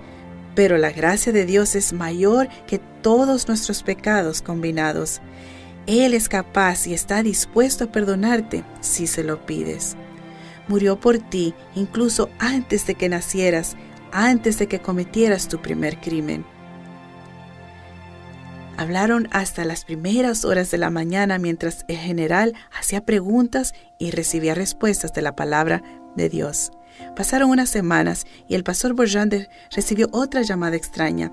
pero 0.57 0.79
la 0.79 0.91
gracia 0.91 1.33
de 1.33 1.45
Dios 1.45 1.77
es 1.77 1.93
mayor 1.93 2.49
que 2.67 2.79
todos 2.79 3.47
nuestros 3.47 3.83
pecados 3.85 4.41
combinados. 4.41 5.21
Él 5.87 6.15
es 6.15 6.29
capaz 6.29 6.89
y 6.89 6.95
está 6.95 7.23
dispuesto 7.23 7.85
a 7.85 7.93
perdonarte 7.93 8.65
si 8.81 9.07
se 9.07 9.23
lo 9.23 9.45
pides. 9.45 9.97
Murió 10.67 10.99
por 10.99 11.19
ti 11.19 11.55
incluso 11.77 12.31
antes 12.39 12.87
de 12.87 12.95
que 12.95 13.09
nacieras, 13.09 13.77
antes 14.11 14.59
de 14.59 14.67
que 14.67 14.81
cometieras 14.81 15.47
tu 15.47 15.61
primer 15.61 16.01
crimen. 16.01 16.45
Hablaron 18.79 19.29
hasta 19.33 19.65
las 19.67 19.85
primeras 19.85 20.47
horas 20.47 20.71
de 20.71 20.79
la 20.79 20.89
mañana 20.91 21.39
mientras 21.39 21.85
el 21.87 21.99
general 21.99 22.55
hacía 22.77 23.05
preguntas 23.05 23.75
y 23.99 24.11
recibía 24.11 24.55
respuestas 24.55 25.13
de 25.13 25.23
la 25.23 25.37
palabra 25.37 25.83
de 26.17 26.31
Dios. 26.31 26.73
Pasaron 27.15 27.51
unas 27.51 27.69
semanas 27.69 28.27
y 28.49 28.55
el 28.55 28.65
pastor 28.65 28.95
Borjande 28.95 29.49
recibió 29.71 30.09
otra 30.13 30.43
llamada 30.43 30.77
extraña. 30.77 31.33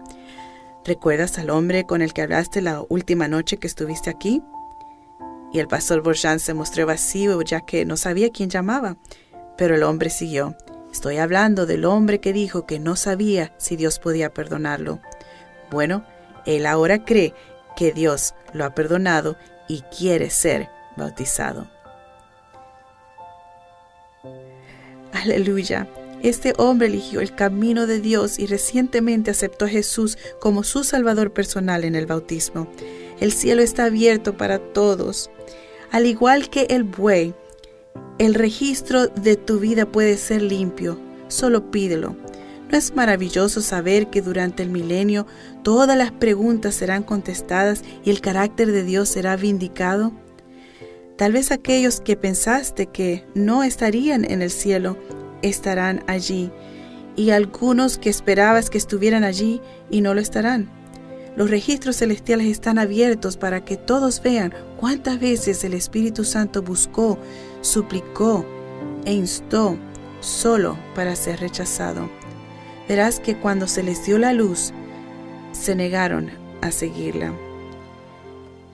¿Recuerdas 0.85 1.37
al 1.37 1.49
hombre 1.49 1.85
con 1.85 2.01
el 2.01 2.13
que 2.13 2.21
hablaste 2.21 2.61
la 2.61 2.83
última 2.89 3.27
noche 3.27 3.57
que 3.57 3.67
estuviste 3.67 4.09
aquí? 4.09 4.41
Y 5.53 5.59
el 5.59 5.67
pastor 5.67 6.01
Borjan 6.01 6.39
se 6.39 6.53
mostró 6.53 6.85
vacío 6.85 7.41
ya 7.41 7.61
que 7.61 7.85
no 7.85 7.95
sabía 7.95 8.31
quién 8.31 8.49
llamaba. 8.49 8.97
Pero 9.55 9.75
el 9.75 9.83
hombre 9.83 10.09
siguió. 10.09 10.57
Estoy 10.91 11.17
hablando 11.17 11.65
del 11.65 11.85
hombre 11.85 12.19
que 12.19 12.33
dijo 12.33 12.65
que 12.65 12.79
no 12.79 12.95
sabía 12.95 13.53
si 13.57 13.75
Dios 13.75 13.99
podía 13.99 14.33
perdonarlo. 14.33 14.99
Bueno, 15.71 16.05
él 16.45 16.65
ahora 16.65 17.05
cree 17.05 17.33
que 17.75 17.91
Dios 17.91 18.35
lo 18.51 18.65
ha 18.65 18.75
perdonado 18.75 19.37
y 19.67 19.81
quiere 19.81 20.29
ser 20.29 20.69
bautizado. 20.97 21.72
Aleluya. 25.13 25.87
Este 26.23 26.53
hombre 26.57 26.87
eligió 26.87 27.21
el 27.21 27.35
camino 27.35 27.85
de 27.85 27.99
Dios 27.99 28.39
y 28.39 28.47
recientemente 28.47 29.31
aceptó 29.31 29.65
a 29.65 29.69
Jesús 29.69 30.17
como 30.39 30.63
su 30.63 30.83
Salvador 30.83 31.33
personal 31.33 31.83
en 31.83 31.95
el 31.95 32.05
bautismo. 32.05 32.67
El 33.19 33.31
cielo 33.31 33.61
está 33.61 33.85
abierto 33.85 34.35
para 34.35 34.59
todos. 34.59 35.29
Al 35.91 36.07
igual 36.07 36.49
que 36.49 36.65
el 36.69 36.83
buey, 36.83 37.33
el 38.17 38.33
registro 38.33 39.07
de 39.07 39.35
tu 39.35 39.59
vida 39.59 39.85
puede 39.85 40.17
ser 40.17 40.41
limpio. 40.41 40.97
Solo 41.27 41.71
pídelo. 41.71 42.15
¿No 42.71 42.77
es 42.77 42.95
maravilloso 42.95 43.61
saber 43.61 44.09
que 44.09 44.21
durante 44.21 44.63
el 44.63 44.69
milenio 44.69 45.27
todas 45.61 45.95
las 45.95 46.11
preguntas 46.11 46.73
serán 46.73 47.03
contestadas 47.03 47.83
y 48.03 48.09
el 48.09 48.19
carácter 48.19 48.71
de 48.71 48.83
Dios 48.83 49.09
será 49.09 49.35
vindicado? 49.35 50.11
Tal 51.17 51.31
vez 51.31 51.51
aquellos 51.51 52.01
que 52.01 52.17
pensaste 52.17 52.87
que 52.87 53.25
no 53.35 53.63
estarían 53.63 54.25
en 54.25 54.41
el 54.41 54.49
cielo 54.49 54.97
estarán 55.41 56.03
allí, 56.07 56.51
y 57.15 57.29
algunos 57.29 57.99
que 57.99 58.09
esperabas 58.09 58.71
que 58.71 58.79
estuvieran 58.79 59.23
allí 59.23 59.61
y 59.91 60.01
no 60.01 60.15
lo 60.15 60.21
estarán. 60.21 60.71
Los 61.35 61.49
registros 61.49 61.97
celestiales 61.97 62.47
están 62.47 62.79
abiertos 62.79 63.37
para 63.37 63.63
que 63.63 63.77
todos 63.77 64.21
vean 64.21 64.53
cuántas 64.79 65.19
veces 65.19 65.63
el 65.63 65.73
Espíritu 65.73 66.23
Santo 66.23 66.61
buscó, 66.61 67.19
suplicó 67.61 68.45
e 69.05 69.13
instó 69.13 69.77
solo 70.19 70.77
para 70.95 71.15
ser 71.15 71.39
rechazado. 71.39 72.09
Verás 72.87 73.19
que 73.19 73.35
cuando 73.35 73.67
se 73.67 73.83
les 73.83 74.05
dio 74.05 74.17
la 74.17 74.33
luz, 74.33 74.73
se 75.51 75.75
negaron 75.75 76.31
a 76.61 76.71
seguirla. 76.71 77.33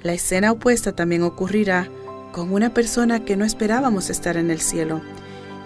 La 0.04 0.14
escena 0.14 0.52
opuesta 0.52 0.94
también 0.94 1.24
ocurrirá 1.24 1.90
con 2.32 2.54
una 2.54 2.74
persona 2.74 3.24
que 3.26 3.36
no 3.36 3.46
esperábamos 3.46 4.10
estar 4.10 4.38
en 4.38 4.52
el 4.52 4.62
cielo. 4.62 5.02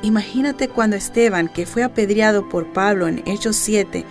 Imagínate 0.01 0.67
cuando 0.67 0.95
Esteban, 0.95 1.47
que 1.47 1.65
fue 1.65 1.83
apedreado 1.83 2.49
por 2.49 2.73
Pablo 2.73 3.07
en 3.07 3.23
Hechos 3.25 3.55
7, 3.57 4.05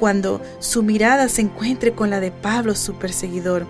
cuando 0.00 0.40
su 0.58 0.82
mirada 0.82 1.28
se 1.28 1.42
encuentre 1.42 1.92
con 1.92 2.10
la 2.10 2.20
de 2.20 2.30
Pablo, 2.30 2.74
su 2.74 2.94
perseguidor. 2.94 3.66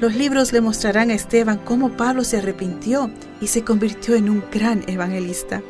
Los 0.00 0.14
libros 0.14 0.52
le 0.52 0.60
mostrarán 0.60 1.10
a 1.10 1.14
Esteban 1.14 1.58
cómo 1.58 1.96
Pablo 1.96 2.24
se 2.24 2.38
arrepintió 2.38 3.10
y 3.40 3.48
se 3.48 3.64
convirtió 3.64 4.14
en 4.14 4.30
un 4.30 4.42
gran 4.50 4.82
evangelista. 4.88 5.62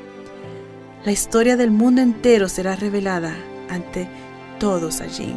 La 1.05 1.13
historia 1.13 1.57
del 1.57 1.71
mundo 1.71 2.01
entero 2.01 2.49
será 2.49 2.77
revelada 2.77 3.35
ante 3.69 4.09
todos 4.59 5.01
allí. 5.01 5.35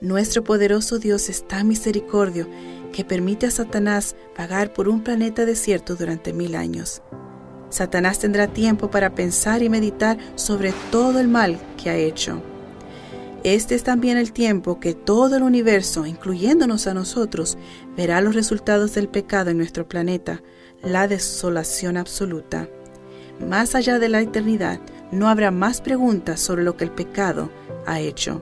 Nuestro 0.00 0.44
poderoso 0.44 0.98
Dios 0.98 1.28
es 1.28 1.48
tan 1.48 1.66
misericordio 1.68 2.46
que 2.94 3.04
permite 3.04 3.46
a 3.46 3.50
Satanás 3.50 4.14
pagar 4.36 4.72
por 4.72 4.88
un 4.88 5.02
planeta 5.02 5.44
desierto 5.44 5.96
durante 5.96 6.32
mil 6.32 6.54
años. 6.54 7.02
Satanás 7.68 8.20
tendrá 8.20 8.46
tiempo 8.46 8.88
para 8.88 9.16
pensar 9.16 9.64
y 9.64 9.68
meditar 9.68 10.16
sobre 10.36 10.72
todo 10.92 11.18
el 11.18 11.26
mal 11.26 11.58
que 11.76 11.90
ha 11.90 11.96
hecho. 11.96 12.40
Este 13.42 13.74
es 13.74 13.82
también 13.82 14.16
el 14.16 14.32
tiempo 14.32 14.78
que 14.78 14.94
todo 14.94 15.36
el 15.36 15.42
universo, 15.42 16.06
incluyéndonos 16.06 16.86
a 16.86 16.94
nosotros, 16.94 17.58
verá 17.96 18.20
los 18.20 18.36
resultados 18.36 18.94
del 18.94 19.08
pecado 19.08 19.50
en 19.50 19.58
nuestro 19.58 19.88
planeta, 19.88 20.40
la 20.80 21.08
desolación 21.08 21.96
absoluta. 21.96 22.68
Más 23.40 23.74
allá 23.74 23.98
de 23.98 24.08
la 24.08 24.20
eternidad, 24.20 24.78
no 25.10 25.28
habrá 25.28 25.50
más 25.50 25.80
preguntas 25.80 26.38
sobre 26.38 26.62
lo 26.62 26.76
que 26.76 26.84
el 26.84 26.92
pecado 26.92 27.50
ha 27.86 27.98
hecho. 27.98 28.40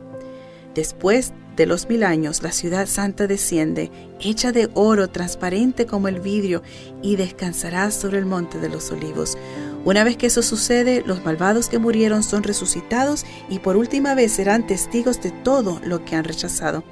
Después 0.74 1.32
de 1.56 1.66
los 1.66 1.88
mil 1.88 2.02
años, 2.02 2.42
la 2.42 2.52
ciudad 2.52 2.86
santa 2.86 3.26
desciende, 3.26 3.90
hecha 4.20 4.52
de 4.52 4.70
oro 4.74 5.08
transparente 5.08 5.86
como 5.86 6.08
el 6.08 6.20
vidrio, 6.20 6.62
y 7.02 7.16
descansará 7.16 7.90
sobre 7.90 8.18
el 8.18 8.26
monte 8.26 8.58
de 8.58 8.68
los 8.68 8.90
olivos. 8.90 9.36
Una 9.84 10.04
vez 10.04 10.16
que 10.16 10.26
eso 10.26 10.42
sucede, 10.42 11.02
los 11.04 11.24
malvados 11.24 11.68
que 11.68 11.78
murieron 11.78 12.22
son 12.22 12.42
resucitados 12.42 13.26
y 13.48 13.58
por 13.58 13.76
última 13.76 14.14
vez 14.14 14.32
serán 14.32 14.66
testigos 14.66 15.20
de 15.20 15.30
todo 15.30 15.80
lo 15.84 16.04
que 16.04 16.16
han 16.16 16.24
rechazado. 16.24 16.84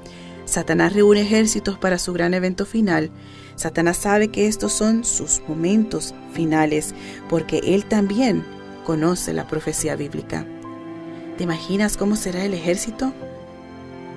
Satanás 0.45 0.93
reúne 0.93 1.21
ejércitos 1.21 1.79
para 1.79 1.99
su 1.99 2.13
gran 2.13 2.35
evento 2.35 2.67
final. 2.67 3.11
Satanás 3.55 3.99
sabe 3.99 4.29
que 4.29 4.49
estos 4.49 4.73
son 4.73 5.05
sus 5.05 5.41
momentos 5.47 6.15
finales, 6.33 6.95
porque 7.29 7.61
él 7.65 7.85
también 7.85 8.45
conoce 8.85 9.33
la 9.33 9.47
profecía 9.47 9.95
bíblica. 9.95 10.45
¿Te 11.39 11.45
imaginas 11.45 11.97
cómo 11.97 12.17
será 12.17 12.45
el 12.45 12.55
ejército? 12.55 13.15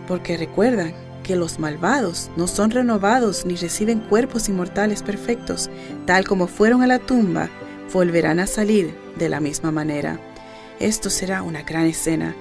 Porque 0.08 0.38
recuerdan 0.38 0.94
que 1.24 1.36
los 1.36 1.58
malvados 1.58 2.30
no 2.36 2.48
son 2.48 2.72
renovados 2.72 3.46
ni 3.46 3.56
reciben 3.56 4.02
cuerpos 4.02 4.50
inmortales 4.50 5.02
perfectos, 5.02 5.70
tal 6.06 6.28
como 6.28 6.48
fueron 6.48 6.84
a 6.84 6.88
la 6.88 7.00
tumba, 7.00 7.50
volverán 7.92 8.40
a 8.40 8.48
salir 8.48 8.96
de 9.18 9.30
la 9.30 9.40
misma 9.40 9.72
manera. 9.72 10.20
Esto 10.80 11.10
será 11.10 11.42
una 11.42 11.64
gran 11.64 11.86
escena. 11.86 12.36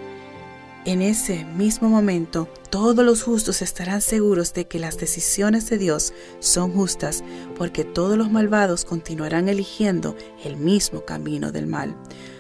En 0.85 1.01
ese 1.01 1.45
mismo 1.45 1.89
momento, 1.89 2.49
todos 2.69 3.05
los 3.05 3.23
justos 3.23 3.63
estarán 3.63 4.01
seguros 4.01 4.53
de 4.53 4.67
que 4.67 4.81
las 4.81 4.99
decisiones 4.99 5.71
de 5.71 5.79
Dios 5.79 6.13
son 6.41 6.73
justas, 6.73 7.23
porque 7.57 7.85
todos 7.85 8.19
los 8.19 8.33
malvados 8.33 8.85
continuarán 8.85 9.49
eligiendo 9.49 10.17
el 10.45 10.57
mismo 10.57 11.05
camino 11.05 11.53
del 11.53 11.69
mal. 11.69 11.95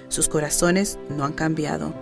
Sus 0.08 0.28
corazones 0.28 0.98
no 1.08 1.24
han 1.24 1.34
cambiado 1.34 1.94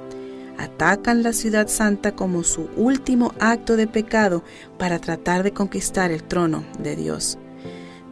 atacan 0.60 1.22
la 1.22 1.32
ciudad 1.32 1.68
santa 1.68 2.12
como 2.12 2.44
su 2.44 2.68
último 2.76 3.32
acto 3.40 3.76
de 3.76 3.86
pecado 3.86 4.44
para 4.78 4.98
tratar 4.98 5.42
de 5.42 5.52
conquistar 5.52 6.10
el 6.10 6.22
trono 6.22 6.64
de 6.78 6.96
Dios. 6.96 7.38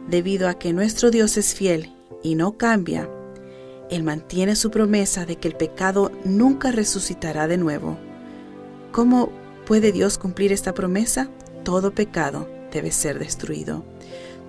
Debido 0.09 0.49
a 0.49 0.55
que 0.55 0.73
nuestro 0.73 1.11
Dios 1.11 1.37
es 1.37 1.53
fiel 1.53 1.93
y 2.23 2.33
no 2.33 2.57
cambia, 2.57 3.07
Él 3.91 4.03
mantiene 4.03 4.55
su 4.55 4.71
promesa 4.71 5.27
de 5.27 5.35
que 5.35 5.47
el 5.47 5.55
pecado 5.55 6.11
nunca 6.25 6.71
resucitará 6.71 7.47
de 7.47 7.57
nuevo. 7.57 7.97
¿Cómo 8.91 9.29
puede 9.67 9.91
Dios 9.91 10.17
cumplir 10.17 10.51
esta 10.51 10.73
promesa? 10.73 11.29
Todo 11.63 11.91
pecado 11.91 12.49
debe 12.71 12.91
ser 12.91 13.19
destruido. 13.19 13.85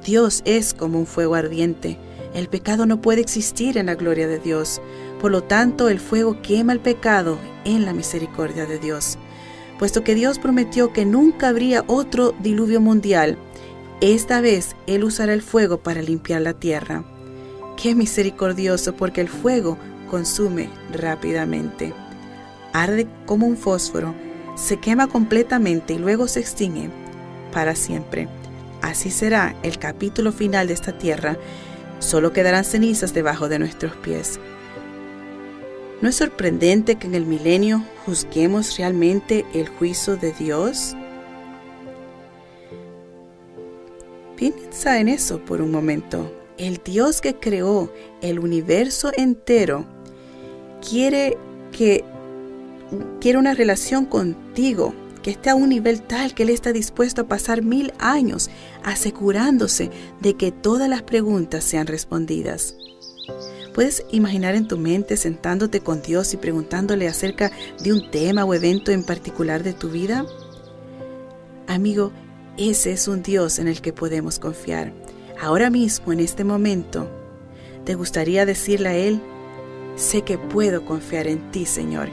Dios 0.07 0.41
es 0.47 0.73
como 0.73 0.99
un 0.99 1.07
fuego 1.07 1.35
ardiente. 1.35 1.99
El 2.33 2.49
pecado 2.49 2.87
no 2.87 3.03
puede 3.03 3.21
existir 3.21 3.77
en 3.77 3.87
la 3.87 3.95
gloria 3.95 4.27
de 4.27 4.39
Dios. 4.39 4.81
Por 5.21 5.31
lo 5.31 5.43
tanto, 5.43 5.89
el 5.89 6.01
fuego 6.01 6.41
quema 6.41 6.73
el 6.73 6.81
pecado 6.81 7.39
en 7.65 7.85
la 7.85 7.93
misericordia 7.93 8.67
de 8.67 8.79
Dios. 8.79 9.19
Puesto 9.79 10.03
que 10.03 10.15
Dios 10.15 10.39
prometió 10.39 10.93
que 10.93 11.05
nunca 11.05 11.49
habría 11.49 11.85
otro 11.87 12.35
diluvio 12.41 12.81
mundial, 12.81 13.39
esta 14.01 14.41
vez 14.41 14.77
Él 14.87 15.05
usará 15.05 15.35
el 15.35 15.43
fuego 15.43 15.79
para 15.79 16.01
limpiar 16.01 16.41
la 16.41 16.55
tierra. 16.55 17.05
Qué 17.77 17.95
misericordioso 17.95 18.95
porque 18.95 19.21
el 19.21 19.29
fuego 19.29 19.77
consume 20.11 20.71
rápidamente. 20.93 21.93
Arde 22.73 23.07
como 23.27 23.47
un 23.47 23.57
fósforo, 23.57 24.15
se 24.57 24.79
quema 24.79 25.07
completamente 25.07 25.95
y 25.95 25.99
luego 25.99 26.29
se 26.29 26.41
extingue 26.41 26.91
para 27.53 27.75
siempre. 27.75 28.29
Así 28.81 29.11
será 29.11 29.55
el 29.63 29.79
capítulo 29.79 30.33
final 30.33 30.67
de 30.67 30.75
esta 30.75 30.97
tierra. 30.97 31.37
Solo 31.99 32.33
quedarán 32.33 32.65
cenizas 32.65 33.13
debajo 33.13 33.49
de 33.49 33.59
nuestros 33.59 33.95
pies. 33.97 34.41
¿No 36.01 36.09
es 36.09 36.17
sorprendente 36.17 36.97
que 36.97 37.07
en 37.07 37.15
el 37.15 37.27
milenio 37.27 37.85
juzguemos 38.07 38.79
realmente 38.79 39.45
el 39.53 39.69
juicio 39.69 40.17
de 40.17 40.33
Dios? 40.33 40.97
Piensa 44.35 44.99
en 44.99 45.09
eso 45.09 45.45
por 45.45 45.61
un 45.61 45.71
momento. 45.71 46.35
El 46.57 46.81
Dios 46.83 47.21
que 47.21 47.35
creó 47.35 47.93
el 48.23 48.39
universo 48.39 49.13
entero 49.15 49.85
quiere 50.89 51.37
que 51.71 52.03
quiere 53.21 53.39
una 53.39 53.53
relación 53.53 54.07
contigo 54.07 54.95
que 55.23 55.33
esté 55.33 55.51
a 55.51 55.55
un 55.55 55.69
nivel 55.69 56.01
tal 56.01 56.33
que 56.33 56.45
Él 56.45 56.49
está 56.49 56.73
dispuesto 56.73 57.23
a 57.23 57.29
pasar 57.29 57.63
mil 57.63 57.93
años 57.99 58.49
asegurándose 58.83 59.91
de 60.23 60.35
que 60.35 60.51
todas 60.51 60.89
las 60.89 61.03
preguntas 61.03 61.63
sean 61.63 61.87
respondidas. 61.87 62.75
¿Puedes 63.81 64.05
imaginar 64.11 64.57
en 64.57 64.69
tu 64.69 64.77
mente 64.77 65.17
sentándote 65.17 65.81
con 65.81 66.03
Dios 66.03 66.35
y 66.35 66.37
preguntándole 66.37 67.09
acerca 67.09 67.51
de 67.83 67.95
un 67.95 68.11
tema 68.11 68.45
o 68.45 68.53
evento 68.53 68.93
en 68.93 69.03
particular 69.03 69.63
de 69.63 69.73
tu 69.73 69.89
vida? 69.89 70.27
Amigo, 71.67 72.13
ese 72.59 72.93
es 72.93 73.09
un 73.09 73.23
Dios 73.23 73.59
en 73.59 73.69
el 73.69 73.81
que 73.81 73.95
podemos 73.95 74.39
confiar. 74.39 74.93
Ahora 75.41 75.71
mismo, 75.71 76.13
en 76.13 76.21
este 76.21 76.45
momento, 76.45 77.11
¿te 77.87 77.95
gustaría 77.95 78.45
decirle 78.45 78.89
a 78.91 78.97
Él, 78.97 79.23
sé 79.97 80.21
que 80.21 80.37
puedo 80.37 80.85
confiar 80.85 81.27
en 81.27 81.51
ti, 81.51 81.65
Señor? 81.65 82.11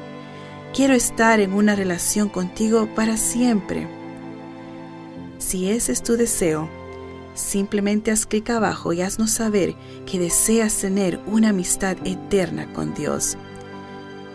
Quiero 0.74 0.94
estar 0.94 1.42
en 1.42 1.52
una 1.52 1.76
relación 1.76 2.30
contigo 2.30 2.88
para 2.96 3.18
siempre. 3.18 3.90
Si 5.38 5.70
ese 5.70 5.92
es 5.92 6.02
tu 6.02 6.16
deseo, 6.16 6.70
Simplemente 7.38 8.10
haz 8.10 8.26
clic 8.26 8.50
abajo 8.50 8.94
y 8.94 9.02
haznos 9.02 9.30
saber 9.30 9.76
que 10.08 10.18
deseas 10.18 10.76
tener 10.76 11.20
una 11.28 11.50
amistad 11.50 11.96
eterna 12.04 12.74
con 12.74 12.96
Dios. 12.96 13.38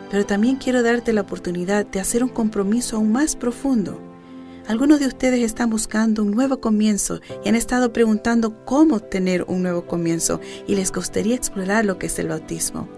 Pero 0.09 0.25
también 0.25 0.55
quiero 0.55 0.85
darte 0.85 1.13
la 1.13 1.23
oportunidad 1.23 1.85
de 1.85 1.99
hacer 1.99 2.23
un 2.23 2.29
compromiso 2.29 2.97
aún 2.97 3.11
más 3.11 3.35
profundo. 3.35 4.01
Algunos 4.69 5.01
de 5.01 5.09
ustedes 5.09 5.43
están 5.43 5.69
buscando 5.69 6.23
un 6.23 6.31
nuevo 6.31 6.61
comienzo 6.61 7.21
y 7.45 7.49
han 7.49 7.57
estado 7.57 7.93
preguntando 7.93 8.65
cómo 8.65 9.01
tener 9.01 9.43
un 9.49 9.65
nuevo 9.65 9.85
comienzo 9.85 10.41
y 10.69 10.77
les 10.77 10.93
gustaría 10.93 11.35
explorar 11.35 11.85
lo 11.85 11.99
que 11.99 12.07
es 12.07 12.17
el 12.21 12.29
bautismo. 12.29 12.89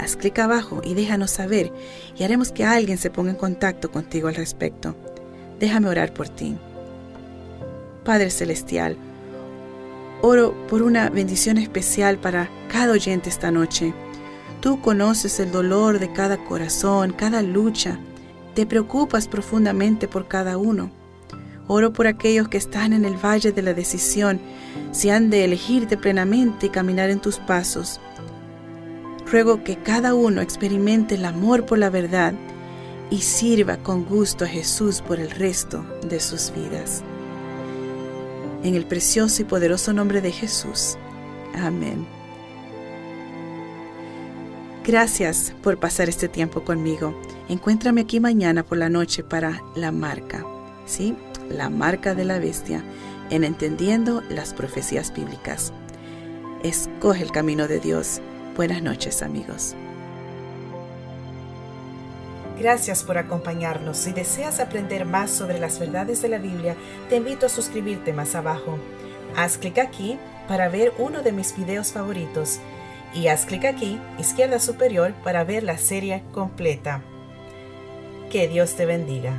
Haz 0.00 0.16
clic 0.16 0.40
abajo 0.40 0.82
y 0.84 0.94
déjanos 0.94 1.30
saber 1.30 1.72
y 2.18 2.24
haremos 2.24 2.50
que 2.50 2.64
alguien 2.64 2.98
se 2.98 3.10
ponga 3.10 3.30
en 3.30 3.36
contacto 3.36 3.92
contigo 3.92 4.26
al 4.26 4.34
respecto. 4.34 4.96
Déjame 5.60 5.88
orar 5.88 6.12
por 6.12 6.28
ti. 6.28 6.56
Padre 8.04 8.30
Celestial, 8.30 8.96
oro 10.22 10.54
por 10.68 10.82
una 10.82 11.10
bendición 11.10 11.58
especial 11.58 12.16
para 12.16 12.48
cada 12.68 12.92
oyente 12.92 13.28
esta 13.28 13.50
noche. 13.50 13.92
Tú 14.60 14.80
conoces 14.80 15.40
el 15.40 15.50
dolor 15.50 15.98
de 15.98 16.12
cada 16.12 16.42
corazón, 16.44 17.12
cada 17.12 17.42
lucha. 17.42 17.98
Te 18.54 18.64
preocupas 18.64 19.26
profundamente 19.26 20.06
por 20.06 20.28
cada 20.28 20.56
uno. 20.56 20.90
Oro 21.66 21.92
por 21.92 22.06
aquellos 22.06 22.48
que 22.48 22.58
están 22.58 22.92
en 22.92 23.04
el 23.04 23.16
valle 23.16 23.52
de 23.52 23.62
la 23.62 23.74
decisión, 23.74 24.40
si 24.92 25.10
han 25.10 25.30
de 25.30 25.44
elegirte 25.44 25.96
plenamente 25.96 26.66
y 26.66 26.70
caminar 26.70 27.10
en 27.10 27.20
tus 27.20 27.38
pasos. 27.38 28.00
Ruego 29.30 29.64
que 29.64 29.76
cada 29.76 30.14
uno 30.14 30.40
experimente 30.40 31.16
el 31.16 31.24
amor 31.24 31.66
por 31.66 31.78
la 31.78 31.90
verdad 31.90 32.34
y 33.10 33.18
sirva 33.18 33.78
con 33.78 34.04
gusto 34.04 34.44
a 34.44 34.48
Jesús 34.48 35.00
por 35.00 35.18
el 35.18 35.30
resto 35.30 35.84
de 36.08 36.20
sus 36.20 36.52
vidas. 36.54 37.02
En 38.62 38.74
el 38.74 38.86
precioso 38.86 39.42
y 39.42 39.44
poderoso 39.44 39.92
nombre 39.92 40.20
de 40.20 40.32
Jesús. 40.32 40.96
Amén. 41.54 42.06
Gracias 44.84 45.52
por 45.62 45.78
pasar 45.78 46.08
este 46.08 46.28
tiempo 46.28 46.64
conmigo. 46.64 47.20
Encuéntrame 47.48 48.02
aquí 48.02 48.20
mañana 48.20 48.64
por 48.64 48.78
la 48.78 48.88
noche 48.88 49.22
para 49.22 49.62
la 49.74 49.92
marca. 49.92 50.44
¿Sí? 50.86 51.16
la 51.52 51.70
marca 51.70 52.14
de 52.14 52.24
la 52.24 52.38
bestia 52.38 52.82
en 53.30 53.44
entendiendo 53.44 54.22
las 54.28 54.54
profecías 54.54 55.12
bíblicas. 55.14 55.72
Escoge 56.62 57.22
el 57.22 57.32
camino 57.32 57.68
de 57.68 57.80
Dios. 57.80 58.20
Buenas 58.56 58.82
noches 58.82 59.22
amigos. 59.22 59.74
Gracias 62.62 63.02
por 63.02 63.18
acompañarnos. 63.18 63.96
Si 63.96 64.12
deseas 64.12 64.60
aprender 64.60 65.04
más 65.04 65.32
sobre 65.32 65.58
las 65.58 65.80
verdades 65.80 66.22
de 66.22 66.28
la 66.28 66.38
Biblia, 66.38 66.76
te 67.08 67.16
invito 67.16 67.46
a 67.46 67.48
suscribirte 67.48 68.12
más 68.12 68.36
abajo. 68.36 68.78
Haz 69.36 69.58
clic 69.58 69.78
aquí 69.78 70.16
para 70.46 70.68
ver 70.68 70.92
uno 70.98 71.22
de 71.22 71.32
mis 71.32 71.56
videos 71.56 71.90
favoritos 71.90 72.60
y 73.14 73.26
haz 73.26 73.46
clic 73.46 73.64
aquí, 73.64 73.98
izquierda 74.16 74.60
superior, 74.60 75.12
para 75.24 75.42
ver 75.42 75.64
la 75.64 75.76
serie 75.76 76.22
completa. 76.30 77.02
Que 78.30 78.46
Dios 78.46 78.76
te 78.76 78.86
bendiga. 78.86 79.34